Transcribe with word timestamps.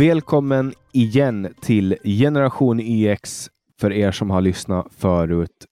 Välkommen 0.00 0.72
igen 0.92 1.54
till 1.60 1.96
Generation 2.04 2.80
YX 2.80 3.46
för 3.80 3.92
er 3.92 4.10
som 4.10 4.30
har 4.30 4.40
lyssnat 4.40 4.86
förut 4.94 5.66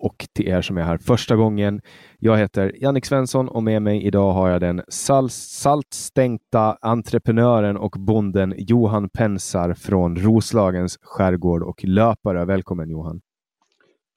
och 0.00 0.26
till 0.34 0.48
er 0.48 0.62
som 0.62 0.78
är 0.78 0.82
här 0.82 0.98
första 0.98 1.36
gången. 1.36 1.80
Jag 2.18 2.36
heter 2.36 2.72
Jannik 2.82 3.06
Svensson 3.06 3.48
och 3.48 3.62
med 3.62 3.82
mig 3.82 4.06
idag 4.06 4.32
har 4.32 4.48
jag 4.48 4.60
den 4.60 4.82
sal 4.88 5.30
saltstänkta 5.30 6.78
entreprenören 6.80 7.76
och 7.76 7.96
bonden 7.98 8.54
Johan 8.56 9.08
Pensar 9.08 9.74
från 9.74 10.16
Roslagens 10.16 10.98
skärgård 11.02 11.62
och 11.62 11.84
löpare. 11.84 12.44
Välkommen 12.44 12.90
Johan! 12.90 13.20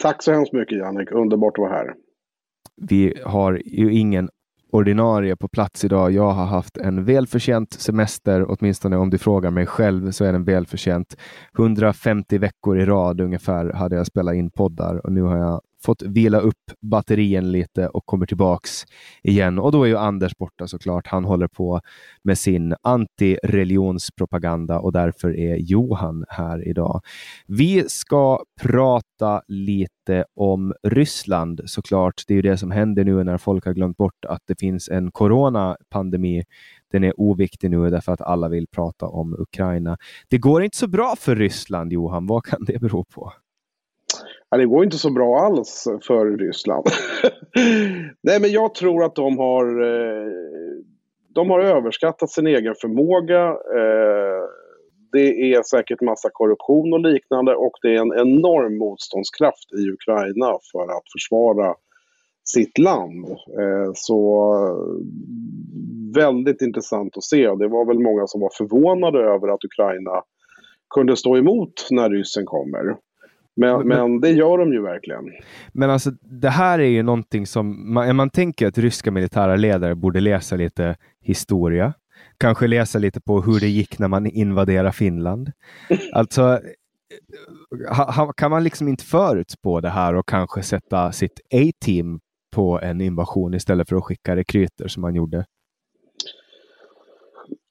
Tack 0.03 0.23
så 0.23 0.31
hemskt 0.31 0.53
mycket 0.53 0.77
Jannik, 0.77 1.11
underbart 1.11 1.53
att 1.57 1.61
vara 1.61 1.71
här. 1.71 1.93
Vi 2.81 3.13
har 3.25 3.61
ju 3.65 3.93
ingen 3.93 4.29
ordinarie 4.71 5.35
på 5.35 5.47
plats 5.47 5.85
idag. 5.85 6.11
Jag 6.11 6.31
har 6.31 6.45
haft 6.45 6.77
en 6.77 7.05
välförtjänt 7.05 7.73
semester, 7.73 8.45
åtminstone 8.47 8.97
om 8.97 9.09
du 9.09 9.17
frågar 9.17 9.51
mig 9.51 9.65
själv 9.65 10.11
så 10.11 10.25
är 10.25 10.33
den 10.33 10.43
välförtjänt. 10.43 11.15
150 11.59 12.37
veckor 12.37 12.79
i 12.79 12.85
rad 12.85 13.21
ungefär 13.21 13.73
hade 13.73 13.95
jag 13.95 14.07
spelat 14.07 14.35
in 14.35 14.51
poddar 14.51 15.05
och 15.05 15.11
nu 15.11 15.21
har 15.21 15.37
jag 15.37 15.61
fått 15.85 16.01
vila 16.01 16.39
upp 16.39 16.71
batterien 16.81 17.51
lite 17.51 17.87
och 17.87 18.05
kommer 18.05 18.25
tillbaks 18.25 18.85
igen. 19.23 19.59
Och 19.59 19.71
då 19.71 19.83
är 19.83 19.87
ju 19.87 19.97
Anders 19.97 20.37
borta 20.37 20.67
såklart. 20.67 21.07
Han 21.07 21.25
håller 21.25 21.47
på 21.47 21.81
med 22.23 22.37
sin 22.37 22.75
antireligionspropaganda. 22.81 24.79
och 24.79 24.91
därför 24.91 25.37
är 25.37 25.55
Johan 25.55 26.25
här 26.29 26.67
idag. 26.67 27.01
Vi 27.47 27.83
ska 27.87 28.43
prata 28.61 29.41
lite 29.47 30.25
om 30.35 30.73
Ryssland 30.83 31.61
såklart. 31.65 32.23
Det 32.27 32.33
är 32.33 32.35
ju 32.35 32.41
det 32.41 32.57
som 32.57 32.71
händer 32.71 33.03
nu 33.03 33.23
när 33.23 33.37
folk 33.37 33.65
har 33.65 33.73
glömt 33.73 33.97
bort 33.97 34.25
att 34.27 34.41
det 34.47 34.59
finns 34.59 34.89
en 34.89 35.11
coronapandemi. 35.11 36.43
Den 36.91 37.03
är 37.03 37.13
oviktig 37.19 37.71
nu 37.71 37.89
därför 37.89 38.11
att 38.11 38.21
alla 38.21 38.49
vill 38.49 38.67
prata 38.67 39.07
om 39.07 39.35
Ukraina. 39.39 39.97
Det 40.29 40.37
går 40.37 40.63
inte 40.63 40.77
så 40.77 40.87
bra 40.87 41.15
för 41.19 41.35
Ryssland, 41.35 41.93
Johan. 41.93 42.27
Vad 42.27 42.45
kan 42.45 42.65
det 42.65 42.79
bero 42.79 43.05
på? 43.05 43.33
Ja, 44.49 44.57
det 44.57 44.65
går 44.65 44.83
inte 44.83 44.97
så 44.97 45.09
bra 45.11 45.39
alls 45.39 45.87
för 46.07 46.37
Ryssland. 46.37 46.85
Nej, 48.21 48.41
men 48.41 48.51
jag 48.51 48.75
tror 48.75 49.03
att 49.03 49.15
de 49.15 49.37
har, 49.37 49.81
eh, 49.81 50.31
de 51.35 51.49
har 51.49 51.59
överskattat 51.59 52.29
sin 52.29 52.47
egen 52.47 52.75
förmåga. 52.81 53.47
Eh, 53.47 54.43
det 55.11 55.53
är 55.53 55.63
säkert 55.63 56.01
massa 56.01 56.29
korruption 56.33 56.93
och 56.93 56.99
liknande 56.99 57.55
och 57.55 57.71
det 57.81 57.95
är 57.95 58.01
en 58.01 58.27
enorm 58.27 58.77
motståndskraft 58.77 59.73
i 59.73 59.89
Ukraina 59.89 60.57
för 60.71 60.83
att 60.83 61.11
försvara 61.13 61.75
sitt 62.43 62.77
land. 62.77 63.25
Eh, 63.29 63.91
så 63.93 64.53
väldigt 66.15 66.61
intressant 66.61 67.17
att 67.17 67.23
se. 67.23 67.55
Det 67.55 67.67
var 67.67 67.85
väl 67.85 67.99
många 67.99 68.27
som 68.27 68.41
var 68.41 68.49
förvånade 68.57 69.19
över 69.19 69.47
att 69.47 69.63
Ukraina 69.63 70.23
kunde 70.95 71.17
stå 71.17 71.37
emot 71.37 71.87
när 71.91 72.09
ryssen 72.09 72.45
kommer. 72.45 72.97
Men, 73.59 73.87
men 73.87 74.21
det 74.21 74.29
gör 74.29 74.57
de 74.57 74.73
ju 74.73 74.81
verkligen. 74.81 75.23
Men 75.71 75.89
alltså 75.89 76.11
det 76.21 76.49
här 76.49 76.79
är 76.79 76.87
ju 76.87 77.03
någonting 77.03 77.47
som 77.47 77.93
man, 77.93 78.15
man 78.15 78.29
tänker 78.29 78.67
att 78.67 78.77
ryska 78.77 79.11
militära 79.11 79.55
ledare 79.55 79.95
borde 79.95 80.19
läsa 80.19 80.55
lite 80.55 80.95
historia. 81.21 81.93
Kanske 82.37 82.67
läsa 82.67 82.99
lite 82.99 83.21
på 83.21 83.41
hur 83.41 83.59
det 83.59 83.67
gick 83.67 83.99
när 83.99 84.07
man 84.07 84.25
invaderade 84.25 84.91
Finland. 84.91 85.51
Alltså 86.13 86.59
ha, 87.89 88.11
ha, 88.11 88.33
kan 88.33 88.51
man 88.51 88.63
liksom 88.63 88.87
inte 88.87 89.03
förutspå 89.03 89.79
det 89.79 89.89
här 89.89 90.15
och 90.15 90.27
kanske 90.27 90.63
sätta 90.63 91.11
sitt 91.11 91.39
A-team 91.53 92.19
på 92.55 92.79
en 92.83 93.01
invasion 93.01 93.53
istället 93.53 93.89
för 93.89 93.95
att 93.95 94.03
skicka 94.03 94.35
rekryter 94.35 94.87
som 94.87 95.01
man 95.01 95.15
gjorde? 95.15 95.45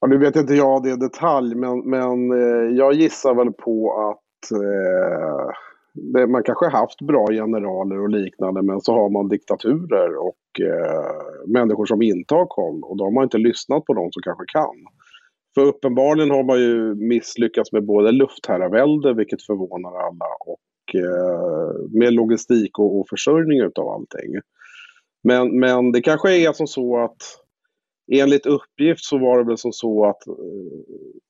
Ja, 0.01 0.07
nu 0.07 0.17
vet 0.17 0.35
inte 0.35 0.53
jag 0.53 0.83
det 0.83 0.89
i 0.89 0.95
detalj, 0.95 1.55
men, 1.55 1.79
men 1.79 2.31
eh, 2.31 2.77
jag 2.77 2.93
gissar 2.93 3.35
väl 3.35 3.53
på 3.53 3.93
att 4.09 4.51
eh, 4.51 5.51
det, 5.93 6.27
man 6.27 6.43
kanske 6.43 6.67
haft 6.67 7.01
bra 7.01 7.27
generaler 7.27 7.99
och 7.99 8.09
liknande 8.09 8.61
men 8.61 8.81
så 8.81 8.93
har 8.93 9.09
man 9.09 9.27
diktaturer 9.27 10.17
och 10.17 10.61
eh, 10.61 11.47
människor 11.47 11.85
som 11.85 12.01
inte 12.01 12.33
har 12.35 12.45
koll 12.45 12.83
och 12.83 12.97
då 12.97 13.03
har 13.03 13.11
man 13.11 13.23
inte 13.23 13.37
lyssnat 13.37 13.85
på 13.85 13.93
de 13.93 14.11
som 14.11 14.21
kanske 14.21 14.45
kan. 14.47 14.75
För 15.55 15.65
uppenbarligen 15.65 16.31
har 16.31 16.43
man 16.43 16.59
ju 16.59 16.95
misslyckats 16.95 17.71
med 17.71 17.85
både 17.85 18.11
luftherravälde, 18.11 19.13
vilket 19.13 19.45
förvånar 19.45 19.89
alla, 19.89 20.25
och 20.45 20.95
eh, 20.95 21.99
med 21.99 22.13
logistik 22.13 22.79
och, 22.79 22.99
och 22.99 23.09
försörjning 23.09 23.59
utav 23.59 23.89
allting. 23.89 24.33
Men, 25.23 25.59
men 25.59 25.91
det 25.91 26.01
kanske 26.01 26.37
är 26.37 26.53
som 26.53 26.67
så 26.67 27.03
att 27.03 27.17
enligt 28.11 28.45
uppgift 28.45 29.03
så 29.03 29.17
var 29.17 29.37
det 29.37 29.43
väl 29.43 29.57
som 29.57 29.71
så 29.71 30.05
att 30.05 30.27
eh, 30.27 30.33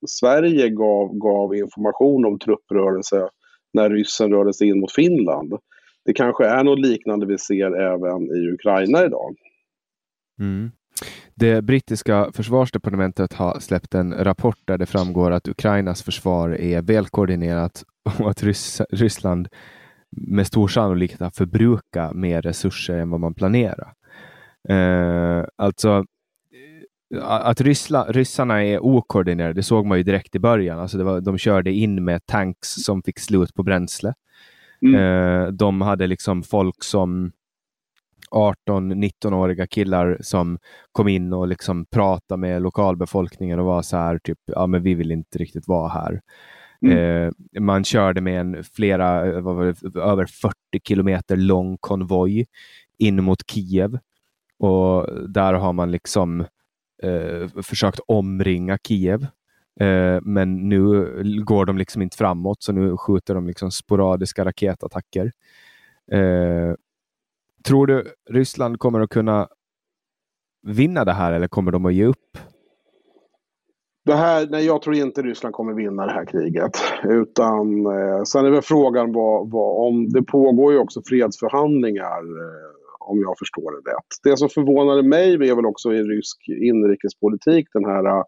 Sverige 0.08 0.70
gav, 0.70 1.14
gav 1.14 1.56
information 1.56 2.26
om 2.26 2.40
trupprörelse 2.40 3.30
när 3.74 3.90
ryssen 3.90 4.32
rörde 4.32 4.54
sig 4.54 4.68
in 4.68 4.80
mot 4.80 4.92
Finland. 4.92 5.54
Det 6.06 6.14
kanske 6.14 6.46
är 6.46 6.64
något 6.64 6.80
liknande 6.80 7.26
vi 7.26 7.38
ser 7.38 7.82
även 7.82 8.22
i 8.22 8.52
Ukraina 8.54 9.06
idag. 9.06 9.36
Mm. 10.40 10.72
Det 11.36 11.62
brittiska 11.62 12.32
försvarsdepartementet 12.34 13.34
har 13.34 13.60
släppt 13.60 13.96
en 13.96 14.14
rapport 14.14 14.60
där 14.66 14.78
det 14.78 14.86
framgår 14.86 15.32
att 15.32 15.48
Ukrainas 15.48 16.04
försvar 16.04 16.50
är 16.50 16.82
välkoordinerat 16.82 17.84
och 18.20 18.30
att 18.30 18.44
Ryss 18.44 18.82
Ryssland 18.90 19.48
med 20.12 20.48
stor 20.48 20.68
sannolikhet 20.68 21.20
har 21.20 21.30
förbrukat 21.30 22.16
mer 22.16 22.42
resurser 22.42 22.98
än 22.98 23.10
vad 23.10 23.20
man 23.20 23.34
planerar. 23.34 23.94
Eh, 24.70 25.46
alltså, 25.56 26.06
att 27.22 27.62
ryssla, 27.62 28.06
ryssarna 28.10 28.64
är 28.64 28.80
okoordinerade, 28.80 29.54
det 29.54 29.64
såg 29.64 29.86
man 29.86 29.98
ju 29.98 30.04
direkt 30.04 30.36
i 30.36 30.40
början. 30.40 30.80
Alltså 30.80 30.98
det 30.98 31.04
var, 31.04 31.22
de 31.22 31.38
körde 31.38 31.72
in 31.72 32.06
med 32.06 32.26
tanks 32.26 32.74
som 32.74 33.04
fick 33.04 33.20
slut 33.20 33.54
på 33.54 33.64
bränsle. 33.64 34.14
Mm. 34.82 34.96
Eh, 34.96 35.48
de 35.48 35.82
hade 35.82 36.08
liksom 36.08 36.44
folk 36.44 36.84
som 36.84 37.32
18-19-åriga 38.32 39.68
killar 39.68 40.18
som 40.22 40.58
kom 40.92 41.08
in 41.08 41.34
och 41.34 41.48
liksom 41.48 41.86
pratade 41.86 42.42
med 42.42 42.62
lokalbefolkningen 42.62 43.60
och 43.60 43.66
var 43.66 43.82
så 43.82 43.98
här, 43.98 44.20
typ, 44.24 44.40
ja 44.46 44.68
men 44.68 44.84
vi 44.84 44.94
vill 44.94 45.12
inte 45.12 45.38
riktigt 45.38 45.68
vara 45.68 45.90
här. 45.90 46.22
Mm. 46.82 46.98
Eh, 46.98 47.32
man 47.62 47.84
körde 47.84 48.22
med 48.22 48.40
en 48.42 48.64
flera, 48.64 49.10
över 49.96 50.26
40 50.26 50.54
kilometer 50.88 51.38
lång 51.38 51.78
konvoj 51.78 52.46
in 52.98 53.24
mot 53.24 53.52
Kiev. 53.52 54.00
Och 54.60 55.30
där 55.30 55.54
har 55.54 55.74
man 55.74 55.92
liksom 55.92 56.46
eh, 57.04 57.62
försökt 57.64 58.00
omringa 58.08 58.78
Kiev. 58.88 59.28
Eh, 59.80 60.20
men 60.22 60.70
nu 60.70 61.06
går 61.44 61.66
de 61.66 61.78
liksom 61.78 62.02
inte 62.02 62.18
framåt, 62.18 62.64
så 62.64 62.72
nu 62.72 62.98
skjuter 62.98 63.36
de 63.36 63.48
liksom 63.48 63.72
sporadiska 63.72 64.46
raketattacker. 64.46 65.32
Eh, 66.12 66.74
tror 67.64 67.88
du 67.88 68.14
Ryssland 68.30 68.80
kommer 68.80 69.00
att 69.00 69.10
kunna 69.10 69.48
vinna 70.62 71.06
det 71.06 71.14
här 71.14 71.34
eller 71.34 71.48
kommer 71.48 71.72
de 71.72 71.86
att 71.86 71.94
ge 71.94 72.06
upp? 72.06 72.38
Det 74.06 74.16
här, 74.16 74.48
nej, 74.50 74.66
jag 74.66 74.82
tror 74.82 74.96
inte 74.96 75.22
Ryssland 75.22 75.56
kommer 75.56 75.74
vinna 75.74 76.06
det 76.06 76.12
här 76.12 76.26
kriget. 76.26 76.72
Utan, 77.04 77.86
eh, 77.86 78.24
sen 78.24 78.46
är 78.46 78.50
väl 78.50 78.62
frågan 78.62 79.14
vad, 79.14 79.52
vad, 79.52 79.88
om 79.88 80.10
det 80.10 80.24
pågår 80.24 80.74
ju 80.74 80.80
också 80.80 81.02
fredsförhandlingar 81.06 82.20
eh, 82.20 82.79
om 83.10 83.22
jag 83.22 83.36
förstår 83.40 83.72
det 83.72 83.92
rätt. 83.92 84.12
Det 84.24 84.38
som 84.38 84.50
förvånade 84.50 85.04
mig 85.04 85.34
är 85.34 85.56
väl 85.56 85.66
också 85.66 85.94
i 85.94 86.04
rysk 86.04 86.38
inrikespolitik 86.50 87.68
den 87.74 87.86
här 87.86 88.06
eh, 88.18 88.24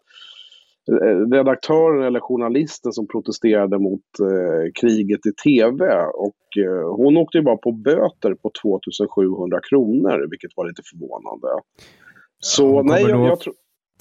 redaktören 1.32 2.02
eller 2.02 2.20
journalisten 2.20 2.92
som 2.92 3.06
protesterade 3.06 3.78
mot 3.78 4.08
eh, 4.20 4.72
kriget 4.80 5.26
i 5.26 5.32
tv. 5.44 5.84
Och 6.26 6.44
eh, 6.64 6.96
hon 6.96 7.16
åkte 7.16 7.38
ju 7.38 7.44
bara 7.44 7.56
på 7.56 7.72
böter 7.72 8.34
på 8.34 8.50
2700 8.62 9.60
kronor, 9.70 10.26
vilket 10.30 10.50
var 10.56 10.68
lite 10.68 10.82
förvånande. 10.90 11.48
Så 12.38 12.82
nej, 12.82 13.02
jag, 13.02 13.26
jag 13.26 13.38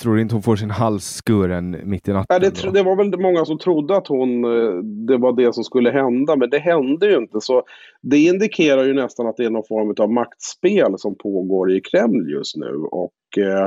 tror 0.01 0.12
tror 0.12 0.19
inte 0.19 0.36
hon 0.36 0.42
får 0.42 0.56
sin 0.56 0.69
hals 0.69 1.21
skuren 1.25 1.77
mitt 1.83 2.07
i 2.07 2.12
natten? 2.12 2.25
Ja, 2.30 2.39
det, 2.39 2.71
det, 2.74 2.83
var 2.83 2.95
väl 2.95 3.19
många 3.19 3.45
som 3.45 3.57
trodde 3.57 3.98
att 3.98 4.07
hon, 4.07 4.45
eh, 4.45 4.83
det 4.83 5.18
var 5.18 5.33
det 5.33 5.53
som 5.53 5.63
skulle 5.63 5.92
hända, 5.92 6.36
men 6.36 6.50
det 6.50 6.59
hände 6.59 7.07
ju 7.07 7.18
inte. 7.18 7.42
Så 7.42 7.63
det 8.01 8.18
indikerar 8.18 8.83
ju 8.83 8.94
nästan 8.94 9.27
att 9.27 9.38
det 9.38 9.45
är 9.45 9.50
någon 9.50 9.68
form 9.68 9.95
av 10.00 10.12
maktspel 10.12 10.94
som 10.98 11.15
pågår 11.15 11.71
i 11.71 11.81
Kreml 11.81 12.31
just 12.31 12.56
nu. 12.56 12.75
Och 12.75 13.38
eh, 13.38 13.65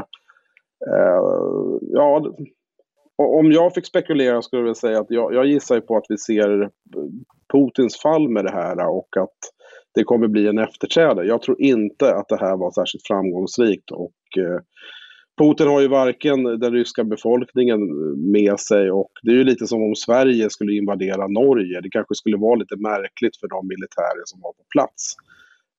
eh, 0.86 1.22
ja, 1.80 2.34
om 3.16 3.52
jag 3.52 3.74
fick 3.74 3.86
spekulera 3.86 4.42
skulle 4.42 4.66
jag 4.66 4.76
säga 4.76 5.00
att 5.00 5.10
jag, 5.10 5.34
jag 5.34 5.46
gissar 5.46 5.80
på 5.80 5.96
att 5.96 6.06
vi 6.08 6.18
ser 6.18 6.70
Putins 7.52 7.96
fall 7.96 8.28
med 8.28 8.44
det 8.44 8.52
här 8.52 8.88
och 8.88 9.16
att 9.16 9.38
det 9.94 10.04
kommer 10.04 10.28
bli 10.28 10.46
en 10.46 10.58
efterträdare. 10.58 11.26
Jag 11.26 11.42
tror 11.42 11.60
inte 11.60 12.14
att 12.14 12.28
det 12.28 12.40
här 12.40 12.56
var 12.56 12.70
särskilt 12.70 13.06
framgångsrikt 13.06 13.90
och 13.90 14.38
eh, 14.38 14.60
Putin 15.38 15.68
har 15.68 15.80
ju 15.80 15.88
varken 15.88 16.44
den 16.44 16.72
ryska 16.72 17.04
befolkningen 17.04 17.80
med 18.32 18.60
sig 18.60 18.90
och 18.90 19.10
det 19.22 19.30
är 19.30 19.34
ju 19.34 19.44
lite 19.44 19.66
som 19.66 19.82
om 19.82 19.94
Sverige 19.94 20.50
skulle 20.50 20.72
invadera 20.72 21.26
Norge. 21.26 21.80
Det 21.80 21.90
kanske 21.90 22.14
skulle 22.14 22.36
vara 22.36 22.54
lite 22.54 22.76
märkligt 22.76 23.36
för 23.36 23.48
de 23.48 23.68
militärer 23.68 24.22
som 24.24 24.40
var 24.40 24.52
på 24.52 24.64
plats. 24.70 25.16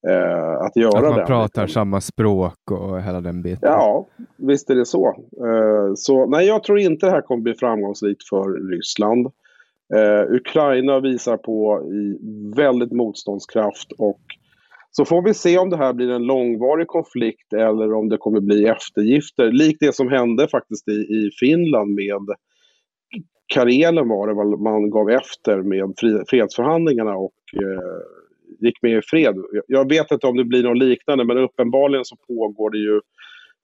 eh, 0.07 0.65
att 0.65 0.75
göra 0.75 0.91
det. 0.91 0.97
Att 0.97 1.03
man 1.03 1.17
den. 1.17 1.27
pratar 1.27 1.67
samma 1.67 2.01
språk 2.01 2.71
och 2.71 3.01
hela 3.01 3.21
den 3.21 3.41
biten. 3.41 3.59
Ja, 3.61 4.07
visst 4.37 4.69
är 4.69 4.75
det 4.75 4.85
så. 4.85 5.07
Eh, 5.45 5.93
så 5.95 6.25
nej, 6.25 6.47
jag 6.47 6.63
tror 6.63 6.79
inte 6.79 7.05
det 7.05 7.11
här 7.11 7.21
kommer 7.21 7.41
bli 7.41 7.53
framgångsrikt 7.53 8.29
för 8.29 8.69
Ryssland. 8.69 9.27
Eh, 9.95 10.35
Ukraina 10.35 10.99
visar 10.99 11.37
på 11.37 11.83
i 11.93 12.17
väldigt 12.55 12.91
motståndskraft 12.91 13.91
och 13.97 14.21
så 14.97 15.05
får 15.05 15.21
vi 15.21 15.33
se 15.33 15.57
om 15.57 15.69
det 15.69 15.77
här 15.77 15.93
blir 15.93 16.09
en 16.09 16.23
långvarig 16.23 16.87
konflikt 16.87 17.53
eller 17.53 17.93
om 17.93 18.09
det 18.09 18.17
kommer 18.17 18.39
bli 18.39 18.65
eftergifter. 18.65 19.51
Likt 19.51 19.79
det 19.79 19.95
som 19.95 20.09
hände 20.09 20.47
faktiskt 20.47 20.87
i, 20.87 20.91
i 20.91 21.29
Finland 21.39 21.93
med 21.93 22.35
Karelen 23.53 24.07
var 24.07 24.27
det 24.27 24.63
man 24.63 24.89
gav 24.89 25.09
efter 25.09 25.61
med 25.61 25.93
fredsförhandlingarna 26.29 27.15
och 27.15 27.33
eh, 27.53 28.01
gick 28.59 28.81
med 28.81 28.97
i 28.97 29.01
fred. 29.01 29.35
Jag 29.67 29.89
vet 29.89 30.11
inte 30.11 30.27
om 30.27 30.37
det 30.37 30.45
blir 30.45 30.63
något 30.63 30.77
liknande 30.77 31.25
men 31.25 31.37
uppenbarligen 31.37 32.05
så 32.05 32.15
pågår 32.27 32.69
det 32.69 32.77
ju 32.77 33.01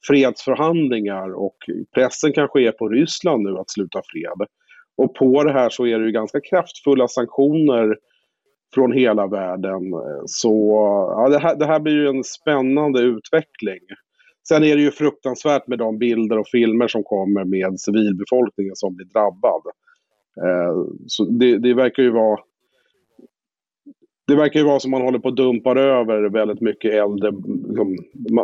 fredsförhandlingar 0.07 1.33
och 1.33 1.57
pressen 1.95 2.33
kanske 2.33 2.61
är 2.61 2.71
på 2.71 2.89
Ryssland 2.89 3.43
nu 3.43 3.57
att 3.57 3.69
sluta 3.69 4.01
fred. 4.05 4.47
Och 4.97 5.15
på 5.15 5.43
det 5.43 5.53
här 5.53 5.69
så 5.69 5.87
är 5.87 5.99
det 5.99 6.05
ju 6.05 6.11
ganska 6.11 6.39
kraftfulla 6.41 7.07
sanktioner 7.07 7.95
från 8.73 8.91
hela 8.91 9.27
världen. 9.27 9.93
Eh, 9.93 10.23
så 10.25 10.51
ja, 11.17 11.29
det, 11.29 11.39
här, 11.39 11.55
det 11.55 11.65
här 11.65 11.79
blir 11.79 11.93
ju 11.93 12.07
en 12.07 12.23
spännande 12.23 12.99
utveckling. 12.99 13.79
Sen 14.47 14.63
är 14.63 14.75
det 14.75 14.81
ju 14.81 14.91
fruktansvärt 14.91 15.67
med 15.67 15.79
de 15.79 15.97
bilder 15.97 16.39
och 16.39 16.47
filmer 16.47 16.87
som 16.87 17.03
kommer 17.03 17.43
med 17.45 17.79
civilbefolkningen 17.79 18.75
som 18.75 18.95
blir 18.95 19.05
drabbad. 19.05 19.61
Eh, 20.43 20.75
så 21.07 21.25
det, 21.25 21.57
det, 21.57 21.73
verkar 21.73 22.03
ju 22.03 22.11
vara 22.11 22.39
det 24.27 24.35
verkar 24.35 24.59
ju 24.59 24.65
vara 24.65 24.79
som 24.79 24.91
man 24.91 25.01
håller 25.01 25.19
på 25.19 25.27
att 25.27 25.35
dumpar 25.35 25.75
över 25.75 26.29
väldigt 26.29 26.61
mycket 26.61 26.93
äldre. 26.93 27.31
Liksom, 27.67 27.97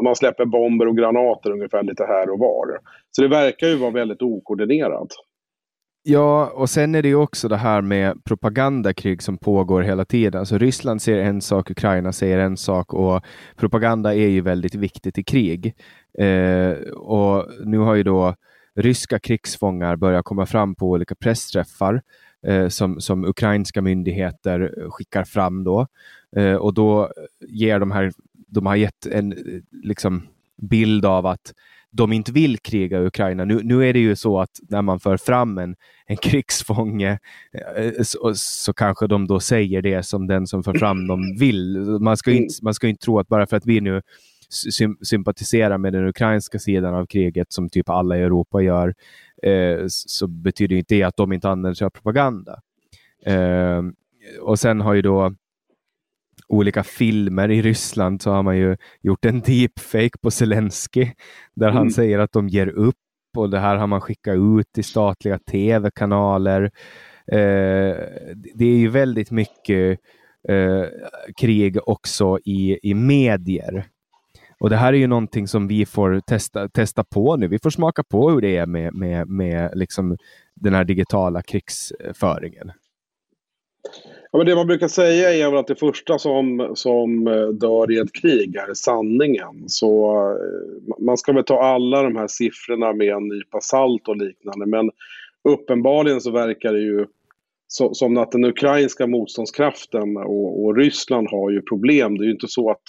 man 0.04 0.16
släpper 0.16 0.46
bomber 0.46 0.88
och 0.88 0.98
granater 0.98 1.52
ungefär 1.52 1.84
lite 1.84 2.04
här 2.04 2.30
och 2.30 2.40
var. 2.40 2.80
Så 3.12 3.22
det 3.22 3.28
verkar 3.28 3.68
ju 3.68 3.76
vara 3.76 3.92
väldigt 3.92 4.22
okoordinerat. 4.22 5.08
Ja, 6.10 6.52
och 6.56 6.70
sen 6.70 6.96
är 6.96 7.02
det 7.02 7.08
ju 7.08 7.16
också 7.16 7.48
det 7.48 7.58
här 7.58 7.82
med 7.82 8.24
propagandakrig 8.24 9.22
som 9.24 9.38
pågår 9.38 9.82
hela 9.82 10.06
tiden. 10.06 10.40
Alltså 10.40 10.58
Ryssland 10.58 11.02
säger 11.02 11.24
en 11.24 11.42
sak, 11.42 11.72
Ukraina 11.72 12.14
säger 12.14 12.38
en 12.38 12.58
sak 12.58 12.94
och 12.94 13.24
propaganda 13.56 14.16
är 14.16 14.28
ju 14.28 14.42
väldigt 14.42 14.76
viktigt 14.76 15.18
i 15.18 15.24
krig. 15.24 15.76
Eh, 16.20 16.72
och 16.92 17.46
nu 17.66 17.78
har 17.78 17.96
ju 17.96 18.04
då 18.04 18.36
ryska 18.76 19.20
krigsfångar 19.20 19.96
börjat 19.96 20.26
komma 20.26 20.46
fram 20.46 20.76
på 20.76 20.90
olika 20.90 21.16
pressträffar 21.16 22.02
eh, 22.48 22.68
som, 22.68 23.02
som 23.02 23.26
ukrainska 23.26 23.82
myndigheter 23.82 24.90
skickar 24.90 25.24
fram 25.24 25.64
då. 25.64 25.88
Eh, 26.36 26.56
och 26.56 26.74
då 26.74 27.12
ger 27.48 27.80
de 27.80 27.92
här, 27.92 28.12
de 28.48 28.66
har 28.66 28.76
gett 28.76 29.06
en 29.06 29.36
liksom, 29.72 30.28
bild 30.62 31.06
av 31.06 31.26
att 31.26 31.54
de 31.98 32.14
inte 32.14 32.32
vill 32.32 32.58
kriga 32.58 33.02
i 33.02 33.06
Ukraina. 33.06 33.46
Nu, 33.46 33.62
nu 33.64 33.90
är 33.90 33.94
det 33.94 34.00
ju 34.00 34.16
så 34.16 34.40
att 34.40 34.50
när 34.70 34.82
man 34.82 35.00
för 35.00 35.18
fram 35.18 35.58
en, 35.58 35.76
en 36.06 36.18
krigsfånge 36.22 37.20
eh, 37.78 38.04
så, 38.04 38.34
så 38.36 38.74
kanske 38.74 39.08
de 39.08 39.28
då 39.28 39.40
säger 39.40 39.82
det 39.82 40.04
som 40.04 40.28
den 40.28 40.48
som 40.48 40.64
för 40.64 40.74
fram 40.74 41.08
dem 41.08 41.36
vill. 41.40 41.78
Man 42.02 42.18
ska 42.18 42.32
inte, 42.32 42.54
man 42.62 42.74
ska 42.74 42.88
inte 42.88 43.06
tro 43.06 43.20
att 43.20 43.28
bara 43.28 43.48
för 43.48 43.58
att 43.58 43.66
vi 43.66 43.82
nu 43.82 44.02
sympatiserar 45.04 45.78
med 45.78 45.94
den 45.94 46.08
ukrainska 46.08 46.60
sidan 46.60 46.96
av 46.96 47.06
kriget 47.06 47.54
som 47.54 47.70
typ 47.70 47.90
alla 47.90 48.18
i 48.18 48.22
Europa 48.22 48.62
gör, 48.62 48.94
eh, 49.44 49.86
så 49.88 50.28
betyder 50.28 50.76
inte 50.76 50.96
det 50.96 51.04
att 51.04 51.18
de 51.18 51.34
inte 51.34 51.50
använder 51.50 51.74
sig 51.74 51.86
av 51.86 51.90
propaganda. 51.90 52.60
Eh, 53.26 53.84
och 54.42 54.60
sen 54.60 54.82
har 54.82 54.94
ju 54.94 55.02
då 55.02 55.36
olika 56.50 56.84
filmer 56.84 57.52
i 57.52 57.62
Ryssland 57.62 58.22
så 58.22 58.32
har 58.32 58.44
man 58.44 58.58
ju 58.58 58.78
gjort 59.02 59.26
en 59.26 59.42
deepfake 59.42 60.18
på 60.22 60.32
Zelensky 60.32 61.12
där 61.56 61.68
mm. 61.68 61.78
han 61.78 61.92
säger 61.92 62.20
att 62.20 62.32
de 62.32 62.50
ger 62.50 62.68
upp 62.68 62.96
och 63.38 63.50
det 63.50 63.60
här 63.60 63.76
har 63.76 63.88
man 63.88 64.02
skickat 64.02 64.36
ut 64.36 64.72
till 64.74 64.84
statliga 64.84 65.40
tv-kanaler. 65.40 66.64
Eh, 67.32 67.98
det 68.56 68.66
är 68.66 68.78
ju 68.78 68.90
väldigt 68.90 69.32
mycket 69.32 70.00
eh, 70.50 70.86
krig 71.38 71.78
också 71.86 72.40
i, 72.46 72.80
i 72.84 72.94
medier. 72.94 73.86
Och 74.60 74.70
det 74.70 74.76
här 74.76 74.94
är 74.94 74.98
ju 74.98 75.08
någonting 75.08 75.48
som 75.48 75.68
vi 75.68 75.86
får 75.86 76.20
testa, 76.20 76.70
testa 76.70 77.04
på 77.04 77.36
nu. 77.36 77.48
Vi 77.48 77.60
får 77.60 77.70
smaka 77.70 78.04
på 78.04 78.30
hur 78.30 78.42
det 78.42 78.58
är 78.58 78.66
med, 78.66 78.94
med, 78.94 79.30
med 79.30 79.72
liksom 79.74 80.18
den 80.56 80.74
här 80.74 80.84
digitala 80.84 81.42
krigsföringen. 81.42 82.72
Ja, 84.32 84.38
men 84.38 84.46
det 84.46 84.56
man 84.56 84.68
brukar 84.68 84.88
säga 84.88 85.34
är 85.34 85.50
väl 85.50 85.60
att 85.60 85.68
det 85.68 85.76
första 85.76 86.20
som, 86.20 86.72
som 86.76 87.28
eh, 87.28 87.48
dör 87.48 87.92
i 87.92 87.98
ett 87.98 88.14
krig 88.14 88.56
är 88.56 88.74
sanningen. 88.74 89.64
Så 89.68 90.16
eh, 90.32 90.96
man 91.06 91.18
ska 91.18 91.34
väl 91.34 91.44
ta 91.44 91.64
alla 91.64 92.04
de 92.04 92.16
här 92.16 92.28
siffrorna 92.28 92.94
med 92.94 93.08
en 93.08 93.28
nypa 93.28 93.62
salt 93.62 94.08
och 94.08 94.18
liknande. 94.18 94.66
Men 94.66 94.92
uppenbarligen 95.44 96.22
så 96.22 96.32
verkar 96.32 96.74
det 96.74 96.80
ju 96.80 97.06
så, 97.68 97.94
som 97.94 98.18
att 98.18 98.32
den 98.32 98.46
ukrainska 98.46 99.08
motståndskraften 99.08 100.18
och, 100.18 100.66
och, 100.66 100.78
Ryssland 100.78 101.28
har 101.32 101.50
ju 101.50 101.62
problem. 101.62 102.18
Det 102.18 102.24
är 102.24 102.28
ju 102.28 102.34
inte 102.34 102.48
så 102.48 102.72
att 102.72 102.84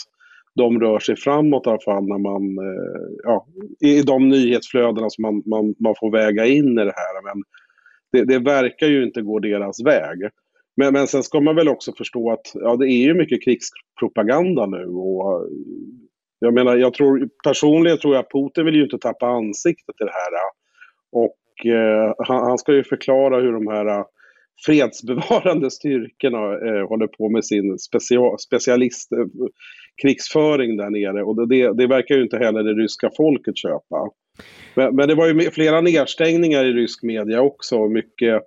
de 0.54 0.80
rör 0.80 0.98
sig 0.98 1.16
framåt 1.16 1.66
i 1.66 1.70
alla 1.70 1.80
fall 1.80 2.08
när 2.08 2.18
man, 2.18 2.58
eh, 2.58 3.10
ja, 3.22 3.46
i 3.80 4.02
de 4.02 4.28
nyhetsflödena 4.28 5.10
som 5.10 5.22
man, 5.22 5.42
man, 5.46 5.74
man 5.78 5.94
får 6.00 6.10
väga 6.10 6.46
in 6.46 6.78
i 6.78 6.84
det 6.84 6.94
här. 6.96 7.24
Men 7.24 7.42
det, 8.12 8.24
det 8.32 8.38
verkar 8.38 8.86
ju 8.86 9.04
inte 9.04 9.22
gå 9.22 9.38
deras 9.38 9.84
väg. 9.84 10.30
Men, 10.78 10.92
men 10.92 11.06
sen 11.06 11.22
ska 11.22 11.40
man 11.40 11.56
väl 11.56 11.68
också 11.68 11.92
förstå 11.92 12.32
att 12.32 12.52
ja, 12.54 12.76
det 12.76 12.86
är 12.86 13.04
ju 13.04 13.14
mycket 13.14 13.44
krigspropaganda 13.44 14.66
nu. 14.66 14.84
Och, 14.84 15.48
jag 16.38 16.54
menar, 16.54 16.76
jag 16.76 16.94
tror, 16.94 17.28
personligen 17.44 17.98
tror 17.98 18.14
jag 18.14 18.20
att 18.20 18.32
Putin 18.32 18.64
vill 18.64 18.74
ju 18.74 18.82
inte 18.82 18.98
tappa 18.98 19.26
ansiktet 19.26 19.94
i 20.00 20.04
det 20.04 20.12
här. 20.12 20.32
Och 21.12 21.36
eh, 21.72 22.14
han, 22.18 22.44
han, 22.44 22.58
ska 22.58 22.72
ju 22.72 22.84
förklara 22.84 23.40
hur 23.40 23.52
de 23.52 23.66
här 23.66 23.86
eh, 23.86 24.04
fredsbevarande 24.66 25.70
styrkorna 25.70 26.38
eh, 26.38 26.88
håller 26.88 27.06
på 27.06 27.28
med 27.28 27.44
sin 27.44 27.78
specialistkrigsföring 28.38 30.70
eh, 30.70 30.76
där 30.76 30.90
nere. 30.90 31.24
Och 31.24 31.48
det, 31.48 31.72
det 31.72 31.86
verkar 31.86 32.14
ju 32.14 32.22
inte 32.22 32.38
heller 32.38 32.62
det 32.62 32.82
ryska 32.82 33.10
folket 33.16 33.58
köpa. 33.58 34.10
Men, 34.74 34.96
men 34.96 35.08
det 35.08 35.14
var 35.14 35.26
ju 35.26 35.50
flera 35.50 35.80
nedstängningar 35.80 36.64
i 36.64 36.72
rysk 36.72 37.02
media 37.02 37.40
också. 37.40 37.88
Mycket 37.88 38.42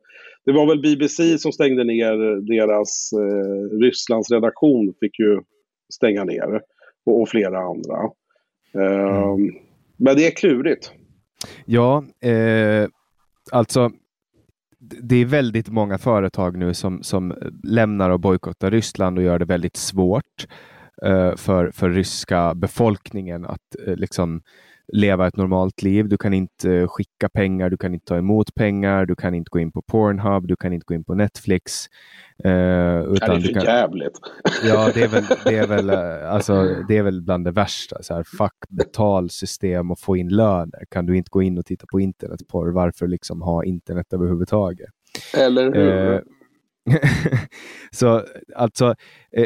det 0.45 0.51
var 0.51 0.67
väl 0.67 0.81
BBC 0.81 1.37
som 1.37 1.51
stängde 1.51 1.83
ner 1.83 2.41
deras 2.41 3.09
eh, 3.13 3.77
Rysslands 3.79 4.31
redaktion 4.31 4.93
fick 4.99 5.19
ju 5.19 5.41
stänga 5.93 6.23
ner. 6.23 6.61
Och, 7.05 7.21
och 7.21 7.29
flera 7.29 7.59
andra. 7.59 7.97
Eh, 8.73 9.17
mm. 9.17 9.53
Men 9.97 10.15
det 10.15 10.27
är 10.27 10.31
klurigt. 10.31 10.91
Ja, 11.65 12.03
eh, 12.21 12.87
alltså 13.51 13.91
det 14.79 15.15
är 15.15 15.25
väldigt 15.25 15.69
många 15.69 15.97
företag 15.97 16.57
nu 16.57 16.73
som, 16.73 17.03
som 17.03 17.33
lämnar 17.63 18.09
och 18.09 18.19
bojkottar 18.19 18.71
Ryssland 18.71 19.17
och 19.17 19.23
gör 19.23 19.39
det 19.39 19.45
väldigt 19.45 19.77
svårt 19.77 20.47
eh, 21.05 21.35
för, 21.35 21.71
för 21.71 21.89
ryska 21.89 22.55
befolkningen 22.55 23.45
att 23.45 23.75
eh, 23.87 23.95
liksom 23.95 24.41
leva 24.91 25.27
ett 25.27 25.37
normalt 25.37 25.81
liv. 25.81 26.09
Du 26.09 26.17
kan 26.17 26.33
inte 26.33 26.87
skicka 26.87 27.29
pengar, 27.29 27.69
du 27.69 27.77
kan 27.77 27.93
inte 27.93 28.05
ta 28.05 28.17
emot 28.17 28.55
pengar, 28.55 29.05
du 29.05 29.15
kan 29.15 29.33
inte 29.33 29.49
gå 29.49 29.59
in 29.59 29.71
på 29.71 29.81
Pornhub, 29.81 30.47
du 30.47 30.55
kan 30.55 30.73
inte 30.73 30.85
gå 30.87 30.93
in 30.93 31.03
på 31.03 31.13
Netflix. 31.13 31.87
Uh, 32.45 32.51
utan 32.51 33.13
det 33.13 33.35
är 33.35 33.39
för 33.39 33.53
kan... 33.53 33.63
jävligt. 33.63 34.19
Ja, 34.63 34.91
det 34.93 35.03
är 35.03 35.07
väl, 35.07 35.23
det 35.45 35.57
är 35.57 35.67
väl, 35.67 35.89
eh, 35.89 36.33
alltså, 36.33 36.75
det 36.87 36.97
är 36.97 37.03
väl 37.03 37.21
bland 37.21 37.45
det 37.45 37.51
värsta. 37.51 38.03
Så 38.03 38.13
här, 38.13 38.23
fuck 38.37 38.69
betalsystem 38.69 39.91
och 39.91 39.99
få 39.99 40.17
in 40.17 40.29
löner. 40.29 40.83
Kan 40.89 41.05
du 41.05 41.17
inte 41.17 41.29
gå 41.29 41.41
in 41.41 41.57
och 41.57 41.65
titta 41.65 41.85
på 41.91 41.99
internetporr? 41.99 42.71
Varför 42.71 43.07
liksom 43.07 43.41
ha 43.41 43.63
internet 43.63 44.13
överhuvudtaget? 44.13 44.89
Eller 45.37 45.73
hur? 45.73 46.13
Uh, 46.13 46.19
så 47.91 48.23
alltså, 48.55 48.95
uh, 49.37 49.45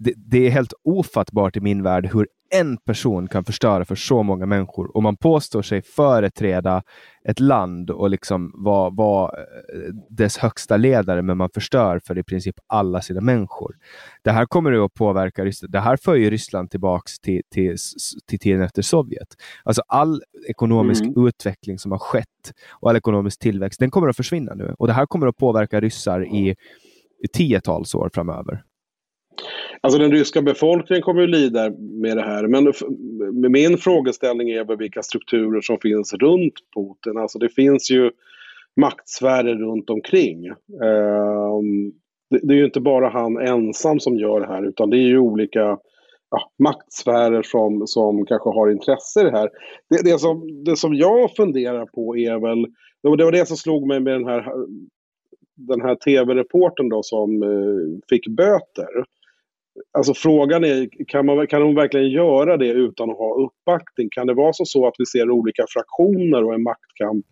det, 0.00 0.12
det, 0.16 0.46
är 0.46 0.50
helt 0.50 0.72
ofattbart 0.84 1.56
i 1.56 1.60
min 1.60 1.82
värld 1.82 2.10
hur 2.12 2.26
en 2.50 2.76
person 2.76 3.28
kan 3.28 3.44
förstöra 3.44 3.84
för 3.84 3.94
så 3.94 4.22
många 4.22 4.46
människor 4.46 4.96
och 4.96 5.02
man 5.02 5.16
påstår 5.16 5.62
sig 5.62 5.82
företräda 5.82 6.82
ett 7.24 7.40
land 7.40 7.90
och 7.90 8.10
liksom 8.10 8.52
vara 8.54 8.90
var 8.90 9.38
eh, 9.38 9.94
dess 10.10 10.38
högsta 10.38 10.76
ledare, 10.76 11.22
men 11.22 11.36
man 11.36 11.48
förstör 11.54 12.00
för 12.06 12.18
i 12.18 12.22
princip 12.22 12.54
alla 12.66 13.00
sina 13.00 13.20
människor. 13.20 13.76
Det 14.22 14.30
här 14.30 14.46
kommer 14.46 14.84
att 14.84 14.94
påverka 14.94 15.44
Ryssland. 15.44 15.72
Det 15.72 15.80
här 15.80 15.96
för 15.96 16.14
ju 16.14 16.30
Ryssland 16.30 16.70
tillbaks 16.70 17.18
till, 17.18 17.42
till, 17.54 17.76
till 18.26 18.38
tiden 18.38 18.62
efter 18.62 18.82
Sovjet. 18.82 19.28
Alltså 19.64 19.82
all 19.88 20.22
ekonomisk 20.48 21.02
mm. 21.02 21.26
utveckling 21.26 21.78
som 21.78 21.92
har 21.92 21.98
skett 21.98 22.52
och 22.70 22.90
all 22.90 22.96
ekonomisk 22.96 23.40
tillväxt, 23.40 23.80
den 23.80 23.90
kommer 23.90 24.08
att 24.08 24.16
försvinna 24.16 24.54
nu 24.54 24.74
och 24.78 24.86
det 24.86 24.92
här 24.92 25.06
kommer 25.06 25.26
att 25.26 25.36
påverka 25.36 25.80
ryssar 25.80 26.34
i, 26.34 26.56
i 27.24 27.28
tiotals 27.32 27.94
år 27.94 28.10
framöver. 28.14 28.64
Alltså 29.82 29.98
den 29.98 30.12
ryska 30.12 30.42
befolkningen 30.42 31.02
kommer 31.02 31.20
ju 31.20 31.26
lida 31.26 31.70
med 31.78 32.16
det 32.16 32.22
här. 32.22 32.46
Men 32.46 33.52
min 33.52 33.78
frågeställning 33.78 34.50
är 34.50 34.64
väl 34.64 34.76
vilka 34.76 35.02
strukturer 35.02 35.60
som 35.60 35.78
finns 35.78 36.14
runt 36.14 36.54
Putin. 36.74 37.18
Alltså 37.18 37.38
det 37.38 37.48
finns 37.48 37.90
ju 37.90 38.10
maktsfärer 38.80 39.54
runt 39.54 39.90
omkring. 39.90 40.46
Ehm, 40.46 41.92
det 42.30 42.54
är 42.54 42.58
ju 42.58 42.64
inte 42.64 42.80
bara 42.80 43.08
han 43.08 43.38
ensam 43.38 44.00
som 44.00 44.16
gör 44.16 44.40
det 44.40 44.46
här 44.46 44.68
utan 44.68 44.90
det 44.90 44.96
är 44.96 45.08
ju 45.08 45.18
olika 45.18 45.78
ja, 46.30 46.50
maktsfärer 46.58 47.42
som, 47.42 47.86
som 47.86 48.26
kanske 48.26 48.50
har 48.50 48.70
intresse 48.70 49.20
i 49.20 49.24
det 49.24 49.30
här. 49.30 49.50
Det, 49.90 50.10
det, 50.12 50.18
som, 50.18 50.64
det 50.64 50.76
som 50.76 50.94
jag 50.94 51.36
funderar 51.36 51.86
på 51.86 52.16
är 52.16 52.38
väl, 52.38 52.66
det 53.02 53.08
var 53.08 53.32
det 53.32 53.48
som 53.48 53.56
slog 53.56 53.86
mig 53.86 54.00
med 54.00 54.12
den 54.12 54.24
här, 54.24 54.44
den 55.56 55.80
här 55.80 55.94
tv-reporten 55.94 56.88
då 56.88 57.02
som 57.02 57.42
eh, 57.42 57.98
fick 58.08 58.28
böter. 58.28 59.04
Alltså 59.92 60.14
frågan 60.14 60.64
är, 60.64 60.88
kan, 61.08 61.26
man, 61.26 61.46
kan 61.46 61.62
hon 61.62 61.74
verkligen 61.74 62.10
göra 62.10 62.56
det 62.56 62.68
utan 62.68 63.10
att 63.10 63.18
ha 63.18 63.44
uppbackning? 63.44 64.08
Kan 64.10 64.26
det 64.26 64.34
vara 64.34 64.52
så 64.52 64.86
att 64.86 64.94
vi 64.98 65.06
ser 65.06 65.30
olika 65.30 65.64
fraktioner 65.68 66.44
och 66.44 66.54
en 66.54 66.62
maktkamp 66.62 67.26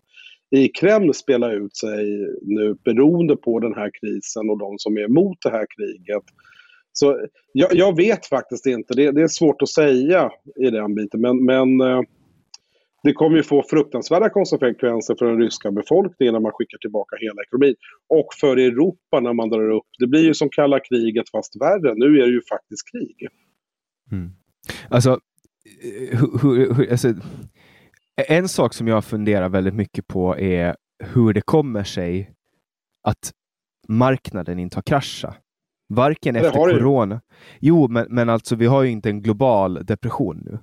i 0.55 0.67
Kreml 0.67 1.13
spela 1.13 1.51
ut 1.51 1.77
sig 1.77 2.05
nu 2.41 2.75
beroende 2.85 3.35
på 3.35 3.59
den 3.59 3.73
här 3.73 3.91
krisen 4.01 4.49
och 4.49 4.57
de 4.57 4.75
som 4.77 4.97
är 4.97 5.01
emot 5.01 5.37
det 5.41 5.49
här 5.49 5.65
kriget? 5.77 6.23
Så 6.93 7.27
jag, 7.53 7.73
jag 7.73 7.95
vet 7.95 8.25
faktiskt 8.25 8.65
inte, 8.65 8.93
det, 8.93 9.11
det, 9.11 9.21
är 9.21 9.27
svårt 9.27 9.61
att 9.61 9.69
säga 9.69 10.31
i 10.55 10.69
den 10.69 10.95
biten, 10.95 11.21
men, 11.21 11.45
men 11.45 11.81
eh, 11.81 12.01
det 13.03 13.13
kommer 13.13 13.37
ju 13.37 13.43
få 13.43 13.63
fruktansvärda 13.69 14.29
konsekvenser 14.29 15.15
för 15.19 15.25
den 15.25 15.41
ryska 15.41 15.71
befolkningen 15.71 16.33
när 16.33 16.39
man 16.39 16.51
skickar 16.51 16.77
tillbaka 16.77 17.15
hela 17.21 17.41
ekonomin. 17.41 17.75
Och 18.09 18.27
för 18.41 18.57
Europa 18.57 19.19
när 19.19 19.33
man 19.33 19.49
drar 19.49 19.69
upp. 19.69 19.87
Det 19.99 20.07
blir 20.07 20.23
ju 20.23 20.33
som 20.33 20.49
kalla 20.49 20.79
kriget 20.79 21.29
fast 21.29 21.61
värre. 21.61 21.93
Nu 21.95 22.05
är 22.05 22.27
det 22.27 22.33
ju 22.33 22.41
faktiskt 22.49 22.91
krig. 22.91 23.27
Mm. 24.11 24.31
Alltså, 24.89 25.19
hur, 26.41 26.73
hur, 26.73 26.91
alltså, 26.91 27.13
en 28.27 28.47
sak 28.47 28.73
som 28.73 28.87
jag 28.87 29.05
funderar 29.05 29.49
väldigt 29.49 29.75
mycket 29.75 30.07
på 30.07 30.37
är 30.37 30.75
hur 31.03 31.33
det 31.33 31.41
kommer 31.41 31.83
sig 31.83 32.31
att 33.03 33.31
marknaden 33.87 34.59
inte 34.59 34.77
har 34.77 34.81
kraschat. 34.83 35.37
Varken 35.89 36.35
efter 36.35 36.51
corona. 36.51 37.21
Jo, 37.59 37.87
men, 37.87 38.07
men 38.09 38.29
alltså 38.29 38.55
vi 38.55 38.65
har 38.65 38.83
ju 38.83 38.89
inte 38.89 39.09
en 39.09 39.21
global 39.21 39.85
depression 39.85 40.43
nu. 40.45 40.59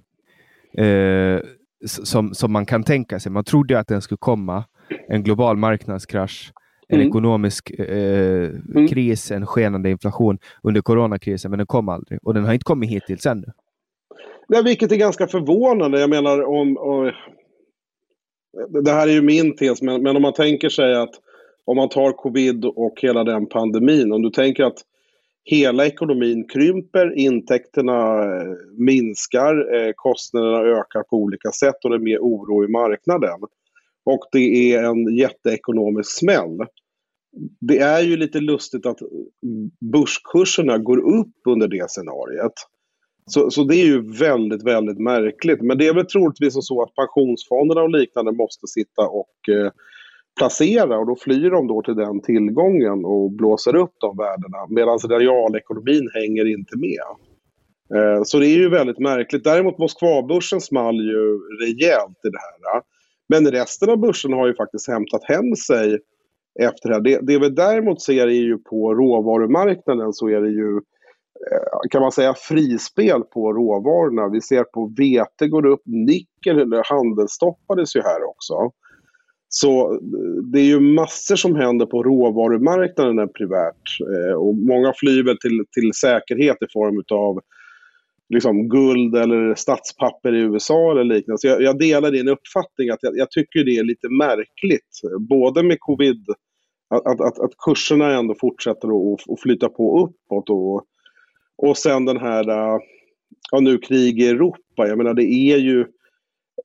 Eh, 0.84 1.40
som, 1.85 2.35
som 2.35 2.52
man 2.52 2.66
kan 2.66 2.85
tänka 2.85 3.21
sig. 3.21 3.33
Man 3.33 3.45
trodde 3.45 3.78
att 3.78 3.88
den 3.88 4.02
skulle 4.02 4.18
komma. 4.18 4.64
En 5.09 5.23
global 5.23 5.56
marknadskrasch, 5.56 6.52
en 6.88 6.97
mm. 6.97 7.09
ekonomisk 7.09 7.71
eh, 7.71 8.50
mm. 8.75 8.88
kris, 8.88 9.30
en 9.30 9.47
skenande 9.47 9.90
inflation 9.90 10.38
under 10.62 10.80
coronakrisen, 10.80 11.50
men 11.50 11.59
den 11.59 11.66
kom 11.66 11.88
aldrig. 11.88 12.21
Och 12.23 12.35
den 12.35 12.45
har 12.45 12.52
inte 12.52 12.64
kommit 12.64 12.90
hittills 12.90 13.26
ännu. 13.26 13.47
Nej, 14.49 14.62
vilket 14.64 14.92
är 14.92 14.97
ganska 14.97 15.26
förvånande. 15.26 16.00
Jag 16.00 16.11
menar 16.11 16.42
om... 16.42 16.76
om 16.76 17.12
det 18.85 18.90
här 18.90 19.09
är 19.09 19.12
ju 19.12 19.23
min 19.23 19.56
tes, 19.56 19.83
men, 19.83 20.02
men 20.02 20.16
om 20.16 20.23
man 20.23 20.33
tänker 20.33 20.68
sig 20.68 20.95
att 20.95 21.14
om 21.64 21.76
man 21.76 21.88
tar 21.88 22.12
covid 22.12 22.64
och 22.64 22.95
hela 23.02 23.25
den 23.25 23.47
pandemin, 23.47 24.12
om 24.12 24.23
du 24.23 24.30
tänker 24.30 24.64
att 24.64 24.78
hela 25.46 25.86
ekonomin 25.86 26.48
krymper, 26.48 27.18
intäkterna 27.18 28.24
eh, 28.24 28.52
minskar, 28.78 29.74
eh, 29.74 29.92
kostnaderna 29.96 30.58
ökar 30.58 31.02
på 31.02 31.16
olika 31.16 31.50
sätt 31.50 31.84
och 31.84 31.90
det 31.90 31.96
är 31.96 32.00
mer 32.00 32.18
oro 32.18 32.64
i 32.64 32.68
marknaden. 32.68 33.40
Och 34.04 34.28
det 34.32 34.74
är 34.74 34.82
en 34.82 35.16
jätteekonomisk 35.16 36.18
smäll. 36.18 36.58
Det 37.60 37.78
är 37.78 38.00
ju 38.00 38.16
lite 38.16 38.40
lustigt 38.40 38.86
att 38.86 38.98
börskurserna 39.92 40.78
går 40.78 40.98
upp 41.18 41.36
under 41.48 41.68
det 41.68 41.90
scenariet. 41.90 42.52
Så, 43.26 43.50
så 43.50 43.64
det 43.64 43.76
är 43.76 43.86
ju 43.86 44.12
väldigt, 44.18 44.62
väldigt 44.62 44.98
märkligt. 44.98 45.62
Men 45.62 45.78
det 45.78 45.86
är 45.86 45.94
väl 45.94 46.06
troligtvis 46.06 46.54
så 46.60 46.82
att 46.82 46.94
pensionsfonderna 46.94 47.82
och 47.82 47.90
liknande 47.90 48.32
måste 48.32 48.66
sitta 48.66 49.02
och 49.02 49.48
eh, 49.48 49.72
placera 50.36 50.98
och 50.98 51.06
då 51.06 51.16
flyr 51.16 51.50
de 51.50 51.66
då 51.66 51.82
till 51.82 51.96
den 51.96 52.20
tillgången 52.20 53.04
och 53.04 53.30
blåser 53.30 53.76
upp 53.76 53.94
de 54.00 54.16
värdena 54.16 54.66
medan 54.68 54.98
realekonomin 54.98 56.10
hänger 56.14 56.44
inte 56.44 56.76
med. 56.76 57.06
Eh, 57.94 58.22
så 58.24 58.38
det 58.38 58.46
är 58.46 58.56
ju 58.56 58.68
väldigt 58.68 58.98
märkligt. 58.98 59.44
Däremot 59.44 59.78
Moskvabörsen 59.78 60.60
small 60.60 60.96
ju 60.96 61.38
rejält 61.60 62.18
i 62.24 62.28
det 62.28 62.38
här. 62.38 62.82
Men 63.28 63.50
resten 63.50 63.90
av 63.90 63.98
börsen 63.98 64.32
har 64.32 64.46
ju 64.46 64.54
faktiskt 64.54 64.88
hämtat 64.88 65.24
hem 65.24 65.56
sig 65.56 65.98
efter 66.60 66.88
det 66.88 66.94
här. 66.94 67.02
Det, 67.02 67.18
det 67.22 67.38
vi 67.38 67.48
däremot 67.48 68.02
ser 68.02 68.26
är 68.26 68.42
ju 68.42 68.58
på 68.58 68.94
råvarumarknaden 68.94 70.12
så 70.12 70.28
är 70.28 70.40
det 70.40 70.50
ju 70.50 70.76
eh, 71.50 71.90
kan 71.90 72.02
man 72.02 72.12
säga 72.12 72.34
frispel 72.34 73.22
på 73.22 73.52
råvarorna. 73.52 74.28
Vi 74.28 74.40
ser 74.40 74.64
på 74.64 74.92
vete 74.96 75.48
går 75.48 75.66
upp, 75.66 75.82
nickel 75.84 76.58
eller 76.58 76.82
handelsstoppades 76.84 77.96
ju 77.96 78.02
här 78.02 78.24
också. 78.24 78.72
Så 79.48 79.94
eh, 79.94 80.00
det 80.52 80.60
är 80.60 80.64
ju 80.64 80.80
massor 80.80 81.36
som 81.36 81.56
händer 81.56 81.86
på 81.86 82.02
råvarumarknaden 82.02 83.28
privärt. 83.28 84.00
Eh, 84.00 84.34
och 84.34 84.54
många 84.54 84.92
flyr 84.96 85.22
väl 85.22 85.38
till, 85.38 85.64
till 85.72 85.92
säkerhet 85.92 86.56
i 86.62 86.66
form 86.72 87.02
av 87.10 87.40
liksom 88.28 88.68
guld 88.68 89.16
eller 89.16 89.54
statspapper 89.54 90.34
i 90.34 90.38
USA 90.40 90.90
eller 90.90 91.04
liknande. 91.04 91.38
Så 91.38 91.46
jag, 91.46 91.62
jag 91.62 91.78
delar 91.78 92.10
din 92.10 92.28
uppfattning 92.28 92.90
att 92.90 92.98
jag, 93.02 93.18
jag, 93.18 93.30
tycker 93.30 93.64
det 93.64 93.76
är 93.76 93.84
lite 93.84 94.08
märkligt. 94.08 95.00
Både 95.18 95.62
med 95.62 95.76
covid, 95.80 96.24
att, 96.88 97.06
att, 97.06 97.20
att, 97.20 97.38
att 97.38 97.56
kurserna 97.64 98.12
ändå 98.12 98.34
fortsätter 98.40 98.88
att, 98.88 99.30
att 99.30 99.40
flyta 99.40 99.68
på 99.68 100.04
uppåt 100.04 100.50
och, 100.50 100.84
och 101.56 101.76
sen 101.76 102.04
den 102.04 102.16
här, 102.16 102.48
eh, 102.48 102.78
ja 103.50 103.60
nu 103.60 103.78
krig 103.78 104.22
i 104.22 104.28
Europa. 104.28 104.88
Jag 104.88 104.98
menar 104.98 105.14
det 105.14 105.32
är 105.32 105.56
ju 105.56 105.86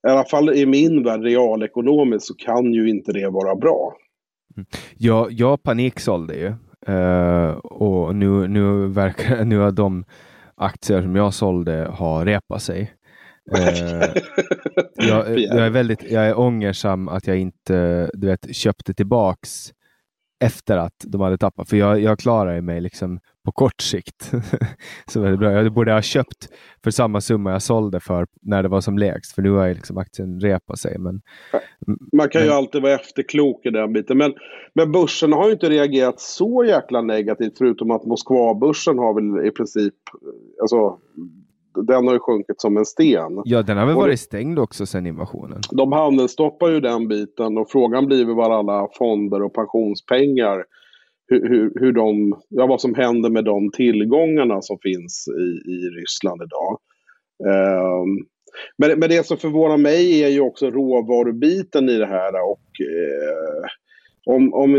i 0.08 0.12
alla 0.12 0.26
fall 0.26 0.54
i 0.54 0.66
min 0.66 1.04
värld 1.04 1.24
realekonomiskt 1.24 2.28
så 2.28 2.34
kan 2.34 2.74
ju 2.74 2.90
inte 2.90 3.12
det 3.12 3.30
vara 3.30 3.56
bra. 3.56 3.94
Mm. 4.58 4.66
Jag, 4.98 5.32
jag 5.32 5.64
paniksålde 5.64 6.36
ju 6.36 6.54
uh, 6.94 7.52
och 7.58 8.16
nu, 8.16 8.48
nu, 8.48 8.88
verkar, 8.88 9.46
nu 9.46 9.58
har 9.58 9.72
de 9.72 10.06
aktier 10.56 11.02
som 11.02 11.16
jag 11.16 11.34
sålde 11.34 11.88
har 11.92 12.26
repat 12.26 12.62
sig. 12.62 12.94
Uh, 13.58 14.22
jag, 14.96 15.40
jag, 15.40 15.66
är 15.66 15.70
väldigt 15.70 16.12
jag 16.12 16.26
är 16.26 16.40
ångersam 16.40 17.08
att 17.08 17.28
jag 17.28 17.38
inte 17.38 18.10
du 18.14 18.28
vet, 18.28 18.56
köpte 18.56 18.94
tillbaks 18.94 19.74
efter 20.44 20.78
att 20.78 21.06
de 21.08 21.22
hade 21.22 21.38
tappat. 21.38 21.70
För 21.70 21.78
jag, 21.78 22.00
jag 22.00 22.20
klarar 22.20 22.62
mig 22.62 22.82
liksom 22.82 23.20
på 23.46 23.52
kort 23.52 23.82
sikt. 23.82 24.32
så 25.08 25.22
väldigt 25.22 25.40
bra. 25.40 25.52
Jag 25.52 25.74
borde 25.74 25.94
ha 25.94 26.02
köpt 26.02 26.50
för 26.84 26.92
samma 26.92 27.22
summa 27.22 27.52
jag 27.52 27.62
sålde 27.62 28.00
för 28.00 28.28
när 28.42 28.64
det 28.64 28.70
var 28.70 28.82
som 28.82 28.98
lägst. 28.98 29.36
För 29.36 29.42
nu 29.42 29.52
har 29.52 29.70
liksom 29.70 29.98
aktien 29.98 30.40
repat 30.40 30.80
sig. 30.80 30.98
Men, 30.98 31.22
Man 32.12 32.30
kan 32.30 32.42
men... 32.42 32.50
ju 32.50 32.56
alltid 32.56 32.82
vara 32.82 32.94
efterklok 32.94 33.66
i 33.66 33.70
den 33.70 33.94
biten. 33.94 34.18
Men, 34.18 34.34
men 34.74 34.92
börsen 34.92 35.34
har 35.34 35.46
ju 35.46 35.52
inte 35.52 35.70
reagerat 35.70 36.20
så 36.20 36.64
jäkla 36.68 37.02
negativt. 37.02 37.58
Förutom 37.58 37.92
att 37.92 38.06
Moskvabörsen 38.06 38.98
har 38.98 39.14
väl 39.14 39.48
i 39.48 39.52
princip 39.52 39.96
alltså, 40.62 40.98
den 41.76 42.08
har 42.08 42.14
ju 42.14 42.20
sjunkit 42.20 42.62
som 42.62 42.78
en 42.78 42.86
sten. 42.86 43.42
Ja, 43.46 43.62
den 43.62 43.78
har 43.78 43.86
väl 43.86 43.96
varit 43.96 44.20
stängd 44.20 44.60
också 44.60 44.86
sedan 44.86 45.08
invasionen. 45.08 45.62
De 45.72 45.92
handelsstoppar 45.92 46.70
ju 46.70 46.80
den 46.80 47.08
biten 47.08 47.58
och 47.58 47.70
frågan 47.70 48.06
blir 48.06 48.26
väl 48.26 48.36
vad 48.36 48.52
alla 48.52 48.88
fonder 48.98 49.42
och 49.42 49.54
pensionspengar, 49.54 50.66
hur, 51.32 51.50
hur, 51.50 51.72
hur 51.76 51.92
de, 51.92 52.42
ja, 52.50 52.68
vad 52.68 52.82
som 52.82 52.96
händer 52.96 53.30
med 53.30 53.46
de 53.46 53.72
tillgångarna 53.72 54.62
som 54.62 54.78
finns 54.80 55.28
i, 55.28 55.72
i 55.72 55.90
Ryssland 55.90 56.42
idag. 56.42 56.80
Um, 57.44 58.26
men, 58.78 59.00
men 59.00 59.10
det 59.10 59.26
som 59.26 59.38
förvånar 59.38 59.78
mig 59.78 60.24
är 60.24 60.30
ju 60.30 60.42
också 60.42 60.70
råvarubiten 60.70 61.90
i 61.90 61.98
det 61.98 62.06
här 62.06 62.34
och 62.52 62.82
eh, 62.82 63.66
om, 64.26 64.54
om, 64.54 64.72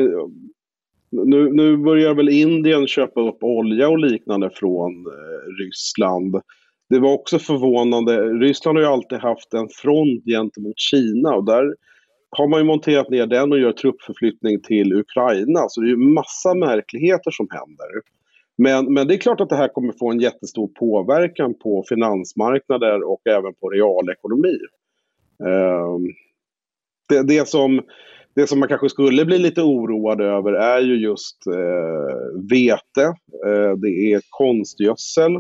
nu, 1.11 1.53
nu 1.53 1.77
börjar 1.77 2.15
väl 2.15 2.29
Indien 2.29 2.87
köpa 2.87 3.21
upp 3.21 3.43
olja 3.45 3.89
och 3.89 3.99
liknande 3.99 4.51
från 4.51 5.07
eh, 5.07 5.65
Ryssland 5.65 6.37
det 6.93 6.99
var 6.99 7.13
också 7.13 7.39
förvånande. 7.39 8.23
Ryssland 8.23 8.79
har 8.79 8.83
ju 8.83 8.91
alltid 8.93 9.19
haft 9.19 9.55
en 9.55 9.69
front 9.69 10.25
gentemot 10.25 10.79
Kina 10.79 11.35
och 11.35 11.45
där 11.45 11.75
har 12.37 12.49
man 12.49 12.61
ju 12.61 12.65
monterat 12.67 13.11
ner 13.11 13.27
den 13.27 13.53
och 13.53 13.59
gör 13.59 13.73
truppförflyttning 13.73 14.61
till 14.61 14.93
Ukraina. 14.93 15.69
Så 15.69 15.81
det 15.81 15.87
är 15.87 15.91
ju 15.91 15.97
massa 15.97 16.55
märkligheter 16.55 17.31
som 17.31 17.49
händer. 17.51 17.89
Men, 18.59 18.95
men 18.95 19.09
det 19.09 19.15
är 19.15 19.19
klart 19.19 19.41
att 19.41 19.49
det 19.49 19.57
här 19.57 19.69
kommer 19.69 19.95
få 19.99 20.11
en 20.11 20.21
jättestor 20.21 20.69
påverkan 20.69 21.55
på 21.55 21.85
finansmarknader 21.89 23.11
och 23.11 23.21
även 23.27 23.55
på 23.55 23.69
realekonomi. 23.69 24.59
Eh, 25.45 25.99
det, 27.09 27.23
det, 27.23 27.49
som, 27.49 27.81
det 28.35 28.47
som 28.47 28.61
man 28.61 28.69
kanske 28.69 28.89
skulle 28.89 29.25
bli 29.25 29.39
lite 29.39 29.63
oroad 29.63 30.21
över 30.21 30.53
är 30.53 30.81
ju 30.81 30.97
just 30.97 31.47
eh, 31.47 32.41
vete, 32.51 33.05
eh, 33.47 33.73
det 33.77 34.13
är 34.13 34.21
konstgödsel, 34.31 35.33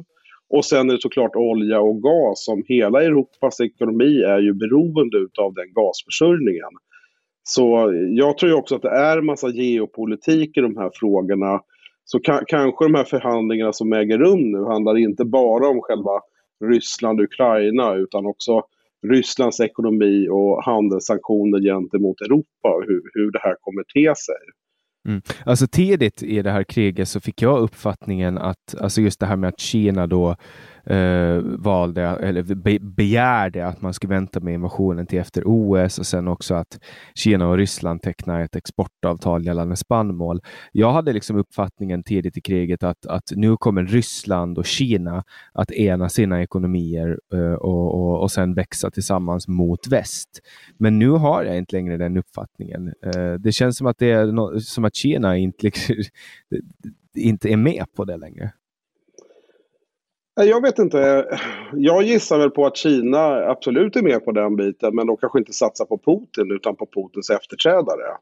och 0.53 0.65
sen 0.65 0.91
är 0.91 0.95
det 0.95 1.03
såklart 1.03 1.37
olja 1.37 1.81
och 1.81 2.03
gas 2.03 2.45
som 2.45 2.63
hela 2.67 3.03
Europas 3.03 3.61
ekonomi 3.61 4.23
är 4.23 4.39
ju 4.39 4.55
beroende 4.55 5.19
av 5.39 5.55
den 5.55 5.73
gasförsörjningen. 5.73 6.71
Så 7.43 7.93
jag 8.17 8.39
tror 8.39 8.55
också 8.55 8.75
att 8.75 8.83
det 8.83 8.91
är 8.91 9.19
en 9.19 9.27
massa 9.27 9.49
geopolitik 9.49 10.57
i 10.57 10.61
de 10.61 10.77
här 10.77 10.91
frågorna. 10.95 11.61
Så 12.05 12.21
ka 12.21 12.43
kanske 12.47 12.85
de 12.85 12.95
här 12.95 13.05
förhandlingarna 13.05 13.73
som 13.73 13.93
äger 13.93 14.19
rum 14.19 14.53
nu 14.53 14.65
handlar 14.65 14.99
inte 14.99 15.25
bara 15.25 15.69
om 15.69 15.81
själva 15.81 16.21
Ryssland 16.65 17.21
och 17.21 17.25
Ukraina 17.25 17.95
utan 17.95 18.27
också 18.27 18.63
Rysslands 19.07 19.61
ekonomi 19.61 20.29
och 20.31 20.65
handelssanktioner 20.65 21.61
gentemot 21.61 22.21
Europa 22.21 22.69
och 22.77 22.85
hur, 22.87 23.03
hur 23.15 23.31
det 23.31 23.41
här 23.43 23.57
kommer 23.61 23.83
te 23.83 24.15
sig. 24.17 24.62
Mm. 25.09 25.23
Alltså 25.47 25.67
tidigt 25.67 26.23
i 26.23 26.43
det 26.43 26.51
här 26.51 26.65
kriget 26.65 27.09
så 27.09 27.21
fick 27.21 27.43
jag 27.43 27.59
uppfattningen 27.61 28.39
att 28.39 28.75
alltså 28.81 29.01
just 29.01 29.21
det 29.21 29.27
här 29.27 29.37
med 29.37 29.49
att 29.49 29.61
Kina 29.61 30.07
då 30.07 30.37
eh, 30.85 31.39
valde, 31.43 32.03
eller 32.03 32.43
be, 32.43 32.79
begärde 32.81 33.67
att 33.67 33.83
man 33.83 33.95
skulle 33.95 34.15
vänta 34.15 34.41
med 34.41 34.55
invasionen 34.55 35.07
till 35.07 35.19
efter 35.19 35.43
OS 35.47 35.99
och 35.99 36.07
sen 36.07 36.29
också 36.29 36.55
att 36.55 36.79
Kina 37.15 37.49
och 37.49 37.57
Ryssland 37.57 38.03
tecknar 38.03 38.41
ett 38.41 38.57
exportavtal 38.57 39.47
gällande 39.47 39.77
spannmål. 39.77 40.41
Jag 40.73 40.93
hade 40.93 41.13
liksom 41.13 41.37
uppfattningen 41.37 42.03
tidigt 42.03 42.37
i 42.37 42.41
kriget 42.41 42.83
att, 42.83 43.07
att 43.07 43.33
nu 43.37 43.57
kommer 43.57 43.85
Ryssland 43.85 44.59
och 44.59 44.67
Kina 44.67 45.25
att 45.53 45.73
ena 45.73 46.09
sina 46.09 46.43
ekonomier 46.43 47.19
eh, 47.35 47.53
och, 47.53 47.95
och, 47.95 48.23
och 48.23 48.31
sen 48.31 48.55
växa 48.55 48.91
tillsammans 48.91 49.49
mot 49.49 49.89
väst. 49.89 50.29
Men 50.79 50.99
nu 50.99 51.11
har 51.11 51.45
jag 51.45 51.59
inte 51.59 51.77
längre 51.77 51.97
den 51.97 52.17
uppfattningen. 52.17 52.93
Eh, 53.05 53.33
det 53.33 53.53
känns 53.53 53.77
som 53.77 53.87
att, 53.87 53.99
det 53.99 54.11
är 54.11 54.27
no 54.27 54.61
som 54.61 54.85
att 54.85 54.95
Kina 54.95 55.37
inte, 55.37 55.59
liksom, 55.63 55.97
inte 57.15 57.53
är 57.53 57.57
med 57.57 57.85
på 57.97 58.05
det 58.05 58.17
längre. 58.17 58.53
Jag 60.35 60.63
vet 60.63 60.79
inte. 60.79 61.27
Jag 61.73 62.03
gissar 62.03 62.39
väl 62.39 62.51
på 62.51 62.67
att 62.67 62.77
Kina 62.77 63.51
absolut 63.51 63.97
är 63.97 64.03
med 64.03 64.25
på 64.25 64.33
den 64.33 64.57
biten 64.57 64.95
men 64.95 65.07
de 65.07 65.17
kanske 65.17 65.39
inte 65.39 65.53
satsar 65.53 65.85
på 65.85 65.99
Putin 65.99 66.53
utan 66.53 66.77
på 66.77 66.87
Putins 66.87 67.31
efterträdare. 67.31 68.17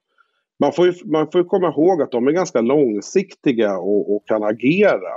Man 0.60 0.72
får 0.72 0.86
ju, 0.86 0.92
man 1.04 1.30
får 1.30 1.44
komma 1.44 1.68
ihåg 1.68 2.02
att 2.02 2.10
de 2.10 2.28
är 2.28 2.32
ganska 2.32 2.60
långsiktiga 2.60 3.78
och, 3.78 4.16
och 4.16 4.26
kan 4.26 4.42
agera 4.42 5.14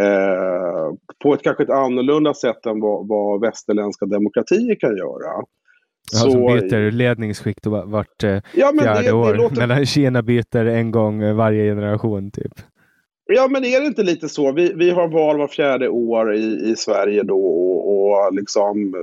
eh, 0.00 0.94
på 1.22 1.34
ett 1.34 1.42
kanske 1.42 1.62
ett 1.62 1.70
annorlunda 1.70 2.34
sätt 2.34 2.66
än 2.66 2.80
vad, 2.80 3.08
vad 3.08 3.40
västerländska 3.40 4.06
demokratier 4.06 4.74
kan 4.74 4.96
göra. 4.96 5.44
Ja, 6.12 6.18
så, 6.18 6.30
som 6.30 6.46
byter 6.46 6.90
ledningsskikt 6.90 7.66
vart 7.66 8.24
eh, 8.24 8.40
ja, 8.54 8.72
fjärde 8.80 9.02
det, 9.02 9.12
år. 9.12 9.32
Det 9.32 9.38
låter... 9.38 9.56
Medan 9.56 9.86
Kina 9.86 10.22
byter 10.22 10.66
en 10.66 10.90
gång 10.90 11.36
varje 11.36 11.70
generation 11.70 12.30
typ. 12.30 12.52
Ja, 13.26 13.48
men 13.48 13.64
är 13.64 13.80
det 13.80 13.86
inte 13.86 14.02
lite 14.02 14.28
så? 14.28 14.52
Vi, 14.52 14.72
vi 14.74 14.90
har 14.90 15.08
val 15.08 15.38
var 15.38 15.48
fjärde 15.48 15.88
år 15.88 16.34
i, 16.34 16.70
i 16.70 16.76
Sverige 16.76 17.22
då 17.22 17.46
och, 17.46 18.26
och 18.26 18.34
liksom 18.34 18.94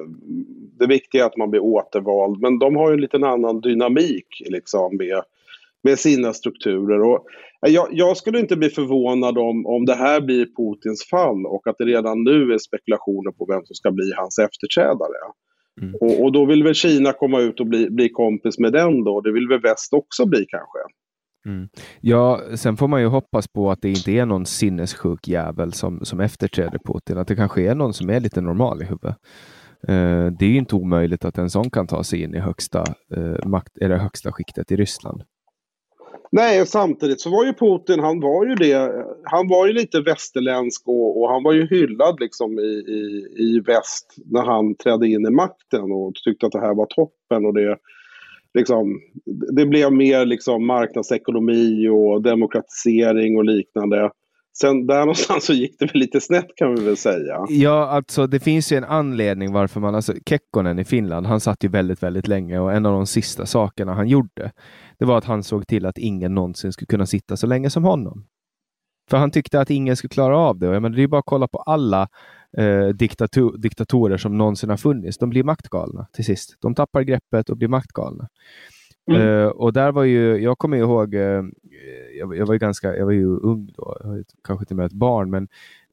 det 0.79 0.87
viktiga 0.87 1.23
är 1.23 1.27
att 1.27 1.37
man 1.37 1.49
blir 1.49 1.63
återvald. 1.63 2.41
Men 2.41 2.59
de 2.59 2.75
har 2.75 2.89
ju 2.89 2.93
en 2.93 3.01
liten 3.01 3.23
annan 3.23 3.61
dynamik 3.61 4.27
liksom 4.45 4.97
med, 4.97 5.21
med 5.83 5.99
sina 5.99 6.33
strukturer. 6.33 7.01
Och 7.01 7.25
jag, 7.61 7.87
jag, 7.91 8.17
skulle 8.17 8.39
inte 8.39 8.55
bli 8.55 8.69
förvånad 8.69 9.37
om, 9.37 9.65
om 9.65 9.85
det 9.85 9.95
här 9.95 10.21
blir 10.21 10.45
Putins 10.45 11.09
fall 11.09 11.45
och 11.45 11.67
att 11.67 11.77
det 11.77 11.85
redan 11.85 12.23
nu 12.23 12.53
är 12.53 12.57
spekulationer 12.57 13.31
på 13.31 13.45
vem 13.45 13.65
som 13.65 13.75
ska 13.75 13.91
bli 13.91 14.13
hans 14.17 14.39
efterträdare. 14.39 15.19
Mm. 15.81 15.95
Och, 16.01 16.23
och, 16.23 16.31
då 16.31 16.45
vill 16.45 16.63
väl 16.63 16.73
Kina 16.73 17.13
komma 17.13 17.39
ut 17.39 17.59
och 17.59 17.67
bli, 17.67 17.89
bli 17.89 18.09
kompis 18.09 18.59
med 18.59 18.73
den 18.73 19.03
då. 19.03 19.21
Det 19.21 19.31
vill 19.31 19.47
väl 19.47 19.61
väst 19.61 19.93
också 19.93 20.25
bli 20.25 20.45
kanske. 20.47 20.79
Mm. 21.45 21.69
Ja, 22.01 22.41
sen 22.55 22.77
får 22.77 22.87
man 22.87 23.01
ju 23.01 23.07
hoppas 23.07 23.47
på 23.47 23.71
att 23.71 23.81
det 23.81 23.89
inte 23.89 24.11
är 24.11 24.25
någon 24.25 24.45
sinnessjuk 24.45 25.27
jävel 25.27 25.73
som, 25.73 26.05
som 26.05 26.19
efterträder 26.19 26.79
Putin. 26.85 27.17
Att 27.17 27.27
det 27.27 27.35
kanske 27.35 27.61
är 27.61 27.75
någon 27.75 27.93
som 27.93 28.09
är 28.09 28.19
lite 28.19 28.41
normal 28.41 28.81
i 28.81 28.85
huvudet. 28.85 29.17
Eh, 29.87 30.25
det 30.39 30.45
är 30.45 30.49
ju 30.49 30.57
inte 30.57 30.75
omöjligt 30.75 31.25
att 31.25 31.37
en 31.37 31.49
sån 31.49 31.69
kan 31.69 31.87
ta 31.87 32.03
sig 32.03 32.23
in 32.23 32.35
i 32.35 32.39
högsta, 32.39 32.83
eh, 33.15 33.47
makt, 33.47 33.77
eller 33.77 33.97
högsta 33.97 34.31
skiktet 34.31 34.71
i 34.71 34.75
Ryssland. 34.75 35.23
Nej, 36.31 36.65
samtidigt 36.65 37.21
så 37.21 37.29
var 37.29 37.45
ju 37.45 37.53
Putin, 37.53 37.99
han 37.99 38.19
var 38.19 38.45
ju 38.45 38.55
det, 38.55 39.05
han 39.23 39.47
var 39.47 39.67
ju 39.67 39.73
lite 39.73 40.01
västerländsk 40.01 40.87
och, 40.87 41.21
och 41.21 41.29
han 41.29 41.43
var 41.43 41.53
ju 41.53 41.67
hyllad 41.67 42.19
liksom 42.19 42.59
i, 42.59 42.73
i, 42.97 43.25
i 43.37 43.59
väst 43.59 44.15
när 44.25 44.43
han 44.43 44.75
trädde 44.75 45.07
in 45.07 45.25
i 45.25 45.29
makten 45.29 45.91
och 45.91 46.15
tyckte 46.15 46.45
att 46.45 46.51
det 46.51 46.59
här 46.59 46.75
var 46.75 46.85
toppen 46.85 47.45
och 47.45 47.53
det, 47.53 47.77
liksom, 48.53 48.99
det 49.55 49.65
blev 49.65 49.93
mer 49.93 50.25
liksom 50.25 50.67
marknadsekonomi 50.67 51.87
och 51.87 52.21
demokratisering 52.21 53.37
och 53.37 53.45
liknande. 53.45 54.09
Sen 54.61 54.87
där 54.87 54.99
någonstans 54.99 55.45
så 55.45 55.53
gick 55.53 55.79
det 55.79 55.85
väl 55.85 55.99
lite 56.01 56.21
snett 56.21 56.47
kan 56.55 56.75
vi 56.75 56.83
väl 56.83 56.97
säga. 56.97 57.45
Ja, 57.49 57.87
alltså 57.87 58.27
det 58.27 58.39
finns 58.39 58.71
ju 58.71 58.77
en 58.77 58.83
anledning 58.83 59.53
varför 59.53 59.79
man, 59.79 59.95
alltså 59.95 60.13
Kekkonen 60.25 60.79
i 60.79 60.85
Finland, 60.85 61.25
han 61.25 61.39
satt 61.39 61.63
ju 61.63 61.67
väldigt, 61.67 62.03
väldigt 62.03 62.27
länge 62.27 62.59
och 62.59 62.73
en 62.73 62.85
av 62.85 62.93
de 62.93 63.07
sista 63.07 63.45
sakerna 63.45 63.93
han 63.93 64.07
gjorde, 64.07 64.51
det 64.99 65.05
var 65.05 65.17
att 65.17 65.25
han 65.25 65.43
såg 65.43 65.67
till 65.67 65.85
att 65.85 65.97
ingen 65.97 66.35
någonsin 66.35 66.73
skulle 66.73 66.87
kunna 66.87 67.05
sitta 67.05 67.37
så 67.37 67.47
länge 67.47 67.69
som 67.69 67.83
honom. 67.83 68.25
För 69.09 69.17
han 69.17 69.31
tyckte 69.31 69.61
att 69.61 69.69
ingen 69.69 69.95
skulle 69.95 70.09
klara 70.09 70.37
av 70.37 70.59
det. 70.59 70.67
Och 70.67 70.75
jag 70.75 70.81
menar, 70.81 70.97
det 70.97 71.03
är 71.03 71.07
bara 71.07 71.19
att 71.19 71.25
kolla 71.25 71.47
på 71.47 71.57
alla 71.57 72.07
eh, 72.57 72.87
diktator, 72.87 73.57
diktatorer 73.57 74.17
som 74.17 74.37
någonsin 74.37 74.69
har 74.69 74.77
funnits. 74.77 75.17
De 75.17 75.29
blir 75.29 75.43
maktgalna 75.43 76.07
till 76.13 76.25
sist. 76.25 76.57
De 76.61 76.75
tappar 76.75 77.01
greppet 77.01 77.49
och 77.49 77.57
blir 77.57 77.67
maktgalna. 77.67 78.27
Mm. 79.11 79.21
Uh, 79.21 79.47
och 79.47 79.73
där 79.73 79.91
var 79.91 80.03
ju, 80.03 80.37
jag 80.37 80.57
kommer 80.57 80.77
ihåg, 80.77 81.13
uh, 81.13 81.43
jag, 82.19 82.37
jag, 82.37 82.45
var 82.45 82.53
ju 82.53 82.59
ganska, 82.59 82.97
jag 82.97 83.05
var 83.05 83.11
ju 83.11 83.25
ung 83.25 83.71
då, 83.77 83.97
kanske 84.43 84.65
till 84.65 84.73
och 84.73 84.77
med 84.77 84.85
ett 84.85 84.93
barn, 84.93 85.29
men 85.29 85.47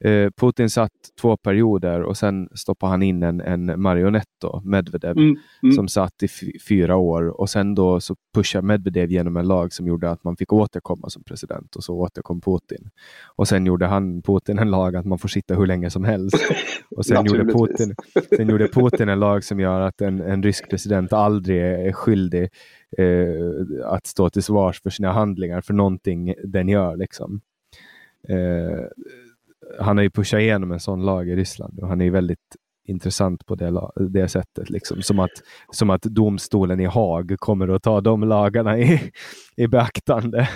uh, 0.05 0.29
Putin 0.29 0.69
satt 0.69 0.91
två 1.21 1.37
perioder 1.37 2.01
och 2.01 2.17
sen 2.17 2.49
stoppade 2.55 2.91
han 2.91 3.03
in 3.03 3.23
en, 3.23 3.41
en 3.41 3.81
marionett, 3.81 4.27
då, 4.41 4.61
Medvedev, 4.65 5.17
mm. 5.17 5.37
Mm. 5.63 5.75
som 5.75 5.87
satt 5.87 6.23
i 6.23 6.27
fyra 6.67 6.95
år 6.95 7.41
och 7.41 7.49
sen 7.49 7.75
då 7.75 7.99
så 7.99 8.15
pushade 8.35 8.67
Medvedev 8.67 9.11
genom 9.11 9.37
en 9.37 9.47
lag 9.47 9.73
som 9.73 9.87
gjorde 9.87 10.09
att 10.09 10.23
man 10.23 10.37
fick 10.37 10.53
återkomma 10.53 11.09
som 11.09 11.23
president 11.23 11.75
och 11.75 11.83
så 11.83 11.95
återkom 11.95 12.41
Putin. 12.41 12.89
Och 13.35 13.47
sen 13.47 13.65
gjorde 13.65 13.85
han, 13.85 14.21
Putin, 14.21 14.59
en 14.59 14.71
lag 14.71 14.95
att 14.95 15.05
man 15.05 15.19
får 15.19 15.29
sitta 15.29 15.55
hur 15.55 15.65
länge 15.65 15.89
som 15.89 16.03
helst. 16.03 16.37
Och 16.95 17.05
sen, 17.05 17.25
gjorde 17.25 17.53
Putin, 17.53 17.95
sen 18.37 18.49
gjorde 18.49 18.67
Putin 18.67 19.09
en 19.09 19.19
lag 19.19 19.43
som 19.43 19.59
gör 19.59 19.81
att 19.81 20.01
en, 20.01 20.21
en 20.21 20.43
rysk 20.43 20.69
president 20.69 21.13
aldrig 21.13 21.61
är 21.61 21.91
skyldig 21.91 22.49
eh, 22.97 23.85
att 23.85 24.07
stå 24.07 24.29
till 24.29 24.43
svars 24.43 24.81
för 24.81 24.89
sina 24.89 25.11
handlingar 25.11 25.61
för 25.61 25.73
någonting 25.73 26.33
den 26.43 26.69
gör. 26.69 26.97
Liksom. 26.97 27.41
Eh, 28.29 28.85
han 29.79 29.97
har 29.97 30.03
ju 30.03 30.09
pushat 30.09 30.39
igenom 30.39 30.71
en 30.71 30.79
sån 30.79 31.05
lag 31.05 31.29
i 31.29 31.35
Ryssland 31.35 31.79
och 31.79 31.87
han 31.87 32.01
är 32.01 32.11
väldigt 32.11 32.55
intressant 32.87 33.45
på 33.45 33.55
det, 33.55 33.81
det 34.09 34.27
sättet. 34.27 34.69
Liksom. 34.69 35.01
Som, 35.01 35.19
att, 35.19 35.43
som 35.71 35.89
att 35.89 36.01
domstolen 36.01 36.79
i 36.79 36.85
Haag 36.85 37.35
kommer 37.39 37.67
att 37.67 37.83
ta 37.83 38.01
de 38.01 38.23
lagarna 38.23 38.79
i, 38.79 39.11
i 39.57 39.67
beaktande. 39.67 40.49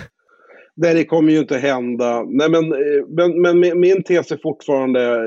Nej, 0.78 0.94
det 0.94 1.04
kommer 1.04 1.32
ju 1.32 1.38
inte 1.38 1.58
hända. 1.58 2.24
Nej, 2.28 2.50
men, 2.50 2.72
eh, 2.72 3.06
men, 3.08 3.40
men 3.40 3.80
min 3.80 4.02
tes 4.02 4.32
är 4.32 4.38
fortfarande 4.42 5.18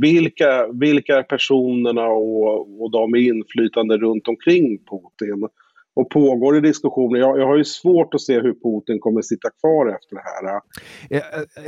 vilka, 0.00 0.66
vilka 0.72 1.18
är 1.18 1.22
personerna 1.22 2.06
och, 2.06 2.82
och 2.82 2.90
de 2.90 3.10
med 3.10 3.20
inflytande 3.20 3.96
runt 3.96 4.28
omkring 4.28 4.78
Putin? 4.78 5.48
Och 5.96 6.10
pågår 6.10 6.52
det 6.52 6.60
diskussioner. 6.60 7.20
Jag, 7.20 7.38
jag 7.38 7.46
har 7.46 7.56
ju 7.56 7.64
svårt 7.64 8.14
att 8.14 8.20
se 8.20 8.34
hur 8.34 8.54
Putin 8.54 9.00
kommer 9.00 9.22
sitta 9.22 9.48
kvar 9.60 9.86
efter 9.86 10.16
det 10.16 10.22
här. 10.22 10.60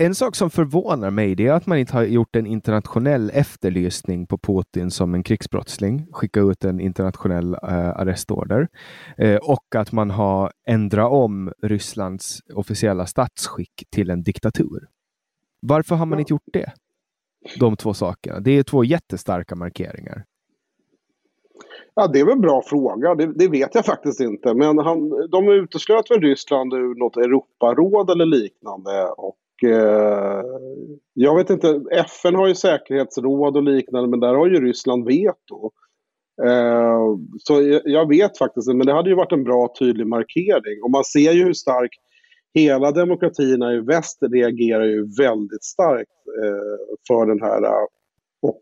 En 0.07 0.15
sak 0.15 0.37
som 0.37 0.51
förvånar 0.51 1.11
mig 1.11 1.35
det 1.35 1.47
är 1.47 1.53
att 1.53 1.67
man 1.67 1.79
inte 1.79 1.93
har 1.93 2.03
gjort 2.03 2.37
en 2.37 2.47
internationell 2.47 3.31
efterlysning 3.35 4.27
på 4.27 4.39
Putin 4.39 4.91
som 4.91 5.15
en 5.15 5.23
krigsbrottsling, 5.23 6.07
skicka 6.13 6.41
ut 6.41 6.65
en 6.65 6.81
internationell 6.81 7.55
uh, 7.55 7.61
arrestorder 7.73 8.69
uh, 9.23 9.37
och 9.37 9.75
att 9.77 9.93
man 9.93 10.11
har 10.11 10.53
ändrat 10.69 11.13
om 11.13 11.53
Rysslands 11.63 12.41
officiella 12.55 13.07
statsskick 13.07 13.85
till 13.91 14.11
en 14.11 14.23
diktatur. 14.23 14.89
Varför 15.61 15.95
har 15.95 16.07
man 16.07 16.19
inte 16.19 16.33
gjort 16.33 16.49
det? 16.53 16.73
De 17.61 17.77
två 17.77 17.95
sakerna. 17.95 18.41
Det 18.41 18.51
är 18.51 18.63
två 18.63 18.85
jättestarka 18.85 19.55
markeringar. 19.55 20.25
Ja, 21.99 22.07
det 22.07 22.21
är 22.21 22.25
väl 22.25 22.33
en 22.33 22.41
bra 22.41 22.63
fråga. 22.67 23.15
Det, 23.15 23.33
det, 23.35 23.49
vet 23.49 23.75
jag 23.75 23.85
faktiskt 23.85 24.21
inte. 24.21 24.55
Men 24.55 24.79
han, 24.79 25.29
de 25.31 25.49
uteslöt 25.49 26.11
väl 26.11 26.21
Ryssland 26.21 26.75
ur 26.75 26.95
något 26.95 27.17
Europaråd 27.17 28.11
eller 28.11 28.27
liknande. 28.27 29.09
Och 29.17 29.71
eh, 29.71 30.43
jag 31.15 31.37
vet 31.37 31.51
inte, 31.51 31.81
FN 31.93 32.35
har 32.35 32.49
ju 32.49 32.55
säkerhetsråd 32.55 33.57
och 33.57 33.63
liknande 33.63 34.09
men 34.09 34.21
där 34.21 34.35
har 34.35 34.47
ju 34.47 34.61
Ryssland 34.61 35.07
veto. 35.07 35.71
Eh, 36.45 37.17
så 37.39 37.63
jag, 37.63 37.83
jag 37.85 38.09
vet 38.09 38.39
faktiskt 38.39 38.69
inte, 38.69 38.77
men 38.77 38.87
det 38.87 38.93
hade 38.93 39.11
ju 39.11 39.17
varit 39.17 39.33
en 39.33 39.45
bra 39.45 39.75
tydlig 39.79 40.07
markering. 40.07 40.83
Och 40.83 40.91
man 40.91 41.05
ser 41.05 41.33
ju 41.33 41.45
hur 41.45 41.53
stark 41.53 41.91
hela 42.55 42.93
demokratierna 42.93 43.73
i 43.73 43.81
väst 43.81 44.19
reagerar 44.21 44.85
ju 44.85 45.07
väldigt 45.19 45.65
starkt 45.65 46.11
eh, 46.45 46.97
för 47.09 47.27
den 47.27 47.41
här 47.41 47.63
eh, 47.65 47.87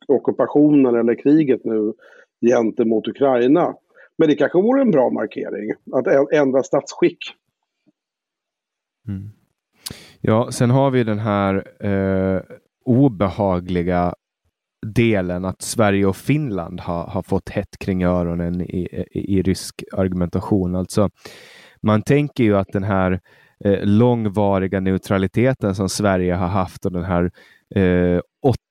ockupationen 0.08 0.94
eller 0.94 1.22
kriget 1.22 1.64
nu 1.64 1.92
gentemot 2.44 3.08
Ukraina. 3.08 3.74
Men 4.18 4.28
det 4.28 4.34
kanske 4.34 4.58
vore 4.58 4.80
en 4.80 4.90
bra 4.90 5.10
markering, 5.10 5.72
att 5.92 6.32
ändra 6.32 6.62
statsskick. 6.62 7.18
Mm. 9.08 9.30
Ja, 10.20 10.52
sen 10.52 10.70
har 10.70 10.90
vi 10.90 11.04
den 11.04 11.18
här 11.18 11.84
eh, 11.86 12.42
obehagliga 12.84 14.14
delen 14.86 15.44
att 15.44 15.62
Sverige 15.62 16.06
och 16.06 16.16
Finland 16.16 16.80
har, 16.80 17.06
har 17.06 17.22
fått 17.22 17.48
hett 17.48 17.78
kring 17.78 18.04
öronen 18.04 18.60
i, 18.60 19.04
i, 19.10 19.38
i 19.38 19.42
rysk 19.42 19.84
argumentation. 19.92 20.74
Alltså, 20.74 21.10
man 21.82 22.02
tänker 22.02 22.44
ju 22.44 22.56
att 22.56 22.72
den 22.72 22.84
här 22.84 23.20
eh, 23.64 23.78
långvariga 23.82 24.80
neutraliteten 24.80 25.74
som 25.74 25.88
Sverige 25.88 26.34
har 26.34 26.48
haft 26.48 26.86
och 26.86 26.92
den 26.92 27.04
här 27.04 27.30
eh, 27.74 28.20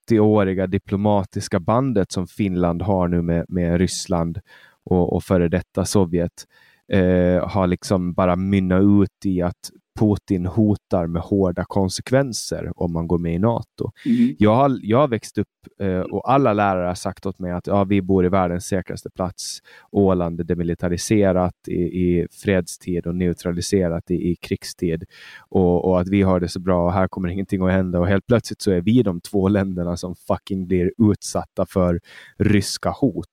80-åriga 0.09 0.67
diplomatiska 0.67 1.59
bandet 1.59 2.11
som 2.11 2.27
Finland 2.27 2.81
har 2.81 3.07
nu 3.07 3.21
med, 3.21 3.45
med 3.49 3.77
Ryssland 3.77 4.39
och, 4.83 5.15
och 5.15 5.23
före 5.23 5.49
detta 5.49 5.85
Sovjet 5.85 6.47
eh, 6.91 7.49
har 7.49 7.67
liksom 7.67 8.13
bara 8.13 8.35
mynnat 8.35 8.81
ut 8.81 9.25
i 9.25 9.41
att 9.41 9.69
Putin 9.99 10.45
hotar 10.45 11.07
med 11.07 11.21
hårda 11.21 11.65
konsekvenser 11.65 12.71
om 12.75 12.93
man 12.93 13.07
går 13.07 13.17
med 13.17 13.35
i 13.35 13.39
NATO. 13.39 13.91
Mm. 14.05 14.35
Jag, 14.39 14.55
har, 14.55 14.79
jag 14.81 14.97
har 14.97 15.07
växt 15.07 15.37
upp 15.37 15.47
eh, 15.79 15.99
och 15.99 16.31
alla 16.31 16.53
lärare 16.53 16.87
har 16.87 16.95
sagt 16.95 17.25
åt 17.25 17.39
mig 17.39 17.51
att 17.51 17.67
ja, 17.67 17.83
vi 17.83 18.01
bor 18.01 18.25
i 18.25 18.29
världens 18.29 18.65
säkraste 18.65 19.09
plats. 19.09 19.59
Åland 19.91 20.39
är 20.39 20.43
demilitariserat 20.43 21.55
i, 21.67 21.81
i 21.81 22.27
fredstid 22.31 23.07
och 23.07 23.15
neutraliserat 23.15 24.11
i, 24.11 24.31
i 24.31 24.35
krigstid. 24.35 25.03
Och, 25.49 25.85
och, 25.85 26.01
att 26.01 26.07
vi 26.07 26.21
har 26.21 26.39
det 26.39 26.47
så 26.47 26.59
bra 26.59 26.85
och 26.85 26.93
här 26.93 27.07
kommer 27.07 27.29
ingenting 27.29 27.61
att 27.61 27.71
hända. 27.71 27.99
Och 27.99 28.07
helt 28.07 28.27
plötsligt 28.27 28.61
så 28.61 28.71
är 28.71 28.81
vi 28.81 29.03
de 29.03 29.21
två 29.21 29.47
länderna 29.47 29.97
som 29.97 30.15
fucking 30.15 30.67
blir 30.67 30.91
utsatta 30.97 31.65
för 31.65 31.99
ryska 32.37 32.89
hot. 32.89 33.27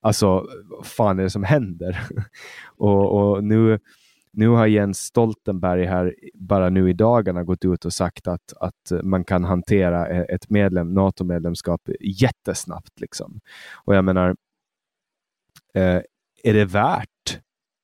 Alltså, 0.00 0.46
vad 0.64 0.86
fan 0.86 1.18
är 1.18 1.22
det 1.22 1.30
som 1.30 1.44
händer? 1.44 2.00
och, 2.76 3.32
och 3.32 3.44
nu, 3.44 3.78
nu 4.38 4.48
har 4.48 4.66
Jens 4.66 4.98
Stoltenberg 4.98 5.84
här 5.84 6.14
bara 6.34 6.70
nu 6.70 6.90
i 6.90 6.92
dagarna 6.92 7.44
gått 7.44 7.64
ut 7.64 7.84
och 7.84 7.92
sagt 7.92 8.28
att, 8.28 8.52
att 8.60 8.92
man 9.02 9.24
kan 9.24 9.44
hantera 9.44 10.08
e-, 10.08 10.26
ett 10.34 10.50
medlem, 10.50 10.94
NATO-medlemskap 10.94 11.80
jättesnabbt. 12.00 13.00
Liksom. 13.00 13.40
Och 13.84 13.94
jag 13.94 14.04
menar, 14.04 14.36
eh, 15.74 16.00
är 16.42 16.54
det 16.54 16.64
värt 16.64 17.08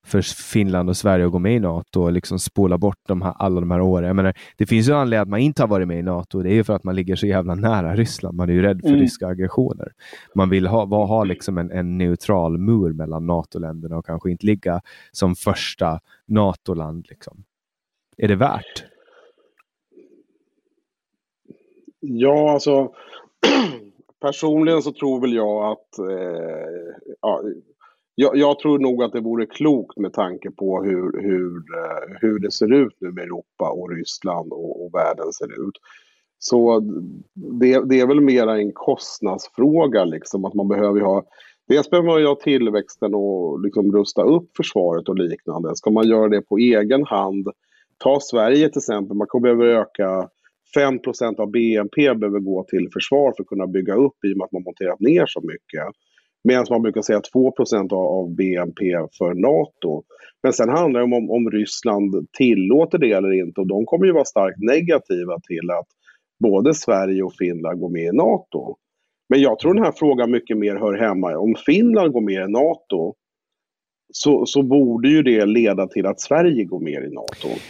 för 0.04 0.22
Finland 0.22 0.88
och 0.88 0.96
Sverige 0.96 1.26
att 1.26 1.32
gå 1.32 1.38
med 1.38 1.56
i 1.56 1.60
NATO 1.60 2.02
och 2.02 2.12
liksom 2.12 2.38
spola 2.38 2.78
bort 2.78 2.98
de 3.08 3.22
här, 3.22 3.34
alla 3.38 3.60
de 3.60 3.70
här 3.70 3.80
åren. 3.80 4.06
Jag 4.06 4.16
menar, 4.16 4.34
det 4.56 4.66
finns 4.66 4.88
ju 4.88 4.92
en 4.92 4.98
anledning 4.98 5.22
att 5.22 5.28
man 5.28 5.40
inte 5.40 5.62
har 5.62 5.68
varit 5.68 5.88
med 5.88 5.98
i 5.98 6.02
NATO. 6.02 6.42
Det 6.42 6.50
är 6.50 6.54
ju 6.54 6.64
för 6.64 6.72
att 6.72 6.84
man 6.84 6.96
ligger 6.96 7.16
så 7.16 7.26
jävla 7.26 7.54
nära 7.54 7.96
Ryssland. 7.96 8.36
Man 8.36 8.48
är 8.48 8.52
ju 8.52 8.62
rädd 8.62 8.80
för 8.80 8.88
mm. 8.88 9.00
ryska 9.00 9.26
aggressioner. 9.26 9.92
Man 10.34 10.50
vill 10.50 10.66
ha, 10.66 10.84
ha 10.84 11.24
liksom 11.24 11.58
en, 11.58 11.70
en 11.70 11.98
neutral 11.98 12.58
mur 12.58 12.92
mellan 12.92 13.26
NATO-länderna 13.26 13.96
och 13.96 14.06
kanske 14.06 14.30
inte 14.30 14.46
ligga 14.46 14.80
som 15.12 15.34
första 15.34 16.00
NATO-land. 16.26 17.06
Liksom. 17.08 17.44
Är 18.16 18.28
det 18.28 18.36
värt? 18.36 18.84
Ja, 22.00 22.52
alltså 22.52 22.92
personligen 24.20 24.82
så 24.82 24.92
tror 24.92 25.20
väl 25.20 25.32
jag 25.32 25.72
att 25.72 25.98
eh, 25.98 27.04
ja, 27.20 27.42
jag, 28.14 28.36
jag, 28.36 28.58
tror 28.58 28.78
nog 28.78 29.02
att 29.02 29.12
det 29.12 29.20
vore 29.20 29.46
klokt 29.46 29.98
med 29.98 30.12
tanke 30.12 30.50
på 30.50 30.82
hur, 30.82 31.22
hur, 31.22 31.56
eh, 31.56 32.16
hur 32.20 32.38
det 32.38 32.50
ser 32.50 32.72
ut 32.72 32.96
nu 32.98 33.12
med 33.12 33.24
Europa 33.24 33.70
och 33.70 33.90
Ryssland 33.90 34.52
och, 34.52 34.84
och 34.84 34.94
världen 34.94 35.32
ser 35.32 35.68
ut. 35.68 35.74
Så 36.38 36.80
det, 37.60 37.88
det, 37.88 38.00
är 38.00 38.06
väl 38.06 38.20
mera 38.20 38.58
en 38.58 38.72
kostnadsfråga, 38.72 40.04
liksom, 40.04 40.44
att 40.44 40.54
man 40.54 40.68
behöver 40.68 41.00
ha 41.00 41.24
Dels 41.68 41.90
behöver 41.90 42.08
man 42.08 42.20
ju 42.20 42.26
ha 42.26 42.34
tillväxten 42.34 43.14
och 43.14 43.60
liksom 43.60 43.92
rusta 43.92 44.22
upp 44.22 44.56
försvaret 44.56 45.08
och 45.08 45.18
liknande. 45.18 45.76
Ska 45.76 45.90
man 45.90 46.08
göra 46.08 46.28
det 46.28 46.42
på 46.42 46.58
egen 46.58 47.04
hand, 47.04 47.48
ta 47.98 48.20
Sverige 48.20 48.68
till 48.68 48.78
exempel, 48.78 49.16
man 49.16 49.26
kommer 49.26 49.54
behöva 49.54 49.80
öka 49.80 50.28
5% 50.76 51.40
av 51.40 51.50
BNP 51.50 52.14
behöver 52.14 52.40
gå 52.40 52.64
till 52.64 52.88
försvar 52.92 53.32
för 53.36 53.42
att 53.42 53.48
kunna 53.48 53.66
bygga 53.66 53.94
upp 53.94 54.24
i 54.24 54.32
och 54.32 54.36
med 54.36 54.44
att 54.44 54.52
man 54.52 54.62
monterat 54.62 55.00
ner 55.00 55.26
så 55.26 55.40
mycket. 55.40 55.82
Medan 56.44 56.66
man 56.70 56.82
brukar 56.82 57.02
säga 57.02 57.20
2% 57.34 57.92
av 57.92 58.34
BNP 58.34 58.84
för 59.18 59.34
NATO. 59.34 60.02
Men 60.42 60.52
sen 60.52 60.68
handlar 60.68 61.00
det 61.00 61.04
om, 61.04 61.30
om 61.30 61.50
Ryssland 61.50 62.26
tillåter 62.32 62.98
det 62.98 63.12
eller 63.12 63.32
inte 63.32 63.60
och 63.60 63.66
de 63.66 63.86
kommer 63.86 64.06
ju 64.06 64.12
vara 64.12 64.24
starkt 64.24 64.58
negativa 64.58 65.40
till 65.40 65.70
att 65.70 65.88
både 66.38 66.74
Sverige 66.74 67.22
och 67.22 67.34
Finland 67.34 67.80
går 67.80 67.88
med 67.88 68.02
i 68.02 68.16
NATO. 68.16 68.76
Men 69.28 69.40
jag 69.40 69.58
tror 69.58 69.74
den 69.74 69.84
här 69.84 69.92
frågan 69.96 70.30
mycket 70.30 70.58
mer 70.58 70.76
hör 70.76 70.98
hemma 70.98 71.36
om 71.36 71.54
Finland 71.66 72.12
går 72.12 72.20
med 72.20 72.48
i 72.48 72.52
NATO 72.52 73.14
så, 74.12 74.46
så 74.46 74.62
borde 74.62 75.08
ju 75.08 75.22
det 75.22 75.46
leda 75.46 75.86
till 75.86 76.06
att 76.06 76.20
Sverige 76.20 76.64
går 76.64 76.80
med 76.80 77.04
i 77.04 77.14
NATO. 77.14 77.60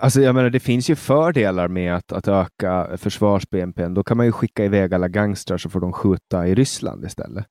Alltså 0.00 0.20
jag 0.20 0.34
menar, 0.34 0.50
det 0.50 0.60
finns 0.60 0.90
ju 0.90 0.96
fördelar 0.96 1.68
med 1.68 1.96
att, 1.96 2.12
att 2.12 2.28
öka 2.28 2.96
försvars-BNP. 2.96 3.88
Då 3.88 4.02
kan 4.02 4.16
man 4.16 4.26
ju 4.26 4.32
skicka 4.32 4.64
iväg 4.64 4.94
alla 4.94 5.08
gangstrar 5.08 5.58
så 5.58 5.70
får 5.70 5.80
de 5.80 5.92
skjuta 5.92 6.48
i 6.48 6.54
Ryssland 6.54 7.04
istället. 7.04 7.46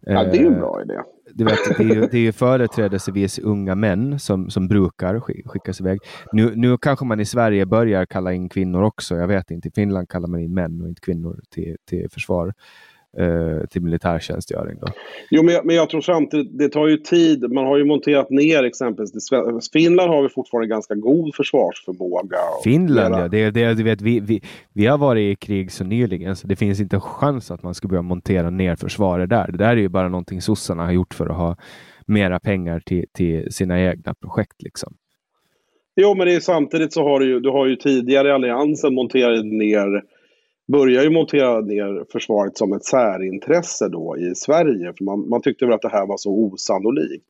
Ja, 0.00 0.24
det 0.24 0.38
är 0.38 0.46
en 0.46 0.54
bra 0.54 0.82
idé. 0.82 0.94
Du 1.34 1.44
vet, 1.44 1.58
det, 1.78 1.84
är 1.84 1.94
ju, 1.94 2.00
det 2.00 2.16
är 2.16 2.22
ju 2.22 2.32
företrädesvis 2.32 3.38
unga 3.38 3.74
män 3.74 4.18
som, 4.18 4.50
som 4.50 4.68
brukar 4.68 5.20
skickas 5.20 5.80
iväg. 5.80 5.98
Nu, 6.32 6.52
nu 6.56 6.78
kanske 6.78 7.04
man 7.04 7.20
i 7.20 7.24
Sverige 7.24 7.66
börjar 7.66 8.06
kalla 8.06 8.32
in 8.32 8.48
kvinnor 8.48 8.82
också. 8.82 9.16
Jag 9.16 9.28
vet 9.28 9.50
inte. 9.50 9.68
I 9.68 9.70
Finland 9.74 10.08
kallar 10.08 10.28
man 10.28 10.40
in 10.40 10.54
män 10.54 10.82
och 10.82 10.88
inte 10.88 11.00
kvinnor 11.00 11.40
till, 11.50 11.76
till 11.88 12.10
försvar 12.10 12.52
eh, 13.18 13.66
till 13.66 13.82
militärtjänstgöring. 13.82 14.78
Då. 14.80 14.86
Jo, 15.30 15.42
men 15.42 15.54
jag, 15.54 15.66
men 15.66 15.76
jag 15.76 15.90
tror 15.90 16.00
samtidigt, 16.00 16.58
det 16.58 16.68
tar 16.68 16.88
ju 16.88 16.96
tid. 16.96 17.52
Man 17.52 17.66
har 17.66 17.78
ju 17.78 17.84
monterat 17.84 18.30
ner 18.30 18.62
exempelvis, 18.62 19.12
Finland 19.72 20.10
har 20.10 20.22
vi 20.22 20.28
fortfarande 20.28 20.68
ganska 20.68 20.94
god 20.94 21.34
försvarsförmåga. 21.34 22.38
Finland 22.64 23.14
ja, 23.14 23.28
det, 23.28 23.50
det, 23.50 23.74
du 23.74 23.82
vet, 23.82 24.00
vi, 24.00 24.20
vi, 24.20 24.42
vi 24.72 24.86
har 24.86 24.98
varit 24.98 25.32
i 25.32 25.46
krig 25.46 25.72
så 25.72 25.84
nyligen 25.84 26.36
så 26.36 26.46
det 26.46 26.56
finns 26.56 26.80
inte 26.80 26.96
en 26.96 27.00
chans 27.00 27.50
att 27.50 27.62
man 27.62 27.74
ska 27.74 27.88
börja 27.88 28.02
montera 28.02 28.50
ner 28.50 28.76
försvaret 28.76 29.30
där. 29.30 29.52
Det 29.52 29.58
där 29.58 29.70
är 29.70 29.76
ju 29.76 29.88
bara 29.88 30.08
någonting 30.08 30.42
sossarna 30.42 30.84
har 30.84 30.92
gjort 30.92 31.14
för 31.14 31.26
att 31.26 31.36
ha 31.36 31.56
mera 32.06 32.40
pengar 32.40 32.80
till, 32.80 33.04
till 33.12 33.52
sina 33.52 33.80
egna 33.80 34.14
projekt. 34.14 34.62
Liksom. 34.62 34.94
Jo, 35.96 36.14
men 36.14 36.26
det 36.26 36.34
är, 36.34 36.40
samtidigt 36.40 36.92
så 36.92 37.02
har 37.02 37.20
du 37.20 37.26
ju, 37.26 37.40
du 37.40 37.50
har 37.50 37.66
ju 37.66 37.76
tidigare 37.76 38.28
i 38.28 38.30
alliansen 38.30 38.94
monterat 38.94 39.44
ner 39.44 40.02
började 40.72 41.04
ju 41.04 41.10
montera 41.10 41.60
ner 41.60 42.04
försvaret 42.12 42.56
som 42.56 42.72
ett 42.72 42.84
särintresse 42.84 43.88
då 43.88 44.16
i 44.18 44.34
Sverige. 44.34 44.92
För 44.98 45.04
man, 45.04 45.28
man 45.28 45.42
tyckte 45.42 45.66
väl 45.66 45.74
att 45.74 45.82
det 45.82 45.88
här 45.88 46.06
var 46.06 46.16
så 46.16 46.30
osannolikt. 46.30 47.28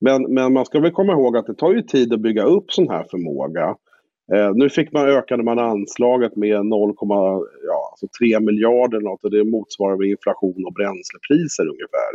Men, 0.00 0.22
men 0.22 0.52
man 0.52 0.66
ska 0.66 0.80
väl 0.80 0.90
komma 0.90 1.12
ihåg 1.12 1.36
att 1.36 1.46
det 1.46 1.54
tar 1.54 1.72
ju 1.72 1.82
tid 1.82 2.12
att 2.12 2.20
bygga 2.20 2.44
upp 2.44 2.72
sån 2.72 2.88
här 2.88 3.06
förmåga. 3.10 3.76
Eh, 4.32 4.50
nu 4.54 4.70
fick 4.70 4.92
man, 4.92 5.08
ökade 5.08 5.42
man 5.42 5.58
anslaget 5.58 6.36
med 6.36 6.56
0,3 6.56 7.46
ja, 7.66 7.90
alltså 7.90 8.40
miljarder 8.40 9.00
något 9.00 9.24
och 9.24 9.30
det 9.30 9.44
motsvarar 9.44 9.96
väl 9.96 10.06
inflation 10.06 10.64
och 10.66 10.72
bränslepriser 10.72 11.68
ungefär. 11.68 12.12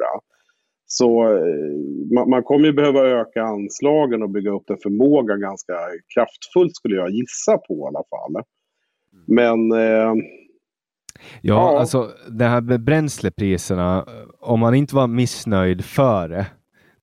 Så 0.85 1.23
eh, 1.23 2.13
man, 2.15 2.29
man, 2.29 2.43
kommer 2.43 2.65
ju 2.65 2.73
behöva 2.73 2.99
öka 2.99 3.43
anslagen 3.43 4.23
och 4.23 4.29
bygga 4.29 4.51
upp 4.51 4.63
den 4.67 4.77
förmågan 4.77 5.41
ganska 5.41 5.73
kraftfullt 6.13 6.75
skulle 6.75 6.95
jag 6.95 7.09
gissa 7.09 7.57
på 7.57 7.73
i 7.73 7.87
alla 7.87 8.03
fall. 8.09 8.43
Men 9.29 9.71
eh, 9.71 10.13
Ja, 11.41 11.73
ja, 11.73 11.79
alltså 11.79 12.11
det 12.29 12.45
här 12.45 12.61
med 12.61 12.83
bränslepriserna. 12.83 14.05
Om 14.39 14.59
man 14.59 14.75
inte 14.75 14.95
var 14.95 15.07
missnöjd 15.07 15.85
före 15.85 16.45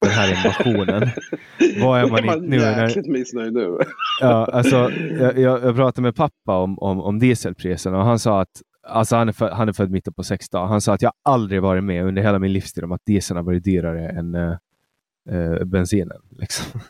den 0.01 0.11
här 0.11 0.29
invasionen. 0.29 1.03
vad 1.83 2.01
är 2.01 2.11
man, 2.11 2.27
man 2.27 2.45
inte 2.45 2.49
nu? 2.49 2.57
Jäkligt 2.57 3.07
missnöjd 3.07 3.53
nu. 3.53 3.79
ja, 4.21 4.49
alltså, 4.53 4.91
jag, 5.21 5.39
jag, 5.39 5.77
pratade 5.77 6.03
med 6.03 6.17
pappa 6.17 6.57
om, 6.59 6.79
om, 6.79 7.01
om 7.01 7.19
dieselpriserna 7.19 7.99
och 7.99 8.05
han 8.05 8.19
sa 8.19 8.41
att 8.41 8.63
Alltså 8.89 9.17
han 9.17 9.29
är, 9.29 9.33
för, 9.33 9.51
han 9.51 9.69
är 9.69 9.73
född 9.73 9.91
mitten 9.91 10.13
på 10.13 10.23
60 10.23 10.57
Han 10.59 10.81
sa 10.81 10.95
att 10.95 11.03
jag 11.03 11.13
aldrig 11.25 11.63
varit 11.63 11.85
med 11.85 12.05
under 12.05 12.23
hela 12.23 12.39
min 12.39 12.53
livstid 12.53 12.85
om 12.85 12.93
att 12.93 13.01
dieseln 13.07 13.37
har 13.37 13.45
varit 13.45 13.65
dyrare 13.65 14.09
än 14.09 14.35
äh, 14.35 15.65
bensinen. 15.65 16.21
Liksom. 16.31 16.81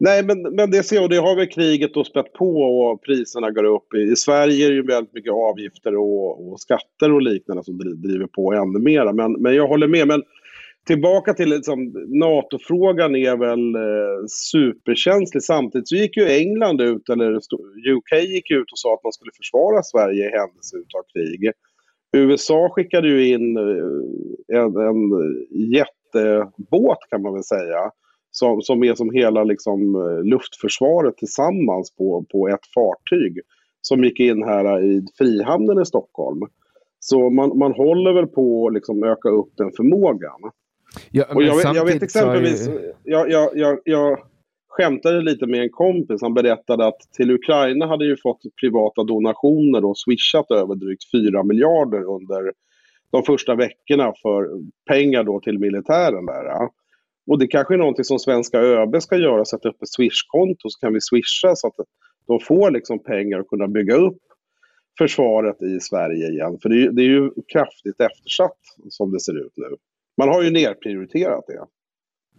Nej, 0.00 0.24
men, 0.24 0.42
men 0.42 0.70
det, 0.70 0.82
ser, 0.82 1.02
och 1.02 1.08
det 1.08 1.16
har 1.16 1.36
väl 1.36 1.46
kriget 1.46 1.94
då 1.94 2.04
spett 2.04 2.32
på 2.32 2.62
och 2.62 3.02
priserna 3.02 3.50
går 3.50 3.64
upp. 3.64 3.94
I, 3.94 3.98
i 3.98 4.16
Sverige 4.16 4.66
är 4.66 4.70
det 4.70 4.76
ju 4.76 4.86
väldigt 4.86 5.14
mycket 5.14 5.32
avgifter 5.32 5.96
och, 5.96 6.52
och 6.52 6.60
skatter 6.60 7.12
och 7.12 7.22
liknande 7.22 7.64
som 7.64 7.78
driver 7.78 8.26
på 8.26 8.52
ännu 8.52 8.78
mer. 8.78 9.12
Men, 9.12 9.32
men 9.32 9.54
jag 9.54 9.68
håller 9.68 9.88
med. 9.88 10.08
Men 10.08 10.22
tillbaka 10.86 11.34
till 11.34 11.48
liksom, 11.48 11.92
NATO-frågan 12.06 13.16
är 13.16 13.36
väl 13.36 13.74
eh, 13.74 14.26
superkänslig. 14.28 15.42
Samtidigt 15.42 15.88
så 15.88 15.96
gick 15.96 16.16
ju 16.16 16.28
England 16.28 16.80
ut, 16.80 17.08
eller 17.08 17.34
UK 17.96 18.12
gick 18.22 18.50
ut 18.50 18.72
och 18.72 18.78
sa 18.78 18.94
att 18.94 19.04
man 19.04 19.12
skulle 19.12 19.32
försvara 19.36 19.82
Sverige 19.82 20.28
i 20.28 20.30
händelse 20.30 20.76
av 20.76 21.02
krig. 21.12 21.52
USA 22.16 22.68
skickade 22.68 23.08
ju 23.08 23.28
in 23.28 23.56
eh, 23.56 24.58
en, 24.58 24.76
en 24.76 25.10
jättebåt 25.50 26.98
kan 27.10 27.22
man 27.22 27.34
väl 27.34 27.44
säga 27.44 27.90
som, 28.36 28.62
som 28.62 28.84
är 28.84 28.94
som 28.94 29.10
hela 29.10 29.44
liksom, 29.44 29.94
eh, 29.94 30.24
luftförsvaret 30.24 31.16
tillsammans 31.16 31.96
på, 31.96 32.24
på 32.32 32.48
ett 32.48 32.66
fartyg 32.74 33.40
som 33.80 34.04
gick 34.04 34.20
in 34.20 34.42
här 34.42 34.84
i 34.84 35.06
Frihamnen 35.18 35.82
i 35.82 35.84
Stockholm. 35.84 36.40
Så 37.00 37.30
man, 37.30 37.58
man 37.58 37.72
håller 37.72 38.12
väl 38.12 38.26
på 38.26 38.66
att 38.66 38.74
liksom 38.74 39.04
öka 39.04 39.28
upp 39.28 39.52
den 39.56 39.72
förmågan. 39.76 40.40
Ja, 41.10 41.24
och 41.34 41.42
jag, 41.42 41.76
jag 41.76 41.84
vet 41.84 42.02
exempelvis, 42.02 42.68
ju... 42.68 42.92
jag, 43.04 43.30
jag, 43.30 43.50
jag, 43.54 43.78
jag 43.84 44.18
skämtade 44.68 45.20
lite 45.20 45.46
med 45.46 45.62
en 45.62 45.70
kompis. 45.70 46.22
Han 46.22 46.34
berättade 46.34 46.86
att 46.86 47.00
till 47.16 47.30
Ukraina 47.30 47.86
hade 47.86 48.04
ju 48.04 48.16
fått 48.22 48.40
privata 48.60 49.04
donationer 49.04 49.84
och 49.84 49.98
swishat 49.98 50.50
över 50.50 50.74
drygt 50.74 51.10
4 51.10 51.42
miljarder 51.42 52.02
under 52.04 52.52
de 53.10 53.22
första 53.22 53.54
veckorna 53.54 54.12
för 54.22 54.48
pengar 54.88 55.24
då 55.24 55.40
till 55.40 55.58
militären 55.58 56.26
där. 56.26 56.68
Och 57.26 57.38
det 57.38 57.46
kanske 57.46 57.74
är 57.74 57.78
någonting 57.78 58.04
som 58.04 58.18
svenska 58.18 58.58
ÖB 58.58 59.02
ska 59.02 59.16
göra, 59.16 59.44
sätta 59.44 59.68
upp 59.68 59.82
ett 59.82 59.92
swishkonto 59.92 60.70
så 60.70 60.78
kan 60.80 60.92
vi 60.92 61.00
swisha 61.00 61.56
så 61.56 61.66
att 61.66 61.74
de 62.26 62.40
får 62.40 62.70
liksom 62.70 62.98
pengar 62.98 63.40
att 63.40 63.48
kunna 63.48 63.68
bygga 63.68 63.94
upp 63.94 64.18
försvaret 64.98 65.62
i 65.62 65.80
Sverige 65.80 66.28
igen. 66.28 66.58
För 66.62 66.68
det 66.68 66.84
är, 66.84 66.90
det 66.90 67.02
är 67.02 67.06
ju 67.06 67.30
kraftigt 67.52 68.00
eftersatt 68.00 68.58
som 68.88 69.12
det 69.12 69.20
ser 69.20 69.46
ut 69.46 69.52
nu. 69.56 69.76
Man 70.16 70.28
har 70.28 70.42
ju 70.42 70.50
nerprioriterat 70.50 71.44
det. 71.46 71.64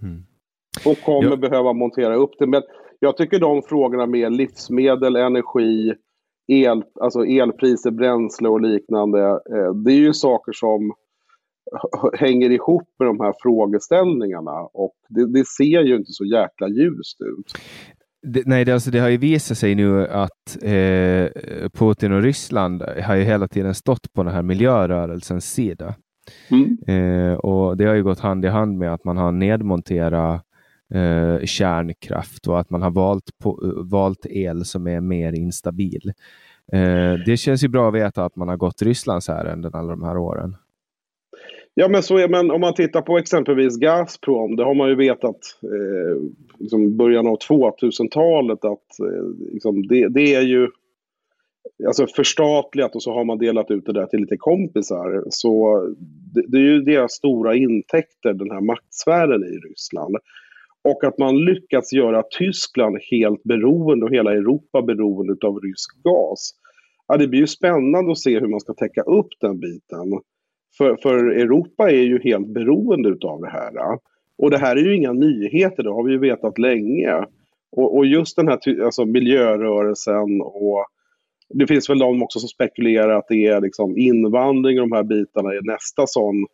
Mm. 0.08 0.24
Och 0.86 1.02
kommer 1.06 1.30
ja. 1.30 1.36
behöva 1.36 1.74
montera 1.74 2.16
upp 2.16 2.32
det. 2.40 2.48
Men 2.48 2.64
jag 3.00 3.18
tycker 3.18 3.40
de 3.40 3.62
frågorna 3.62 4.06
med 4.06 4.34
livsmedel, 4.34 5.16
energi, 5.16 5.94
el, 6.48 6.84
alltså 7.02 7.26
elpriser, 7.26 7.92
bränsle 7.92 8.50
och 8.50 8.62
liknande. 8.62 9.22
Eh, 9.30 9.74
det 9.74 9.92
är 9.92 9.98
ju 9.98 10.14
saker 10.14 10.52
som 10.52 10.94
hänger 12.14 12.50
ihop 12.50 12.90
med 13.00 13.08
de 13.08 13.20
här 13.20 13.34
frågeställningarna 13.42 14.62
och 14.74 14.96
det, 15.10 15.34
det 15.34 15.48
ser 15.48 15.82
ju 15.82 15.96
inte 15.96 16.12
så 16.12 16.26
jäkla 16.26 16.68
ljust 16.68 17.22
ut. 17.22 17.54
Det, 18.28 18.44
nej, 18.46 18.66
det, 18.66 18.74
alltså, 18.74 18.92
det 18.92 19.00
har 19.00 19.10
ju 19.10 19.18
visat 19.18 19.58
sig 19.58 19.76
nu 19.76 20.08
att 20.08 20.58
eh, 20.62 21.28
Putin 21.70 22.12
och 22.12 22.22
Ryssland 22.22 22.82
har 22.82 23.16
ju 23.16 23.24
hela 23.24 23.48
tiden 23.48 23.76
stått 23.76 24.14
på 24.14 24.24
den 24.24 24.34
här 24.34 24.42
miljörörelsens 24.42 25.54
sida. 25.54 25.96
Mm. 26.52 26.78
Eh, 26.88 27.34
och 27.38 27.78
Det 27.78 27.86
har 27.86 27.94
ju 27.94 28.04
gått 28.04 28.20
hand 28.20 28.46
i 28.46 28.48
hand 28.48 28.78
med 28.78 28.94
att 28.94 29.04
man 29.04 29.18
har 29.18 29.32
nedmonterat 29.32 30.42
eh, 30.94 31.46
kärnkraft 31.46 32.48
och 32.48 32.60
att 32.60 32.70
man 32.70 32.82
har 32.82 32.92
valt, 32.92 33.38
på, 33.44 33.60
valt 33.92 34.26
el 34.26 34.66
som 34.66 34.88
är 34.88 35.02
mer 35.02 35.34
instabil. 35.34 36.14
Eh, 36.74 37.14
det 37.26 37.38
känns 37.38 37.64
ju 37.64 37.68
bra 37.68 37.88
att 37.88 37.94
veta 37.94 38.26
att 38.26 38.36
man 38.36 38.48
har 38.48 38.58
gått 38.58 38.82
Rysslands 38.82 39.30
ärenden 39.30 39.72
alla 39.74 39.90
de 39.90 40.04
här 40.04 40.18
åren. 40.18 40.56
Ja, 41.78 41.88
men, 41.88 42.04
så 42.04 42.18
är, 42.18 42.28
men 42.28 42.52
om 42.52 42.62
man 42.62 42.74
tittar 42.74 43.02
på 43.02 43.18
exempelvis 43.18 43.78
Gazprom, 43.78 44.56
det 44.56 44.64
har 44.64 44.76
man 44.76 44.90
ju 44.90 44.96
vetat 44.96 45.40
eh, 45.64 46.22
liksom 46.60 46.98
början 46.98 47.28
av 47.28 47.38
2000-talet 47.38 48.66
att 48.66 49.00
eh, 49.00 49.52
liksom 49.54 49.88
det, 49.88 50.08
det, 50.08 50.36
är 50.36 50.42
ju 50.42 50.68
alltså 51.88 52.08
förstatligat 52.08 52.96
och 52.96 53.04
så 53.04 53.14
har 53.14 53.26
man 53.26 53.38
delat 53.38 53.72
ut 53.72 53.86
det 53.86 53.94
där 53.94 54.06
till 54.06 54.20
lite 54.20 54.38
kompisar. 54.38 55.24
Så 55.30 55.82
det, 56.34 56.46
det 56.48 56.58
är 56.58 56.62
ju 56.62 56.82
deras 56.82 57.12
stora 57.12 57.56
intäkter, 57.56 58.34
den 58.34 58.52
här 58.52 58.62
maktsfären 58.62 59.44
i 59.44 59.70
Ryssland. 59.70 60.16
Och 60.84 61.04
att 61.04 61.18
man 61.18 61.46
lyckats 61.46 61.94
göra 61.94 62.24
Tyskland 62.24 62.98
helt 63.12 63.44
beroende 63.44 64.06
och 64.06 64.14
hela 64.14 64.32
Europa 64.32 64.82
beroende 64.82 65.48
av 65.48 65.60
rysk 65.60 66.04
gas. 66.04 66.52
Ja, 67.08 67.18
det 67.18 67.28
blir 67.28 67.40
ju 67.40 67.48
spännande 67.48 68.12
att 68.12 68.20
se 68.20 68.40
hur 68.40 68.48
man 68.48 68.60
ska 68.60 68.74
täcka 68.74 69.02
upp 69.02 69.30
den 69.42 69.60
biten. 69.60 70.22
För, 70.78 70.98
för 71.02 71.18
Europa 71.26 71.92
är 71.92 72.04
ju 72.04 72.20
helt 72.24 72.48
beroende 72.48 73.28
av 73.28 73.42
det 73.42 73.50
här. 73.50 73.74
Och 74.38 74.52
det 74.52 74.58
här 74.58 74.76
är 74.76 74.82
ju 74.82 74.96
inga 74.96 75.14
nyheter, 75.14 75.84
det 75.84 75.90
har 75.90 76.04
vi 76.04 76.12
ju 76.12 76.20
vetat 76.20 76.58
länge. 76.58 77.26
Och, 77.72 77.98
och 77.98 78.06
just 78.06 78.36
den 78.36 78.48
här 78.48 78.84
alltså 78.84 79.06
miljörörelsen 79.06 80.42
och 80.42 80.86
det 81.50 81.68
finns 81.68 81.90
väl 81.90 82.00
de 82.00 82.24
också 82.24 82.40
som 82.40 82.50
spekulerar 82.50 83.10
att 83.10 83.28
det 83.30 83.48
är 83.48 83.62
liksom 83.62 83.98
invandring 83.98 84.82
och 84.82 84.90
de 84.90 84.96
här 84.96 85.04
bitarna 85.04 85.50
är 85.50 85.72
nästa 85.72 86.08
sån, 86.08 86.46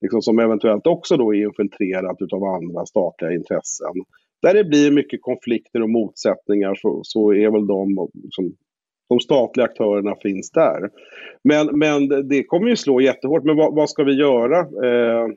liksom 0.00 0.22
som 0.22 0.38
eventuellt 0.38 0.86
också 0.86 1.16
då 1.16 1.34
är 1.34 1.42
infiltrerat 1.42 2.16
utav 2.20 2.44
andra 2.44 2.86
statliga 2.86 3.32
intressen. 3.32 3.94
Där 4.42 4.54
det 4.54 4.64
blir 4.64 4.90
mycket 4.90 5.22
konflikter 5.22 5.82
och 5.82 5.90
motsättningar 5.90 6.74
så, 6.74 7.00
så 7.04 7.34
är 7.34 7.50
väl 7.50 7.66
de 7.66 8.08
liksom, 8.22 8.54
de 9.08 9.20
statliga 9.20 9.66
aktörerna 9.66 10.14
finns 10.22 10.50
där. 10.50 10.90
Men, 11.44 11.78
men 11.78 12.28
det 12.28 12.44
kommer 12.44 12.68
ju 12.68 12.76
slå 12.76 13.00
jättehårt. 13.00 13.44
Men 13.44 13.56
vad, 13.56 13.74
vad 13.74 13.90
ska 13.90 14.04
vi 14.04 14.12
göra? 14.12 14.58
Eh, 14.58 15.28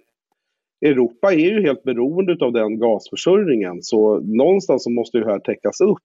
Europa 0.85 1.33
är 1.33 1.49
ju 1.49 1.61
helt 1.61 1.83
beroende 1.83 2.45
av 2.45 2.53
den 2.53 2.79
gasförsörjningen. 2.79 3.81
Så 3.81 4.19
någonstans 4.19 4.83
så 4.83 4.89
måste 4.89 5.17
ju 5.17 5.25
här 5.25 5.39
täckas 5.39 5.81
upp. 5.81 6.03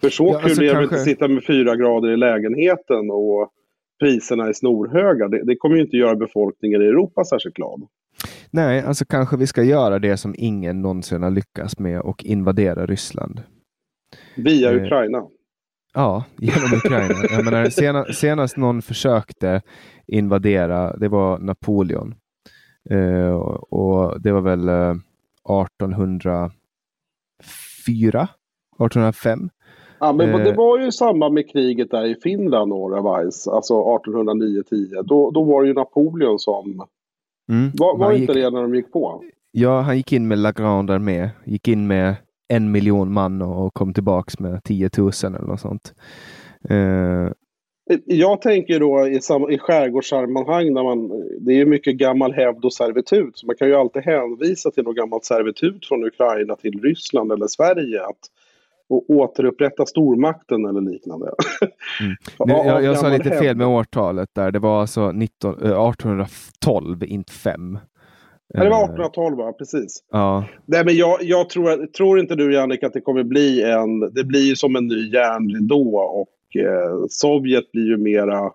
För 0.00 0.10
så 0.10 0.24
ja, 0.24 0.38
kul 0.38 0.44
alltså 0.44 0.62
är 0.62 0.72
kanske... 0.72 0.82
inte 0.82 1.10
sitta 1.10 1.28
med 1.28 1.44
fyra 1.44 1.76
grader 1.76 2.10
i 2.10 2.16
lägenheten 2.16 3.10
och 3.10 3.50
priserna 4.00 4.48
är 4.48 4.52
snorhöga. 4.52 5.28
Det, 5.28 5.44
det 5.44 5.56
kommer 5.56 5.76
ju 5.76 5.82
inte 5.82 5.96
göra 5.96 6.16
befolkningen 6.16 6.82
i 6.82 6.84
Europa 6.84 7.24
särskilt 7.24 7.56
glad. 7.56 7.82
Nej, 8.50 8.82
alltså 8.82 9.04
kanske 9.04 9.36
vi 9.36 9.46
ska 9.46 9.62
göra 9.62 9.98
det 9.98 10.16
som 10.16 10.34
ingen 10.38 10.82
någonsin 10.82 11.22
har 11.22 11.30
lyckats 11.30 11.78
med 11.78 12.00
och 12.00 12.24
invadera 12.24 12.86
Ryssland. 12.86 13.40
Via 14.36 14.72
eh, 14.72 14.82
Ukraina. 14.82 15.22
Ja, 15.94 16.24
genom 16.38 16.74
Ukraina. 16.74 17.14
Jag 17.30 17.44
menar, 17.44 17.70
sena, 17.70 18.04
senast 18.04 18.56
någon 18.56 18.82
försökte 18.82 19.62
invadera, 20.06 20.96
det 20.96 21.08
var 21.08 21.38
Napoleon. 21.38 22.14
Uh, 22.90 23.34
och 23.70 24.20
det 24.20 24.32
var 24.32 24.40
väl 24.40 24.68
uh, 24.68 24.94
1804, 25.66 28.28
1805. 28.78 29.50
Ja, 30.00 30.12
men 30.12 30.28
uh, 30.28 30.44
det 30.44 30.52
var 30.52 30.78
ju 30.78 30.86
i 30.86 30.92
samband 30.92 31.34
med 31.34 31.50
kriget 31.50 31.90
där 31.90 32.04
i 32.04 32.16
Finland, 32.22 32.72
Oravais, 32.72 33.48
alltså 33.48 33.74
1809-10. 33.74 35.02
Då, 35.02 35.30
då 35.30 35.44
var 35.44 35.62
det 35.62 35.68
ju 35.68 35.74
Napoleon 35.74 36.38
som... 36.38 36.86
Mm, 37.48 37.70
var 37.74 37.98
var 37.98 38.12
inte 38.12 38.32
gick, 38.32 38.44
det 38.44 38.50
när 38.50 38.62
de 38.62 38.74
gick 38.74 38.92
på? 38.92 39.24
Ja, 39.50 39.80
han 39.80 39.96
gick 39.96 40.12
in 40.12 40.28
med 40.28 40.38
La 40.38 40.52
Grande 40.52 40.94
Armée, 40.94 41.30
gick 41.44 41.68
in 41.68 41.86
med 41.86 42.14
en 42.48 42.72
miljon 42.72 43.12
man 43.12 43.42
och 43.42 43.74
kom 43.74 43.94
tillbaks 43.94 44.38
med 44.38 44.64
10 44.64 44.90
000 44.98 45.10
eller 45.24 45.46
något 45.46 45.60
sånt. 45.60 45.94
Uh, 46.70 47.30
jag 48.04 48.42
tänker 48.42 48.80
då 48.80 49.06
i, 49.06 49.20
i 49.54 49.58
skärgårdssammanhang, 49.58 50.72
när 50.72 50.82
man, 50.82 51.08
det 51.40 51.52
är 51.52 51.56
ju 51.56 51.66
mycket 51.66 51.96
gammal 51.96 52.32
hävd 52.32 52.64
och 52.64 52.72
servitut, 52.72 53.38
så 53.38 53.46
man 53.46 53.56
kan 53.56 53.68
ju 53.68 53.74
alltid 53.74 54.02
hänvisa 54.02 54.70
till 54.70 54.84
något 54.84 54.96
gammalt 54.96 55.24
servitut 55.24 55.86
från 55.86 56.04
Ukraina 56.04 56.56
till 56.56 56.80
Ryssland 56.82 57.32
eller 57.32 57.46
Sverige. 57.46 58.02
Att, 58.02 58.18
och 58.88 59.10
återupprätta 59.10 59.86
stormakten 59.86 60.64
eller 60.64 60.80
liknande. 60.80 61.30
Mm. 62.00 62.16
jag, 62.38 62.66
jag, 62.66 62.84
jag 62.84 62.98
sa 62.98 63.08
lite 63.08 63.30
fel 63.30 63.56
med 63.56 63.66
årtalet 63.66 64.28
där. 64.32 64.50
Det 64.50 64.58
var 64.58 64.80
alltså 64.80 65.12
19, 65.12 65.54
1812, 65.54 67.02
eh, 67.02 67.12
inte 67.12 67.32
5. 67.32 67.78
Ja, 68.56 68.64
det 68.64 68.70
var 68.70 68.84
1812 68.84 69.36
va? 69.36 69.52
Precis. 69.52 70.04
Ja. 70.10 70.44
Nej, 70.66 70.84
men 70.84 70.96
jag, 70.96 71.18
jag 71.22 71.48
tror, 71.48 71.86
tror 71.86 72.20
inte 72.20 72.34
du 72.34 72.54
Jannik 72.54 72.82
att 72.82 72.92
det 72.92 73.00
kommer 73.00 73.22
bli 73.22 73.62
en... 73.62 74.00
Det 74.00 74.24
blir 74.24 74.54
som 74.54 74.76
en 74.76 74.86
ny 74.86 75.10
järnridå 75.10 75.98
och 75.98 76.56
eh, 76.62 77.06
Sovjet 77.08 77.72
blir 77.72 77.86
ju 77.86 77.96
mera... 77.96 78.50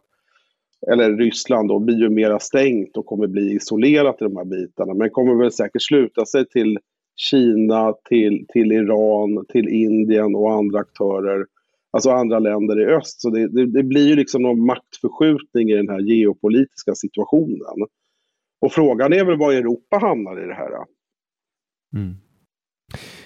Eller 0.92 1.18
Ryssland 1.18 1.70
då, 1.70 1.80
blir 1.80 1.98
ju 1.98 2.10
mera 2.10 2.40
stängt 2.40 2.98
och 2.98 3.06
kommer 3.06 3.28
bli 3.28 3.56
isolerat 3.56 4.22
i 4.22 4.24
de 4.24 4.38
här 4.38 4.46
bitarna. 4.46 4.94
Men 4.94 5.10
kommer 5.10 5.36
väl 5.36 5.52
säkert 5.52 5.82
sluta 5.82 6.26
sig 6.26 6.46
till 6.46 6.80
Kina, 7.16 7.94
till, 8.10 8.46
till 8.54 8.72
Iran, 8.72 9.46
till 9.50 9.68
Indien 9.68 10.36
och 10.36 10.52
andra 10.52 10.80
aktörer. 10.80 11.46
Alltså 11.92 12.10
andra 12.10 12.40
länder 12.40 12.82
i 12.82 12.86
öst. 12.86 13.22
Så 13.22 13.30
det, 13.30 13.48
det, 13.48 13.66
det 13.66 13.84
blir 13.84 14.08
ju 14.08 14.16
liksom 14.16 14.42
någon 14.42 14.66
maktförskjutning 14.66 15.70
i 15.70 15.76
den 15.76 15.90
här 15.90 16.00
geopolitiska 16.00 16.96
situationen. 16.96 17.88
Och 18.62 18.72
frågan 18.72 19.13
är 19.13 19.26
väl 19.26 19.38
var 19.38 19.54
Europa 19.54 19.98
hamnar 19.98 20.43
i 20.43 20.48
det 20.48 20.54
här. 20.54 20.72
Mm. 21.95 22.15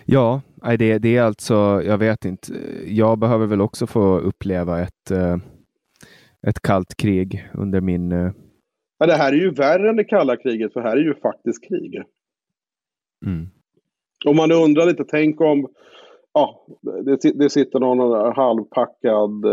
Ja, 0.06 0.42
det, 0.80 0.98
det 0.98 1.18
är 1.18 1.24
alltså, 1.24 1.82
jag 1.86 1.98
vet 1.98 2.26
inte. 2.26 2.54
Jag 2.86 3.20
behöver 3.20 3.46
väl 3.46 3.62
också 3.62 3.88
få 3.88 4.20
uppleva 4.20 4.82
ett, 4.82 5.12
eh, 5.12 5.38
ett 6.48 6.60
kallt 6.62 6.96
krig 6.96 7.50
under 7.54 7.82
min... 7.82 8.12
Eh, 8.12 8.32
ja, 8.98 9.06
det 9.06 9.14
här 9.14 9.34
är 9.34 9.38
ju 9.38 9.52
värre 9.52 9.90
än 9.90 9.96
det 9.96 10.04
kalla 10.04 10.38
kriget, 10.38 10.74
för 10.74 10.82
här 10.82 10.98
är 10.98 11.02
ju 11.02 11.16
faktiskt 11.16 11.68
krig. 11.68 12.04
Mm. 13.26 13.48
Om 14.26 14.36
man 14.36 14.52
undrar 14.52 14.86
lite, 14.86 15.04
tänk 15.04 15.42
om 15.42 15.68
ja, 16.34 16.68
det, 16.82 17.34
det 17.36 17.50
sitter 17.50 17.80
någon 17.80 18.36
halvpackad 18.36 19.46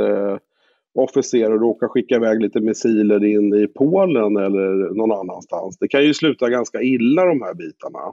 officer 0.95 1.53
och 1.53 1.61
råkar 1.61 1.89
skicka 1.89 2.15
iväg 2.15 2.43
lite 2.43 2.61
missiler 2.61 3.25
in 3.25 3.55
i 3.55 3.67
Polen 3.67 4.37
eller 4.37 4.95
någon 4.95 5.13
annanstans. 5.13 5.79
Det 5.79 5.89
kan 5.89 6.05
ju 6.05 6.15
sluta 6.15 6.49
ganska 6.49 6.83
illa 6.83 7.25
de 7.25 7.43
här 7.43 7.55
bitarna. 7.55 8.13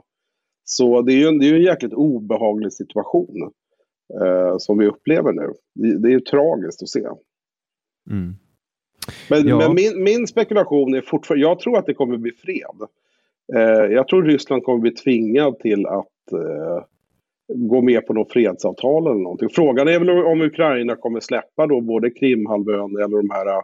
Så 0.64 1.02
det 1.02 1.12
är 1.12 1.16
ju 1.16 1.26
en, 1.26 1.38
det 1.38 1.48
är 1.48 1.54
en 1.54 1.62
jäkligt 1.62 1.92
obehaglig 1.92 2.72
situation 2.72 3.50
eh, 4.22 4.54
som 4.58 4.78
vi 4.78 4.86
upplever 4.86 5.32
nu. 5.32 5.52
Det, 5.74 5.98
det 5.98 6.08
är 6.08 6.12
ju 6.12 6.20
tragiskt 6.20 6.82
att 6.82 6.88
se. 6.88 7.06
Mm. 8.10 8.34
Men, 9.30 9.48
ja. 9.48 9.58
men 9.58 9.74
min, 9.74 10.04
min, 10.04 10.26
spekulation 10.26 10.94
är 10.94 11.00
fortfarande, 11.00 11.46
jag 11.46 11.58
tror 11.58 11.78
att 11.78 11.86
det 11.86 11.94
kommer 11.94 12.16
bli 12.16 12.32
fred. 12.32 12.88
Eh, 13.54 13.92
jag 13.92 14.08
tror 14.08 14.22
Ryssland 14.22 14.64
kommer 14.64 14.78
bli 14.78 14.90
tvingad 14.90 15.58
till 15.58 15.86
att 15.86 16.32
eh, 16.32 16.84
gå 17.54 17.82
med 17.82 18.06
på 18.06 18.12
något 18.12 18.32
fredsavtal 18.32 19.06
eller 19.06 19.22
någonting. 19.22 19.48
Frågan 19.52 19.88
är 19.88 19.98
väl 19.98 20.10
om 20.10 20.40
Ukraina 20.40 20.96
kommer 20.96 21.20
släppa 21.20 21.66
då 21.66 21.80
både 21.80 22.10
Krimhalvön 22.10 22.96
eller 22.96 23.16
de 23.16 23.30
här 23.30 23.46
äh, 23.46 23.60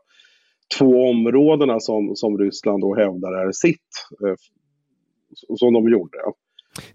två 0.79 1.11
områdena 1.11 1.81
som, 1.81 2.17
som 2.17 2.39
Ryssland 2.39 2.81
då 2.81 2.95
hävdar 2.95 3.33
är 3.33 3.53
sitt. 3.53 3.79
Äh, 4.29 4.35
som 5.59 5.73
de 5.73 5.89
gjorde. 5.89 6.19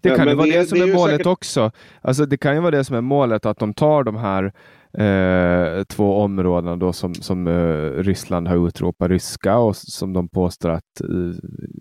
Det 0.02 0.10
kan 0.10 0.28
ju 0.28 0.36
vara 0.36 0.48
det, 0.48 0.58
det 0.58 0.66
som 0.66 0.82
är, 0.82 0.88
är 0.88 0.94
målet 0.94 1.12
säkert... 1.12 1.28
också. 1.28 1.72
Alltså 2.02 2.26
det 2.26 2.38
kan 2.38 2.56
ju 2.56 2.62
vara 2.62 2.72
det 2.72 2.84
som 2.84 2.96
är 2.96 3.02
målet, 3.02 3.46
att 3.46 3.60
de 3.60 3.74
tar 3.74 4.04
de 4.04 4.16
här 4.16 4.54
eh, 4.98 5.84
två 5.84 6.16
områden 6.16 6.80
då 6.80 6.94
som, 6.94 7.14
som 7.14 7.48
eh, 7.48 8.04
Ryssland 8.04 8.48
har 8.48 8.68
utropat 8.68 9.10
ryska 9.10 9.58
och 9.58 9.76
som 9.76 10.14
de 10.14 10.30
påstår 10.30 10.70
att 10.70 11.02
eh, 11.02 11.36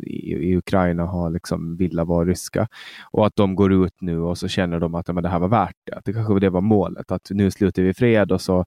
i, 0.07 0.33
i, 0.33 0.57
Ukraina 0.57 1.07
har 1.07 1.31
liksom 1.31 1.77
vilja 1.77 2.05
vara 2.05 2.25
ryska. 2.25 2.68
Och 3.11 3.27
att 3.27 3.37
de 3.37 3.55
går 3.55 3.73
ut 3.73 4.01
nu 4.01 4.21
och 4.21 4.38
så 4.38 4.49
känner 4.49 4.81
de 4.81 4.94
att 4.94 5.09
men, 5.09 5.23
det 5.23 5.29
här 5.29 5.38
var 5.38 5.49
värt 5.49 5.77
det. 5.87 5.97
Att 5.97 6.05
det 6.05 6.12
kanske 6.12 6.40
det 6.40 6.51
var 6.51 6.61
målet, 6.61 7.12
att 7.12 7.31
nu 7.31 7.51
slutar 7.51 7.83
vi 7.83 7.94
fred 7.94 8.33
och 8.33 8.40
så 8.40 8.64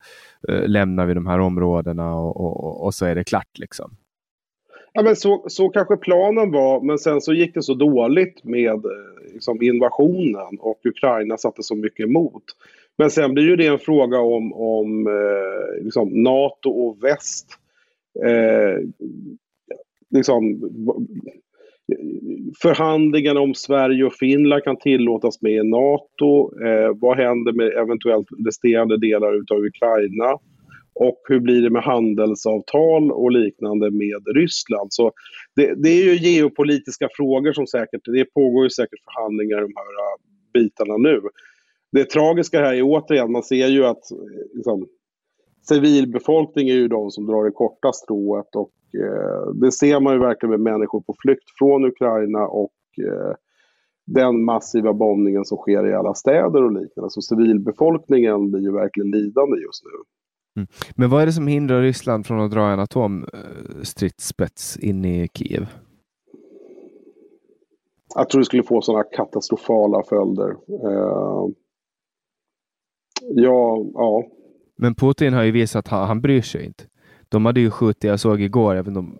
eh, 0.49 0.67
lämnar 0.67 1.05
vi 1.05 1.13
de 1.13 1.27
här 1.27 1.39
områdena 1.39 2.15
och, 2.15 2.41
och, 2.41 2.85
och, 2.85 2.93
så 2.93 3.05
är 3.05 3.15
det 3.15 3.23
klart. 3.23 3.59
liksom. 3.59 3.95
Ja, 4.93 5.03
men 5.03 5.15
så, 5.15 5.45
så 5.47 5.69
kanske 5.69 5.97
planen 5.97 6.51
var, 6.51 6.81
men 6.81 6.97
sen 6.97 7.21
så 7.21 7.33
gick 7.33 7.53
det 7.53 7.63
så 7.63 7.73
dåligt 7.73 8.43
med 8.43 8.85
eh, 8.85 9.33
liksom, 9.33 9.61
invasionen 9.61 10.57
och 10.59 10.79
Ukraina 10.85 11.37
satte 11.37 11.63
så 11.63 11.75
mycket 11.75 12.05
emot. 12.05 12.43
Men 12.97 13.11
sen 13.11 13.33
blir 13.33 13.43
ju 13.43 13.55
det 13.55 13.67
en 13.67 13.79
fråga 13.79 14.19
om, 14.19 14.53
om 14.53 15.07
eh, 15.07 15.83
liksom 15.83 16.23
NATO 16.23 16.69
och 16.69 17.03
väst. 17.03 17.47
Eh, 18.25 18.79
liksom, 20.09 20.59
förhandlingarna 22.61 23.39
om 23.39 23.53
Sverige 23.53 24.03
och 24.03 24.13
Finland 24.13 24.63
kan 24.63 24.77
tillåtas 24.77 25.41
med 25.41 25.51
i 25.51 25.63
NATO. 25.63 26.61
Eh, 26.65 26.91
vad 27.01 27.17
händer 27.17 27.53
med 27.53 27.67
eventuellt 27.67 28.27
resterande 28.45 28.97
delar 28.97 29.27
av 29.27 29.65
Ukraina? 29.65 30.39
Och 30.93 31.21
hur 31.29 31.39
blir 31.39 31.61
det 31.61 31.69
med 31.69 31.83
handelsavtal 31.83 33.11
och 33.11 33.31
liknande 33.31 33.91
med 33.91 34.35
Ryssland? 34.35 34.93
Så 34.93 35.11
det, 35.55 35.73
det, 35.83 35.89
är 35.89 36.03
ju 36.03 36.15
geopolitiska 36.15 37.09
frågor 37.17 37.53
som 37.53 37.67
säkert, 37.67 38.01
det 38.05 38.33
pågår 38.33 38.63
ju 38.63 38.69
säkert 38.69 38.99
förhandlingar 39.03 39.57
i 39.57 39.61
de 39.61 39.73
här 39.75 39.93
eh, 40.01 40.17
bitarna 40.53 40.97
nu. 40.97 41.21
Det 41.91 42.09
tragiska 42.09 42.59
här 42.59 42.73
är 42.73 42.81
återigen, 42.81 43.31
man 43.31 43.43
ser 43.43 43.67
ju 43.67 43.85
att 43.85 44.03
liksom, 44.53 44.87
civilbefolkningen 45.67 46.75
är 46.75 46.79
ju 46.79 46.87
de 46.87 47.11
som 47.11 47.25
drar 47.25 47.45
det 47.45 47.51
korta 47.51 47.91
strået 47.93 48.55
och 48.55 48.71
eh, 48.93 49.53
det 49.53 49.71
ser 49.71 49.99
man 49.99 50.13
ju 50.13 50.19
verkligen 50.19 50.51
med 50.51 50.73
människor 50.73 51.01
på 51.01 51.15
flykt 51.21 51.57
från 51.59 51.85
Ukraina 51.85 52.47
och 52.47 52.73
eh, 53.07 53.35
den 54.05 54.43
massiva 54.43 54.93
bombningen 54.93 55.45
som 55.45 55.57
sker 55.57 55.87
i 55.87 55.93
alla 55.93 56.13
städer 56.13 56.63
och 56.63 56.71
liknande. 56.71 57.09
Så 57.09 57.21
civilbefolkningen 57.21 58.51
blir 58.51 58.61
ju 58.61 58.71
verkligen 58.71 59.11
lidande 59.11 59.57
just 59.61 59.83
nu. 59.83 59.89
Mm. 60.55 60.67
Men 60.95 61.09
vad 61.09 61.21
är 61.21 61.25
det 61.25 61.33
som 61.33 61.47
hindrar 61.47 61.81
Ryssland 61.81 62.25
från 62.25 62.39
att 62.39 62.51
dra 62.51 62.71
en 62.71 62.79
atomstridsspets 62.79 64.77
in 64.77 65.05
i 65.05 65.27
Kiev? 65.33 65.67
Jag 68.15 68.29
tror 68.29 68.41
det 68.41 68.45
skulle 68.45 68.63
få 68.63 68.81
sådana 68.81 69.03
katastrofala 69.03 70.03
följder. 70.03 70.49
Uh, 70.49 71.47
ja, 73.35 73.85
ja. 73.93 74.23
Men 74.75 74.95
Putin 74.95 75.33
har 75.33 75.43
ju 75.43 75.51
visat 75.51 75.79
att 75.79 75.87
han, 75.87 76.07
han 76.07 76.21
bryr 76.21 76.41
sig 76.41 76.65
inte. 76.65 76.83
De 77.29 77.45
hade 77.45 77.59
ju 77.59 77.71
skjutit, 77.71 78.03
jag 78.03 78.19
såg 78.19 78.41
igår, 78.41 78.75
även 78.75 78.97
om, 78.97 79.17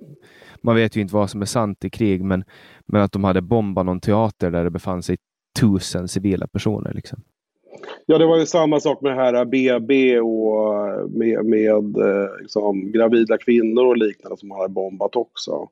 man 0.62 0.76
vet 0.76 0.97
ju 0.97 1.02
inte 1.02 1.13
vad 1.13 1.30
som 1.30 1.41
är 1.41 1.45
sant 1.45 1.86
i 1.86 1.89
krig, 1.89 2.24
men, 2.24 2.43
men 2.86 3.02
att 3.02 3.12
de 3.12 3.24
hade 3.24 3.41
bombat 3.41 3.86
någon 3.86 4.00
teater 4.00 4.52
där 4.52 4.63
det 4.63 4.69
befann 4.69 5.04
sig 5.04 5.17
tusen 5.60 6.08
civila 6.08 6.47
personer. 6.47 6.93
Liksom. 6.93 7.19
Ja, 8.06 8.17
det 8.17 8.26
var 8.26 8.38
ju 8.38 8.45
samma 8.45 8.80
sak 8.80 9.02
med 9.02 9.12
det 9.12 9.15
här 9.15 9.45
BB 9.45 10.19
och 10.19 11.10
med, 11.10 11.45
med 11.45 11.97
eh, 11.97 12.39
liksom, 12.41 12.91
gravida 12.91 13.38
kvinnor 13.38 13.86
och 13.86 13.97
liknande 13.97 14.38
som 14.38 14.52
hade 14.52 14.69
bombat 14.69 15.15
också. 15.15 15.69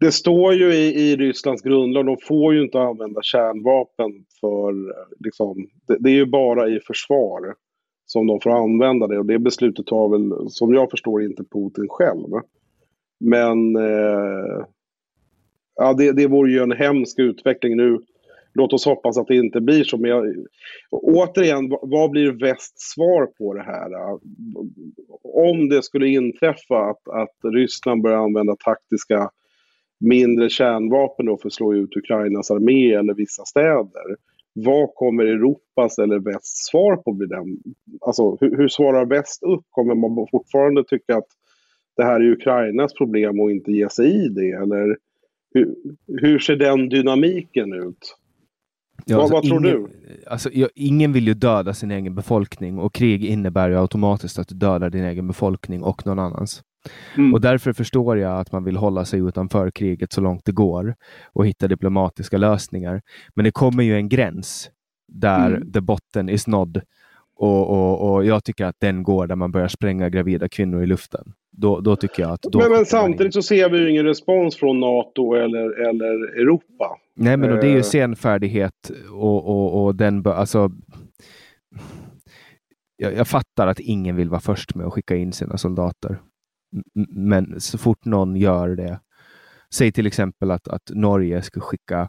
Det 0.00 0.12
står 0.12 0.54
ju 0.54 0.74
i, 0.74 1.10
i 1.10 1.16
Rysslands 1.16 1.62
grundlag, 1.62 2.06
de 2.06 2.16
får 2.22 2.54
ju 2.54 2.62
inte 2.62 2.80
använda 2.80 3.22
kärnvapen 3.22 4.24
för, 4.40 4.94
liksom, 5.24 5.68
det, 5.86 5.96
det 6.00 6.10
är 6.10 6.14
ju 6.14 6.26
bara 6.26 6.68
i 6.68 6.80
försvar 6.80 7.54
som 8.06 8.26
de 8.26 8.40
får 8.40 8.50
använda 8.50 9.06
det 9.06 9.18
och 9.18 9.26
det 9.26 9.38
beslutet 9.38 9.86
tar 9.86 10.08
väl, 10.08 10.50
som 10.50 10.74
jag 10.74 10.90
förstår, 10.90 11.22
inte 11.22 11.44
Putin 11.44 11.88
själv. 11.88 12.28
Men 13.20 13.76
eh, 13.76 14.64
ja, 15.76 15.92
det, 15.98 16.12
det 16.12 16.26
vore 16.26 16.52
ju 16.52 16.58
en 16.58 16.72
hemsk 16.72 17.18
utveckling 17.18 17.76
nu 17.76 17.98
låt 18.54 18.72
oss 18.72 18.84
hoppas 18.84 19.18
att 19.18 19.26
det 19.26 19.36
inte 19.36 19.60
blir 19.60 19.84
så. 19.84 19.98
Men 19.98 20.10
jag, 20.10 20.34
återigen, 20.90 21.68
vad 21.82 22.10
blir 22.10 22.30
västs 22.32 22.92
svar 22.94 23.26
på 23.26 23.54
det 23.54 23.62
här? 23.62 23.90
Om 25.22 25.68
det 25.68 25.82
skulle 25.82 26.08
inträffa 26.08 26.90
att, 26.90 27.08
att 27.08 27.52
Ryssland 27.52 28.02
börjar 28.02 28.18
använda 28.18 28.56
taktiska 28.56 29.30
mindre 30.00 30.50
kärnvapen 30.50 31.26
då 31.26 31.36
för 31.36 31.48
att 31.48 31.52
slå 31.52 31.74
ut 31.74 31.96
Ukrainas 31.96 32.50
armé 32.50 32.92
eller 32.92 33.14
vissa 33.14 33.44
städer. 33.44 34.16
Vad 34.52 34.94
kommer 34.94 35.24
Europas 35.24 35.98
eller 35.98 36.18
västs 36.18 36.66
svar 36.70 36.96
på 36.96 37.12
blir 37.12 37.28
den? 37.28 37.58
Alltså 38.00 38.36
hur, 38.40 38.56
hur 38.56 38.68
svarar 38.68 39.06
väst 39.06 39.42
upp? 39.42 39.64
Kommer 39.70 39.94
man 39.94 40.26
fortfarande 40.30 40.84
tycka 40.84 41.16
att 41.16 41.28
det 41.96 42.04
här 42.04 42.20
är 42.20 42.32
Ukrainas 42.32 42.94
problem 42.94 43.40
och 43.40 43.50
inte 43.50 43.72
ge 43.72 43.90
sig 43.90 44.24
i 44.24 44.28
det? 44.28 44.50
Eller 44.50 44.96
hur, 45.54 45.74
hur 46.06 46.38
ser 46.38 46.56
den 46.56 46.88
dynamiken 46.88 47.72
ut? 47.72 48.16
Ja, 49.06 49.16
vad, 49.16 49.22
alltså, 49.22 49.34
vad 49.34 49.44
tror 49.44 49.66
ingen, 49.66 49.82
du? 49.82 50.24
Alltså, 50.26 50.50
ja, 50.52 50.68
ingen 50.74 51.12
vill 51.12 51.26
ju 51.26 51.34
döda 51.34 51.74
sin 51.74 51.90
egen 51.90 52.14
befolkning 52.14 52.78
och 52.78 52.94
krig 52.94 53.24
innebär 53.24 53.68
ju 53.68 53.76
automatiskt 53.76 54.38
att 54.38 54.48
du 54.48 54.54
dödar 54.54 54.90
din 54.90 55.04
egen 55.04 55.26
befolkning 55.26 55.82
och 55.82 56.06
någon 56.06 56.18
annans. 56.18 56.62
Mm. 57.16 57.34
Och 57.34 57.40
därför 57.40 57.72
förstår 57.72 58.18
jag 58.18 58.40
att 58.40 58.52
man 58.52 58.64
vill 58.64 58.76
hålla 58.76 59.04
sig 59.04 59.20
utanför 59.20 59.70
kriget 59.70 60.12
så 60.12 60.20
långt 60.20 60.44
det 60.44 60.52
går 60.52 60.94
och 61.32 61.46
hitta 61.46 61.68
diplomatiska 61.68 62.38
lösningar. 62.38 63.02
Men 63.34 63.44
det 63.44 63.50
kommer 63.50 63.82
ju 63.82 63.96
en 63.96 64.08
gräns 64.08 64.70
där 65.08 65.46
mm. 65.46 65.72
the 65.72 65.80
botten 65.80 66.28
is 66.28 66.46
nådd 66.46 66.82
och, 67.40 67.70
och, 67.70 68.14
och 68.14 68.24
jag 68.24 68.44
tycker 68.44 68.64
att 68.64 68.76
den 68.78 69.02
går 69.02 69.26
där 69.26 69.36
man 69.36 69.52
börjar 69.52 69.68
spränga 69.68 70.08
gravida 70.08 70.48
kvinnor 70.48 70.82
i 70.82 70.86
luften. 70.86 71.32
Då, 71.52 71.80
då 71.80 71.96
tycker 71.96 72.22
jag 72.22 72.32
att... 72.32 72.46
men, 72.54 72.72
men 72.72 72.84
samtidigt 72.84 73.34
så 73.34 73.42
ser 73.42 73.70
vi 73.70 73.78
ju 73.78 73.90
ingen 73.90 74.04
respons 74.04 74.56
från 74.56 74.80
NATO 74.80 75.34
eller, 75.34 75.88
eller 75.88 76.40
Europa. 76.40 76.96
Nej, 77.16 77.36
men 77.36 77.50
det 77.50 77.66
är 77.66 77.70
ju 77.70 77.76
eh. 77.76 77.82
senfärdighet 77.82 78.90
och, 79.12 79.46
och, 79.46 79.84
och 79.84 79.94
den 79.94 80.26
alltså, 80.26 80.70
jag, 82.96 83.14
jag, 83.14 83.28
fattar 83.28 83.66
att 83.66 83.80
ingen 83.80 84.16
vill 84.16 84.28
vara 84.28 84.40
först 84.40 84.74
med 84.74 84.86
att 84.86 84.92
skicka 84.92 85.16
in 85.16 85.32
sina 85.32 85.56
soldater. 85.56 86.18
Men 87.08 87.60
så 87.60 87.78
fort 87.78 88.04
någon 88.04 88.36
gör 88.36 88.68
det, 88.68 89.00
säg 89.74 89.92
till 89.92 90.06
exempel 90.06 90.50
att, 90.50 90.68
att 90.68 90.90
Norge 90.94 91.42
skulle 91.42 91.62
skicka 91.62 92.08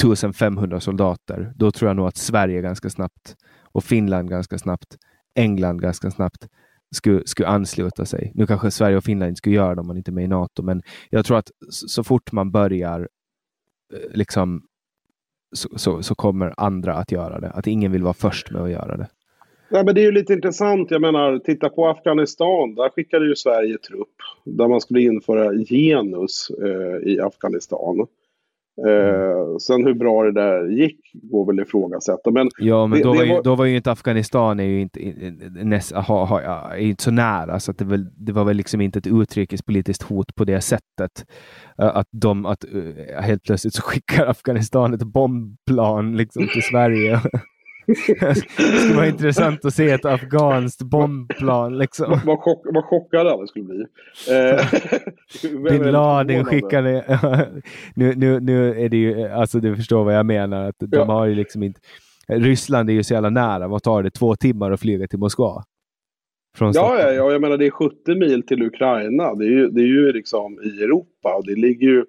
1500 0.00 0.80
soldater, 0.80 1.52
då 1.56 1.70
tror 1.70 1.88
jag 1.88 1.96
nog 1.96 2.06
att 2.06 2.16
Sverige 2.16 2.62
ganska 2.62 2.90
snabbt 2.90 3.36
och 3.62 3.84
Finland 3.84 4.30
ganska 4.30 4.58
snabbt, 4.58 4.96
England 5.34 5.80
ganska 5.80 6.10
snabbt 6.10 6.48
skulle, 6.90 7.22
skulle 7.26 7.48
ansluta 7.48 8.04
sig. 8.04 8.32
Nu 8.34 8.46
kanske 8.46 8.70
Sverige 8.70 8.96
och 8.96 9.04
Finland 9.04 9.28
inte 9.28 9.38
skulle 9.38 9.56
göra 9.56 9.74
det 9.74 9.80
om 9.80 9.86
man 9.86 9.96
inte 9.96 10.10
är 10.10 10.12
med 10.12 10.24
i 10.24 10.28
NATO, 10.28 10.62
men 10.62 10.82
jag 11.10 11.24
tror 11.24 11.38
att 11.38 11.50
så 11.70 12.04
fort 12.04 12.32
man 12.32 12.50
börjar 12.50 13.08
eh, 13.94 14.16
liksom 14.16 14.62
så, 15.52 15.78
så, 15.78 16.02
så, 16.02 16.14
kommer 16.14 16.54
andra 16.56 16.94
att 16.94 17.12
göra 17.12 17.40
det. 17.40 17.50
Att 17.50 17.66
ingen 17.66 17.92
vill 17.92 18.02
vara 18.02 18.14
först 18.14 18.50
med 18.50 18.62
att 18.62 18.70
göra 18.70 18.96
det. 18.96 19.08
Nej, 19.70 19.84
men 19.84 19.94
det 19.94 20.00
är 20.00 20.04
ju 20.04 20.12
lite 20.12 20.32
intressant. 20.32 20.90
Jag 20.90 21.00
menar, 21.00 21.38
titta 21.38 21.68
på 21.68 21.88
Afghanistan. 21.88 22.74
Där 22.74 22.88
skickade 22.88 23.28
ju 23.28 23.36
Sverige 23.36 23.78
trupp. 23.78 24.14
Där 24.44 24.68
man 24.68 24.80
skulle 24.80 25.00
införa 25.00 25.52
genus 25.54 26.50
eh, 26.62 27.12
i 27.12 27.20
Afghanistan. 27.20 28.06
Eh, 28.86 29.56
sen 29.60 29.86
hur 29.86 29.94
bra 29.94 30.24
det 30.24 30.32
där 30.32 30.66
gick 30.66 31.00
går 31.12 31.46
väl 31.46 31.60
ifrågasätta. 31.60 32.30
Men 32.30 32.48
ja, 32.58 32.86
men 32.86 32.98
det, 32.98 33.04
då, 33.04 33.12
var 33.14 33.24
ju, 33.24 33.32
var... 33.32 33.42
då 33.42 33.54
var 33.54 33.64
ju 33.64 33.76
inte 33.76 33.92
Afghanistan 33.92 34.60
är 34.60 34.64
ju 34.64 34.80
inte, 34.80 35.00
näst, 35.64 35.92
ha, 35.92 36.24
ha, 36.24 36.40
är 36.40 36.76
inte 36.76 37.02
så 37.02 37.10
nära, 37.10 37.60
så 37.60 37.70
att 37.70 37.78
det, 37.78 37.84
väl, 37.84 38.06
det 38.16 38.32
var 38.32 38.44
väl 38.44 38.56
liksom 38.56 38.80
inte 38.80 38.98
ett 38.98 39.06
utrikespolitiskt 39.06 40.02
hot 40.02 40.34
på 40.34 40.44
det 40.44 40.60
sättet. 40.60 41.24
Att 41.76 42.08
de 42.10 42.46
att, 42.46 42.64
helt 43.20 43.42
plötsligt 43.42 43.74
så 43.74 43.82
skickar 43.90 44.26
Afghanistan 44.26 44.94
ett 44.94 45.02
bombplan 45.02 46.16
liksom, 46.16 46.48
till 46.52 46.62
Sverige. 46.62 47.20
det 47.88 48.34
skulle 48.80 48.94
vara 48.94 49.06
intressant 49.06 49.64
att 49.64 49.74
se 49.74 49.90
ett 49.90 50.04
afghanskt 50.04 50.82
bombplan. 50.82 51.78
Liksom. 51.78 52.20
Vad, 52.26 52.38
chock, 52.38 52.62
vad 52.64 52.84
chockade 52.84 53.32
alla 53.32 53.46
skulle 53.46 53.64
bli. 53.64 53.84
Bin 55.70 55.90
Laden 55.92 56.44
skickade... 56.44 57.18
nu, 57.94 58.14
nu, 58.14 58.40
nu 58.40 58.84
är 58.84 58.88
det 58.88 58.96
ju, 58.96 59.28
alltså 59.28 59.60
du 59.60 59.76
förstår 59.76 60.04
vad 60.04 60.14
jag 60.14 60.26
menar. 60.26 60.68
Att 60.68 60.76
de 60.78 60.96
ja. 60.96 61.04
har 61.04 61.26
ju 61.26 61.34
liksom 61.34 61.62
inte... 61.62 61.80
Ryssland 62.28 62.90
är 62.90 62.94
ju 62.94 63.04
så 63.04 63.14
jävla 63.14 63.30
nära. 63.30 63.68
Vad 63.68 63.82
tar 63.82 64.02
det? 64.02 64.10
Två 64.10 64.36
timmar 64.36 64.70
att 64.70 64.80
flyga 64.80 65.08
till 65.08 65.18
Moskva? 65.18 65.64
ja, 66.60 66.72
ja, 66.74 67.12
ja, 67.12 67.32
jag 67.32 67.40
menar 67.40 67.56
det 67.56 67.66
är 67.66 67.70
70 67.70 68.14
mil 68.14 68.46
till 68.46 68.62
Ukraina. 68.62 69.34
Det 69.34 69.44
är 69.44 69.50
ju, 69.50 69.68
det 69.68 69.80
är 69.80 69.86
ju 69.86 70.12
liksom 70.12 70.60
i 70.62 70.82
Europa. 70.82 71.34
Och 71.34 71.46
det 71.46 71.54
ligger 71.54 71.88
ju 71.88 72.04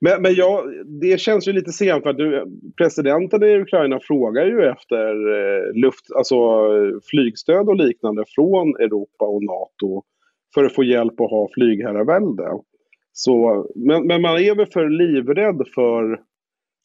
men, 0.00 0.22
men 0.22 0.34
ja, 0.34 0.64
det 1.00 1.20
känns 1.20 1.48
ju 1.48 1.52
lite 1.52 1.72
sent 1.72 2.02
för 2.02 2.10
att 2.10 2.16
du, 2.16 2.44
presidenten 2.76 3.42
i 3.42 3.58
Ukraina 3.58 4.00
frågar 4.02 4.46
ju 4.46 4.64
efter 4.64 5.06
eh, 5.08 5.74
luft, 5.74 6.06
alltså, 6.16 6.36
flygstöd 7.10 7.68
och 7.68 7.76
liknande 7.76 8.24
från 8.34 8.76
Europa 8.76 9.24
och 9.24 9.42
NATO 9.42 10.02
för 10.54 10.64
att 10.64 10.74
få 10.74 10.84
hjälp 10.84 11.20
att 11.20 11.30
ha 11.30 11.48
flygherravälde. 11.54 12.48
Så, 13.12 13.66
men, 13.74 14.06
men 14.06 14.22
man 14.22 14.36
är 14.36 14.54
väl 14.54 14.66
för 14.66 14.88
livrädd 14.88 15.62
för 15.74 16.20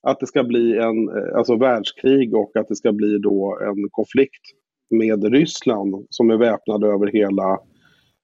att 0.07 0.19
det 0.19 0.27
ska 0.27 0.43
bli 0.43 0.77
en 0.77 1.09
eh, 1.09 1.37
alltså 1.37 1.55
världskrig 1.55 2.35
och 2.35 2.51
att 2.55 2.67
det 2.67 2.75
ska 2.75 2.91
bli 2.91 3.17
då 3.17 3.59
en 3.61 3.89
konflikt 3.91 4.41
med 4.89 5.23
Ryssland 5.23 6.05
som 6.09 6.29
är 6.29 6.37
väpnad 6.37 6.83
över 6.83 7.07
hela 7.07 7.59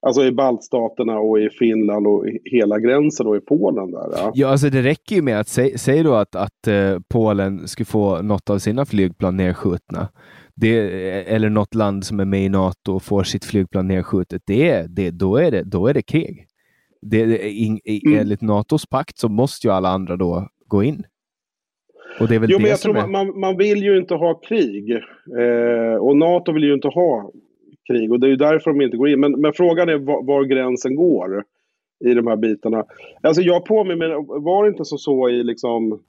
Alltså 0.03 0.25
i 0.25 0.31
baltstaterna 0.31 1.19
och 1.19 1.39
i 1.39 1.49
Finland 1.49 2.07
och 2.07 2.25
hela 2.43 2.79
gränsen 2.79 3.27
och 3.27 3.35
i 3.35 3.39
Polen. 3.39 3.91
Där, 3.91 4.09
ja. 4.11 4.31
ja, 4.35 4.47
alltså 4.47 4.69
det 4.69 4.81
räcker 4.81 5.15
ju 5.15 5.21
med 5.21 5.39
att 5.39 5.47
säga 5.47 5.77
säg 5.77 6.03
då 6.03 6.13
att, 6.13 6.35
att 6.35 6.67
uh, 6.67 6.99
Polen 7.09 7.67
skulle 7.67 7.85
få 7.85 8.21
något 8.21 8.49
av 8.49 8.59
sina 8.59 8.85
flygplan 8.85 9.37
nedskjutna. 9.37 10.07
det, 10.55 10.77
eller 11.33 11.49
något 11.49 11.75
land 11.75 12.05
som 12.05 12.19
är 12.19 12.25
med 12.25 12.45
i 12.45 12.49
NATO 12.49 12.95
och 12.95 13.03
får 13.03 13.23
sitt 13.23 13.45
flygplan 13.45 13.87
nedskjutet, 13.87 14.41
det, 14.45 14.85
det, 14.89 15.11
då, 15.11 15.35
är 15.35 15.51
det, 15.51 15.63
då 15.63 15.87
är 15.87 15.93
det 15.93 16.01
krig. 16.01 16.47
Det, 17.01 17.25
det, 17.25 17.51
in, 17.51 17.79
mm. 17.85 18.19
Enligt 18.19 18.41
NATOs 18.41 18.85
pakt 18.85 19.17
så 19.17 19.29
måste 19.29 19.67
ju 19.67 19.73
alla 19.73 19.89
andra 19.89 20.17
då 20.17 20.47
gå 20.67 20.83
in. 20.83 21.03
Och 22.19 22.27
det 22.27 22.35
är 22.35 22.39
väl 22.39 22.51
jo, 22.51 22.57
det 22.57 22.61
men 22.61 22.69
jag 22.69 22.79
tror 22.79 22.97
är... 22.97 23.07
man, 23.07 23.39
man 23.39 23.57
vill 23.57 23.83
ju 23.83 23.97
inte 23.97 24.15
ha 24.15 24.33
krig. 24.33 24.91
Eh, 25.39 25.95
och 25.95 26.17
NATO 26.17 26.51
vill 26.51 26.63
ju 26.63 26.73
inte 26.73 26.87
ha 26.87 27.31
krig. 27.87 28.11
Och 28.11 28.19
det 28.19 28.27
är 28.27 28.29
ju 28.29 28.35
därför 28.35 28.71
de 28.71 28.81
inte 28.81 28.97
går 28.97 29.09
in. 29.09 29.19
Men, 29.19 29.31
men 29.31 29.53
frågan 29.53 29.89
är 29.89 29.97
var, 29.97 30.23
var, 30.23 30.43
gränsen 30.43 30.95
går 30.95 31.43
i 32.05 32.13
de 32.13 32.27
här 32.27 32.35
bitarna. 32.35 32.85
Alltså 33.21 33.41
jag 33.41 33.65
påminner 33.65 34.07
mig, 34.07 34.25
var 34.27 34.63
det 34.63 34.69
inte 34.69 34.85
så, 34.85 34.97
så 34.97 35.29
i 35.29 35.43
liksom, 35.43 36.03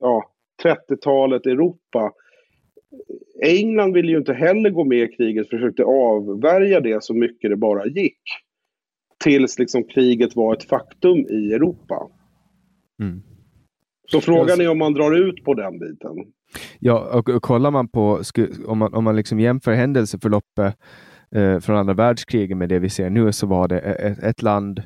ja, 0.00 0.30
30-talet 0.64 1.46
Europa? 1.46 2.12
England 3.44 3.92
ville 3.92 4.12
ju 4.12 4.18
inte 4.18 4.32
heller 4.32 4.70
gå 4.70 4.84
med 4.84 4.98
i 4.98 5.16
kriget, 5.16 5.48
försökte 5.48 5.84
avvärja 5.84 6.80
det 6.80 7.04
så 7.04 7.14
mycket 7.14 7.50
det 7.50 7.56
bara 7.56 7.86
gick. 7.86 8.22
Tills 9.24 9.58
liksom 9.58 9.84
kriget 9.84 10.36
var 10.36 10.54
ett 10.54 10.64
faktum 10.64 11.18
i 11.18 11.52
Europa. 11.52 12.10
Mm. 13.02 13.22
Så 14.10 14.20
frågan 14.20 14.60
är 14.60 14.68
om 14.68 14.78
man 14.78 14.94
drar 14.94 15.28
ut 15.28 15.44
på 15.44 15.54
den 15.54 15.78
biten. 15.78 16.32
Ja, 16.78 16.98
och, 16.98 17.28
och 17.28 17.42
kollar 17.42 17.70
man 17.70 17.88
på, 17.88 18.22
om 18.66 18.78
man, 18.78 18.94
om 18.94 19.04
man 19.04 19.16
liksom 19.16 19.40
jämför 19.40 19.72
händelseförloppet 19.72 20.76
eh, 21.30 21.58
från 21.58 21.76
andra 21.76 21.94
världskriget 21.94 22.56
med 22.56 22.68
det 22.68 22.78
vi 22.78 22.90
ser 22.90 23.10
nu, 23.10 23.32
så 23.32 23.46
var 23.46 23.68
det 23.68 23.78
ett, 23.78 24.18
ett 24.18 24.42
land 24.42 24.82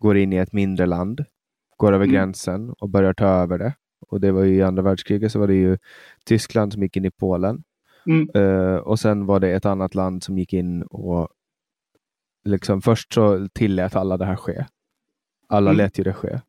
går 0.00 0.16
in 0.16 0.32
i 0.32 0.36
ett 0.36 0.52
mindre 0.52 0.86
land, 0.86 1.24
går 1.76 1.92
över 1.92 2.04
mm. 2.04 2.14
gränsen 2.14 2.70
och 2.70 2.88
börjar 2.88 3.14
ta 3.14 3.26
över 3.26 3.58
det. 3.58 3.74
Och 4.08 4.20
det 4.20 4.32
var 4.32 4.42
ju 4.42 4.54
i 4.54 4.62
andra 4.62 4.82
världskriget 4.82 5.32
så 5.32 5.38
var 5.38 5.46
det 5.46 5.54
ju 5.54 5.78
Tyskland 6.24 6.72
som 6.72 6.82
gick 6.82 6.96
in 6.96 7.04
i 7.04 7.10
Polen. 7.10 7.62
Mm. 8.06 8.28
Uh, 8.36 8.76
och 8.76 9.00
sen 9.00 9.26
var 9.26 9.40
det 9.40 9.50
ett 9.50 9.66
annat 9.66 9.94
land 9.94 10.22
som 10.22 10.38
gick 10.38 10.52
in 10.52 10.82
och 10.82 11.28
liksom 12.44 12.82
först 12.82 13.12
så 13.12 13.48
tillät 13.52 13.96
alla 13.96 14.16
det 14.16 14.24
här 14.24 14.36
ske. 14.36 14.66
Alla 15.48 15.70
mm. 15.70 15.78
lät 15.78 15.98
ju 15.98 16.04
det 16.04 16.12
ske. 16.12 16.40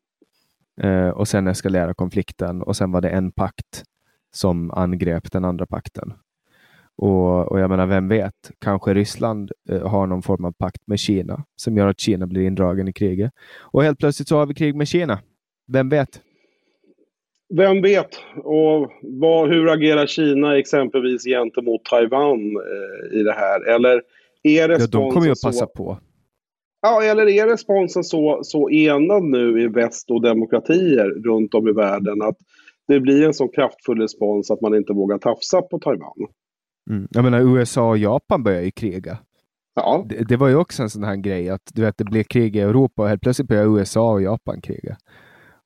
Uh, 0.84 1.08
och 1.08 1.28
sen 1.28 1.46
eskalerade 1.46 1.94
konflikten 1.94 2.62
och 2.62 2.76
sen 2.76 2.92
var 2.92 3.00
det 3.00 3.10
en 3.10 3.32
pakt 3.32 3.84
som 4.36 4.70
angrep 4.70 5.32
den 5.32 5.44
andra 5.44 5.66
pakten. 5.66 6.12
Och, 6.98 7.52
och 7.52 7.60
jag 7.60 7.70
menar, 7.70 7.86
vem 7.86 8.08
vet? 8.08 8.50
Kanske 8.58 8.94
Ryssland 8.94 9.50
uh, 9.70 9.86
har 9.86 10.06
någon 10.06 10.22
form 10.22 10.44
av 10.44 10.52
pakt 10.52 10.86
med 10.86 10.98
Kina 10.98 11.44
som 11.56 11.76
gör 11.76 11.86
att 11.86 12.00
Kina 12.00 12.26
blir 12.26 12.42
indragen 12.42 12.88
i 12.88 12.92
kriget. 12.92 13.32
Och 13.60 13.82
helt 13.82 13.98
plötsligt 13.98 14.28
så 14.28 14.36
har 14.36 14.46
vi 14.46 14.54
krig 14.54 14.76
med 14.76 14.88
Kina. 14.88 15.18
Vem 15.72 15.88
vet? 15.88 16.20
Vem 17.54 17.82
vet? 17.82 18.08
Och 18.36 18.92
vad, 19.02 19.48
hur 19.48 19.68
agerar 19.68 20.06
Kina 20.06 20.58
exempelvis 20.58 21.24
gentemot 21.24 21.84
Taiwan 21.84 22.40
eh, 22.40 23.18
i 23.18 23.22
det 23.22 23.32
här? 23.32 23.74
Eller 23.74 24.02
är 24.42 24.68
responsen 24.68 25.00
ja, 25.00 25.06
de 25.06 25.14
kommer 25.14 25.26
ju 25.26 25.32
att 25.32 25.42
passa 25.42 25.66
så... 25.66 25.72
på. 25.72 25.98
Ja, 26.82 27.02
eller 27.02 27.28
är 27.28 27.46
responsen 27.46 28.04
så, 28.04 28.40
så 28.42 28.70
enad 28.70 29.22
nu 29.22 29.62
i 29.62 29.68
väst 29.68 30.10
och 30.10 30.22
demokratier 30.22 31.10
runt 31.24 31.54
om 31.54 31.68
i 31.68 31.72
världen 31.72 32.22
att 32.22 32.36
det 32.88 33.00
blir 33.00 33.26
en 33.26 33.34
så 33.34 33.48
kraftfull 33.48 34.00
respons 34.00 34.50
att 34.50 34.60
man 34.60 34.74
inte 34.74 34.92
vågar 34.92 35.18
tafsa 35.18 35.62
på 35.62 35.78
Taiwan? 35.78 36.26
Mm. 36.90 37.08
Jag 37.10 37.24
menar, 37.24 37.56
USA 37.56 37.88
och 37.88 37.98
Japan 37.98 38.42
börjar 38.42 38.62
ju 38.62 38.70
kriga. 38.70 39.18
Ja. 39.74 40.04
Det, 40.08 40.24
det, 40.28 40.36
var 40.36 40.48
ju 40.48 40.56
också 40.56 40.82
en 40.82 40.90
sån 40.90 41.04
här 41.04 41.16
grej 41.16 41.50
att 41.50 41.70
du 41.74 41.82
vet, 41.82 41.98
det 41.98 42.04
blev 42.04 42.22
krig 42.22 42.56
i 42.56 42.60
Europa 42.60 43.02
och 43.02 43.08
helt 43.08 43.22
plötsligt 43.22 43.48
började 43.48 43.80
USA 43.80 44.12
och 44.12 44.22
Japan 44.22 44.60
kriga. 44.60 44.96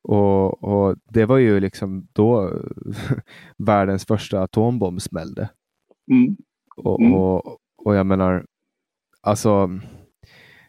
Och, 0.03 0.65
och, 0.65 0.97
det 1.09 1.25
var 1.25 1.39
ju 1.39 1.61
liksom 1.61 2.09
då 2.13 2.51
världens 3.59 4.07
första 4.07 4.43
atombomb 4.43 5.03
smällde. 5.03 5.51
Mm. 6.11 6.37
Och, 6.77 7.01
mm. 7.01 7.15
och, 7.15 7.59
och 7.85 7.95
jag 7.95 8.07
menar, 8.07 8.45
alltså 9.21 9.71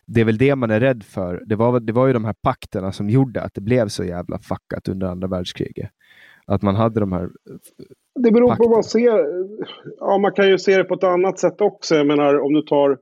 det 0.05 0.21
är 0.21 0.25
väl 0.25 0.37
det 0.37 0.55
man 0.55 0.71
är 0.71 0.79
rädd 0.79 1.03
för. 1.03 1.43
Det 1.45 1.55
var, 1.55 1.79
det 1.79 1.93
var 1.93 2.07
ju 2.07 2.13
de 2.13 2.25
här 2.25 2.35
pakterna 2.41 2.91
som 2.91 3.09
gjorde 3.09 3.41
att 3.41 3.53
det 3.53 3.61
blev 3.61 3.87
så 3.87 4.03
jävla 4.03 4.39
fuckat 4.39 4.87
under 4.87 5.07
andra 5.07 5.27
världskriget. 5.27 5.89
Att 6.53 6.61
man 6.61 6.75
hade 6.75 6.99
de 6.99 7.11
här 7.11 7.29
Det 8.19 8.31
beror 8.31 8.47
pakterna. 8.47 8.55
på 8.55 8.69
vad 8.69 8.77
man 8.77 8.83
ser. 8.83 9.25
Ja, 9.99 10.17
man 10.17 10.31
kan 10.31 10.49
ju 10.49 10.57
se 10.57 10.77
det 10.77 10.83
på 10.83 10.93
ett 10.93 11.03
annat 11.03 11.39
sätt 11.39 11.61
också. 11.61 11.95
Jag 11.95 12.07
menar 12.07 12.39
om 12.39 12.53
du 12.53 12.61
tar 12.61 12.97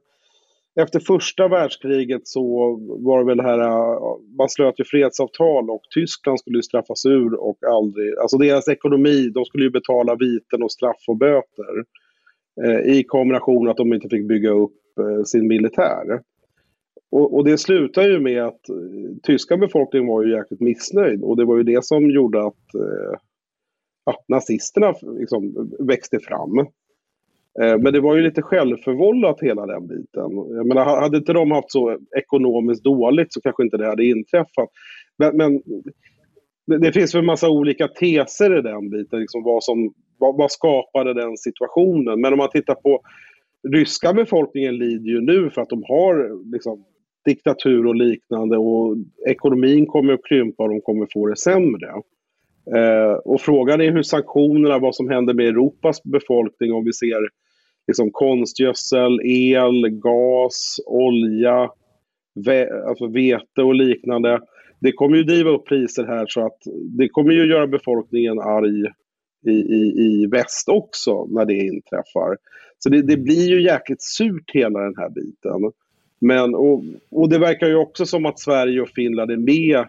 efter 0.82 1.00
första 1.00 1.48
världskriget 1.48 2.28
så 2.28 2.42
var 3.00 3.20
det 3.20 3.26
väl 3.26 3.38
det 3.38 3.44
här, 3.44 3.60
man 4.38 4.50
slöt 4.50 4.80
ju 4.80 4.84
fredsavtal 4.84 5.70
och 5.70 5.82
Tyskland 5.94 6.40
skulle 6.40 6.58
ju 6.58 6.64
straffas 6.64 7.06
ur 7.06 7.34
och 7.34 7.58
aldrig, 7.68 8.18
alltså 8.18 8.38
deras 8.38 8.68
ekonomi, 8.68 9.30
de 9.30 9.46
skulle 9.46 9.64
ju 9.64 9.70
betala 9.70 10.16
viten 10.16 10.64
och 10.64 10.72
straff 10.72 11.04
och 11.08 11.18
böter. 11.18 11.84
Eh, 12.64 12.98
I 12.98 13.04
kombination 13.04 13.70
att 13.70 13.78
de 13.78 13.94
inte 13.94 14.10
fick 14.10 14.28
bygga 14.28 14.50
upp 14.50 15.00
eh, 15.00 15.24
sin 15.24 15.48
militär. 15.48 16.20
Och, 17.12 17.36
och, 17.36 17.46
det 17.46 17.58
slutar 17.58 18.04
ju 18.04 18.20
med 18.20 18.44
att 18.44 18.70
eh, 18.70 18.76
tyska 19.24 19.58
befolkningen 19.58 20.08
var 20.08 20.24
ju 20.24 20.36
jäkligt 20.36 20.62
missnöjd 20.62 21.24
och 21.24 21.38
det 21.38 21.46
var 21.46 21.58
ju 21.58 21.64
det 21.64 21.86
som 21.86 22.10
gjorde 22.10 22.40
att 22.46 22.76
eh, 22.76 23.20
att 24.10 24.24
nazisterna 24.28 24.94
liksom 25.20 25.72
växte 25.80 26.20
fram. 26.20 26.60
Eh, 27.62 27.78
men 27.78 27.94
det 27.94 28.00
var 28.00 28.16
ju 28.16 28.22
lite 28.22 28.42
självförvållat 28.42 29.42
hela 29.42 29.66
den 29.66 29.88
biten. 29.88 30.32
Jag 30.56 30.68
menar, 30.68 31.02
hade 31.02 31.18
inte 31.18 31.34
de 31.34 31.52
haft 31.52 31.72
så 31.72 31.98
ekonomiskt 32.18 32.84
dåligt 32.84 33.34
så 33.34 33.42
kanske 33.42 33.64
inte 33.64 33.78
det 33.78 33.88
hade 33.88 34.06
inträffat. 34.06 34.70
Men, 35.18 35.38
men 35.38 35.62
det 36.82 36.92
finns 36.92 37.16
väl 37.16 37.20
en 37.20 37.26
massa 37.26 37.50
olika 37.50 37.88
teser 37.88 38.60
i 38.60 38.62
den 38.62 38.90
biten, 38.90 39.20
liksom 39.20 39.44
vad, 39.44 39.64
som, 39.64 39.94
vad, 40.18 40.38
vad 40.38 40.52
skapade 40.52 41.14
den 41.14 41.38
situationen. 41.38 42.22
Men 42.22 42.34
om 42.34 42.38
man 42.38 42.50
tittar 42.50 42.76
på 42.76 43.02
ryska 43.68 44.14
befolkningen 44.14 44.78
lider 44.78 45.10
ju 45.10 45.22
nu 45.22 45.50
för 45.50 45.62
att 45.62 45.70
de 45.70 45.84
har 45.84 46.46
liksom, 46.52 46.86
diktatur 47.26 47.88
och 47.88 47.96
liknande 47.96 48.58
och 48.58 48.96
ekonomin 49.28 49.86
kommer 49.86 50.14
att 50.14 50.26
krympa 50.30 50.64
och 50.64 50.70
de 50.70 50.82
kommer 50.82 51.08
få 51.14 51.28
det 51.28 51.38
sämre. 51.38 51.94
Eh, 52.76 53.14
och 53.14 53.42
frågan 53.42 53.82
är 53.82 53.92
hur 53.92 54.04
sanktionerna, 54.04 54.80
vad 54.80 54.96
som 54.96 55.10
händer 55.10 55.34
med 55.34 55.48
Europas 55.48 56.04
befolkning 56.04 56.74
om 56.74 56.86
vi 56.86 56.94
ser 56.94 57.30
liksom 57.88 58.12
konstgödsel, 58.12 59.20
el, 59.24 59.90
gas, 59.90 60.80
olja, 60.86 61.70
ve 62.46 62.70
alltså 62.88 63.08
vete 63.08 63.62
och 63.62 63.76
liknande. 63.76 64.40
Det 64.80 64.92
kommer 64.92 65.18
ju 65.18 65.24
driva 65.24 65.50
upp 65.50 65.66
priser 65.66 66.06
här 66.06 66.26
så 66.28 66.46
att 66.46 66.58
det 66.98 67.10
kommer 67.10 67.32
ju 67.32 67.46
göra 67.46 67.68
befolkningen 67.68 68.40
arg 68.40 68.86
i, 69.46 69.52
i, 69.52 69.94
i 69.98 70.28
väst 70.32 70.70
också 70.70 71.26
när 71.26 71.46
det 71.46 71.54
inträffar. 71.54 72.38
Så 72.80 72.90
det, 72.90 73.02
det 73.02 73.18
blir 73.18 73.50
ju 73.50 73.62
jäkligt 73.62 74.02
surt 74.02 74.52
hela 74.54 74.80
den 74.80 74.96
här 74.98 75.10
biten. 75.10 75.72
Men, 76.22 76.56
och, 76.56 76.84
och 77.12 77.30
det 77.30 77.40
verkar 77.40 77.68
ju 77.68 77.76
också 77.76 78.06
som 78.06 78.26
att 78.26 78.40
Sverige 78.40 78.82
och 78.82 78.90
Finland 78.90 79.32
är 79.32 79.38
med 79.38 79.86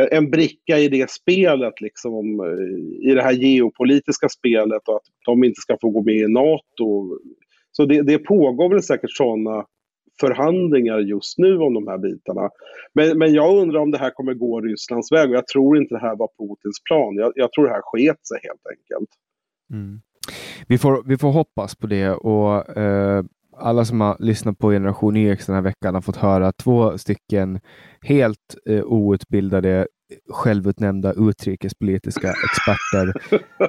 Eh, 0.00 0.18
en 0.18 0.30
bricka 0.30 0.78
i 0.78 0.88
det 0.88 1.10
spelet, 1.10 1.80
liksom, 1.80 2.40
eh, 2.40 3.10
i 3.10 3.14
det 3.14 3.22
här 3.22 3.32
geopolitiska 3.32 4.28
spelet 4.28 4.88
och 4.88 4.96
att 4.96 5.06
de 5.26 5.44
inte 5.44 5.60
ska 5.60 5.76
få 5.80 5.90
gå 5.90 6.02
med 6.02 6.14
i 6.14 6.28
NATO. 6.28 7.18
Så 7.72 7.84
det, 7.84 8.02
det 8.02 8.18
pågår 8.18 8.68
väl 8.68 8.82
säkert 8.82 9.10
sådana 9.10 9.66
förhandlingar 10.20 10.98
just 10.98 11.38
nu 11.38 11.58
om 11.58 11.74
de 11.74 11.86
här 11.88 11.98
bitarna. 11.98 12.50
Men, 12.92 13.18
men 13.18 13.34
jag 13.34 13.56
undrar 13.62 13.80
om 13.80 13.90
det 13.90 13.98
här 13.98 14.10
kommer 14.10 14.34
gå 14.34 14.60
Rysslands 14.60 15.12
väg 15.12 15.30
och 15.30 15.36
jag 15.36 15.46
tror 15.46 15.78
inte 15.78 15.94
det 15.94 16.00
här 16.00 16.16
var 16.16 16.28
Putins 16.38 16.82
plan. 16.88 17.14
Jag, 17.16 17.32
jag 17.34 17.52
tror 17.52 17.64
det 17.64 17.72
här 17.72 17.82
sket 17.84 18.26
sig 18.26 18.38
helt 18.42 18.66
enkelt. 18.70 19.10
Mm. 19.72 20.00
Vi, 20.68 20.78
får, 20.78 21.02
vi 21.06 21.18
får 21.18 21.32
hoppas 21.32 21.74
på 21.76 21.86
det 21.86 22.10
och 22.10 22.76
eh, 22.76 23.24
alla 23.58 23.84
som 23.84 24.00
har 24.00 24.16
lyssnat 24.20 24.58
på 24.58 24.70
Generation 24.70 25.16
YX 25.16 25.46
den 25.46 25.54
här 25.54 25.62
veckan 25.62 25.94
har 25.94 26.02
fått 26.02 26.16
höra 26.16 26.52
två 26.52 26.98
stycken 26.98 27.60
helt 28.00 28.56
eh, 28.68 28.84
outbildade 28.84 29.86
självutnämnda 30.30 31.12
utrikespolitiska 31.12 32.28
experter 32.28 33.12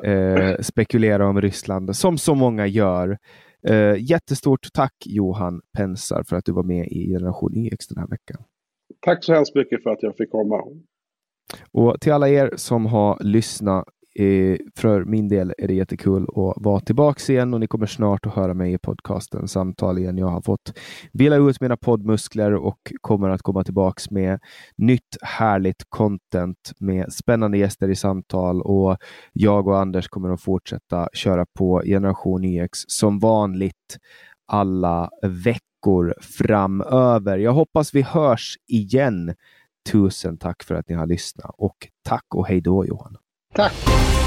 eh, 0.10 0.62
spekulera 0.62 1.28
om 1.28 1.42
Ryssland, 1.42 1.96
som 1.96 2.18
så 2.18 2.36
många 2.36 2.68
gör. 2.68 3.18
Eh, 3.68 3.96
jättestort 4.00 4.68
tack 4.74 4.94
Johan 5.06 5.62
Pensar 5.78 6.24
för 6.24 6.36
att 6.36 6.46
du 6.46 6.52
var 6.52 6.64
med 6.64 6.88
i 6.88 7.08
Generation 7.08 7.58
YX 7.58 7.88
den 7.88 7.98
här 7.98 8.08
veckan. 8.08 8.44
Tack 9.02 9.24
så 9.24 9.34
hemskt 9.34 9.56
mycket 9.56 9.84
för 9.84 9.90
att 9.90 10.04
jag 10.04 10.18
fick 10.18 10.32
komma. 10.32 10.64
Och 11.72 12.02
till 12.02 12.14
alla 12.14 12.30
er 12.30 12.54
som 12.56 12.86
har 12.86 13.24
lyssnat 13.24 13.86
Eh, 14.20 14.58
för 14.76 15.06
min 15.06 15.28
del 15.28 15.54
är 15.58 15.68
det 15.68 15.74
jättekul 15.74 16.24
att 16.24 16.54
vara 16.64 16.80
tillbaka 16.80 17.34
igen 17.34 17.54
och 17.54 17.60
ni 17.60 17.68
kommer 17.68 17.86
snart 17.86 18.26
att 18.26 18.34
höra 18.34 18.54
mig 18.54 18.74
i 18.74 18.78
podcasten 18.78 19.48
Samtal 19.48 19.98
igen. 19.98 20.18
Jag 20.18 20.28
har 20.28 20.42
fått 20.42 20.78
vila 21.14 21.36
ut 21.36 21.62
mina 21.62 21.78
poddmuskler 21.78 22.54
och 22.54 22.94
kommer 23.02 23.30
att 23.30 23.42
komma 23.42 23.64
tillbaka 23.64 24.02
med 24.10 24.40
nytt 24.78 25.18
härligt 25.22 25.84
content 25.90 26.72
med 26.80 27.14
spännande 27.14 27.58
gäster 27.58 27.90
i 27.90 27.96
samtal 27.96 28.62
och 28.62 28.98
jag 29.34 29.68
och 29.68 29.80
Anders 29.80 30.08
kommer 30.08 30.30
att 30.30 30.42
fortsätta 30.42 31.10
köra 31.14 31.46
på 31.54 31.82
Generation 31.86 32.44
YX 32.44 32.80
som 32.88 33.20
vanligt 33.20 33.98
alla 34.48 35.10
veckor 35.22 36.14
framöver. 36.22 37.38
Jag 37.38 37.54
hoppas 37.54 37.96
vi 37.96 38.02
hörs 38.02 38.58
igen. 38.68 39.34
Tusen 39.92 40.38
tack 40.38 40.64
för 40.64 40.76
att 40.76 40.90
ni 40.90 40.96
har 40.96 41.06
lyssnat 41.06 41.52
och 41.58 41.88
tack 42.04 42.36
och 42.36 42.48
hej 42.48 42.62
då 42.62 42.86
Johan. 42.86 43.18
Tack! 43.56 44.27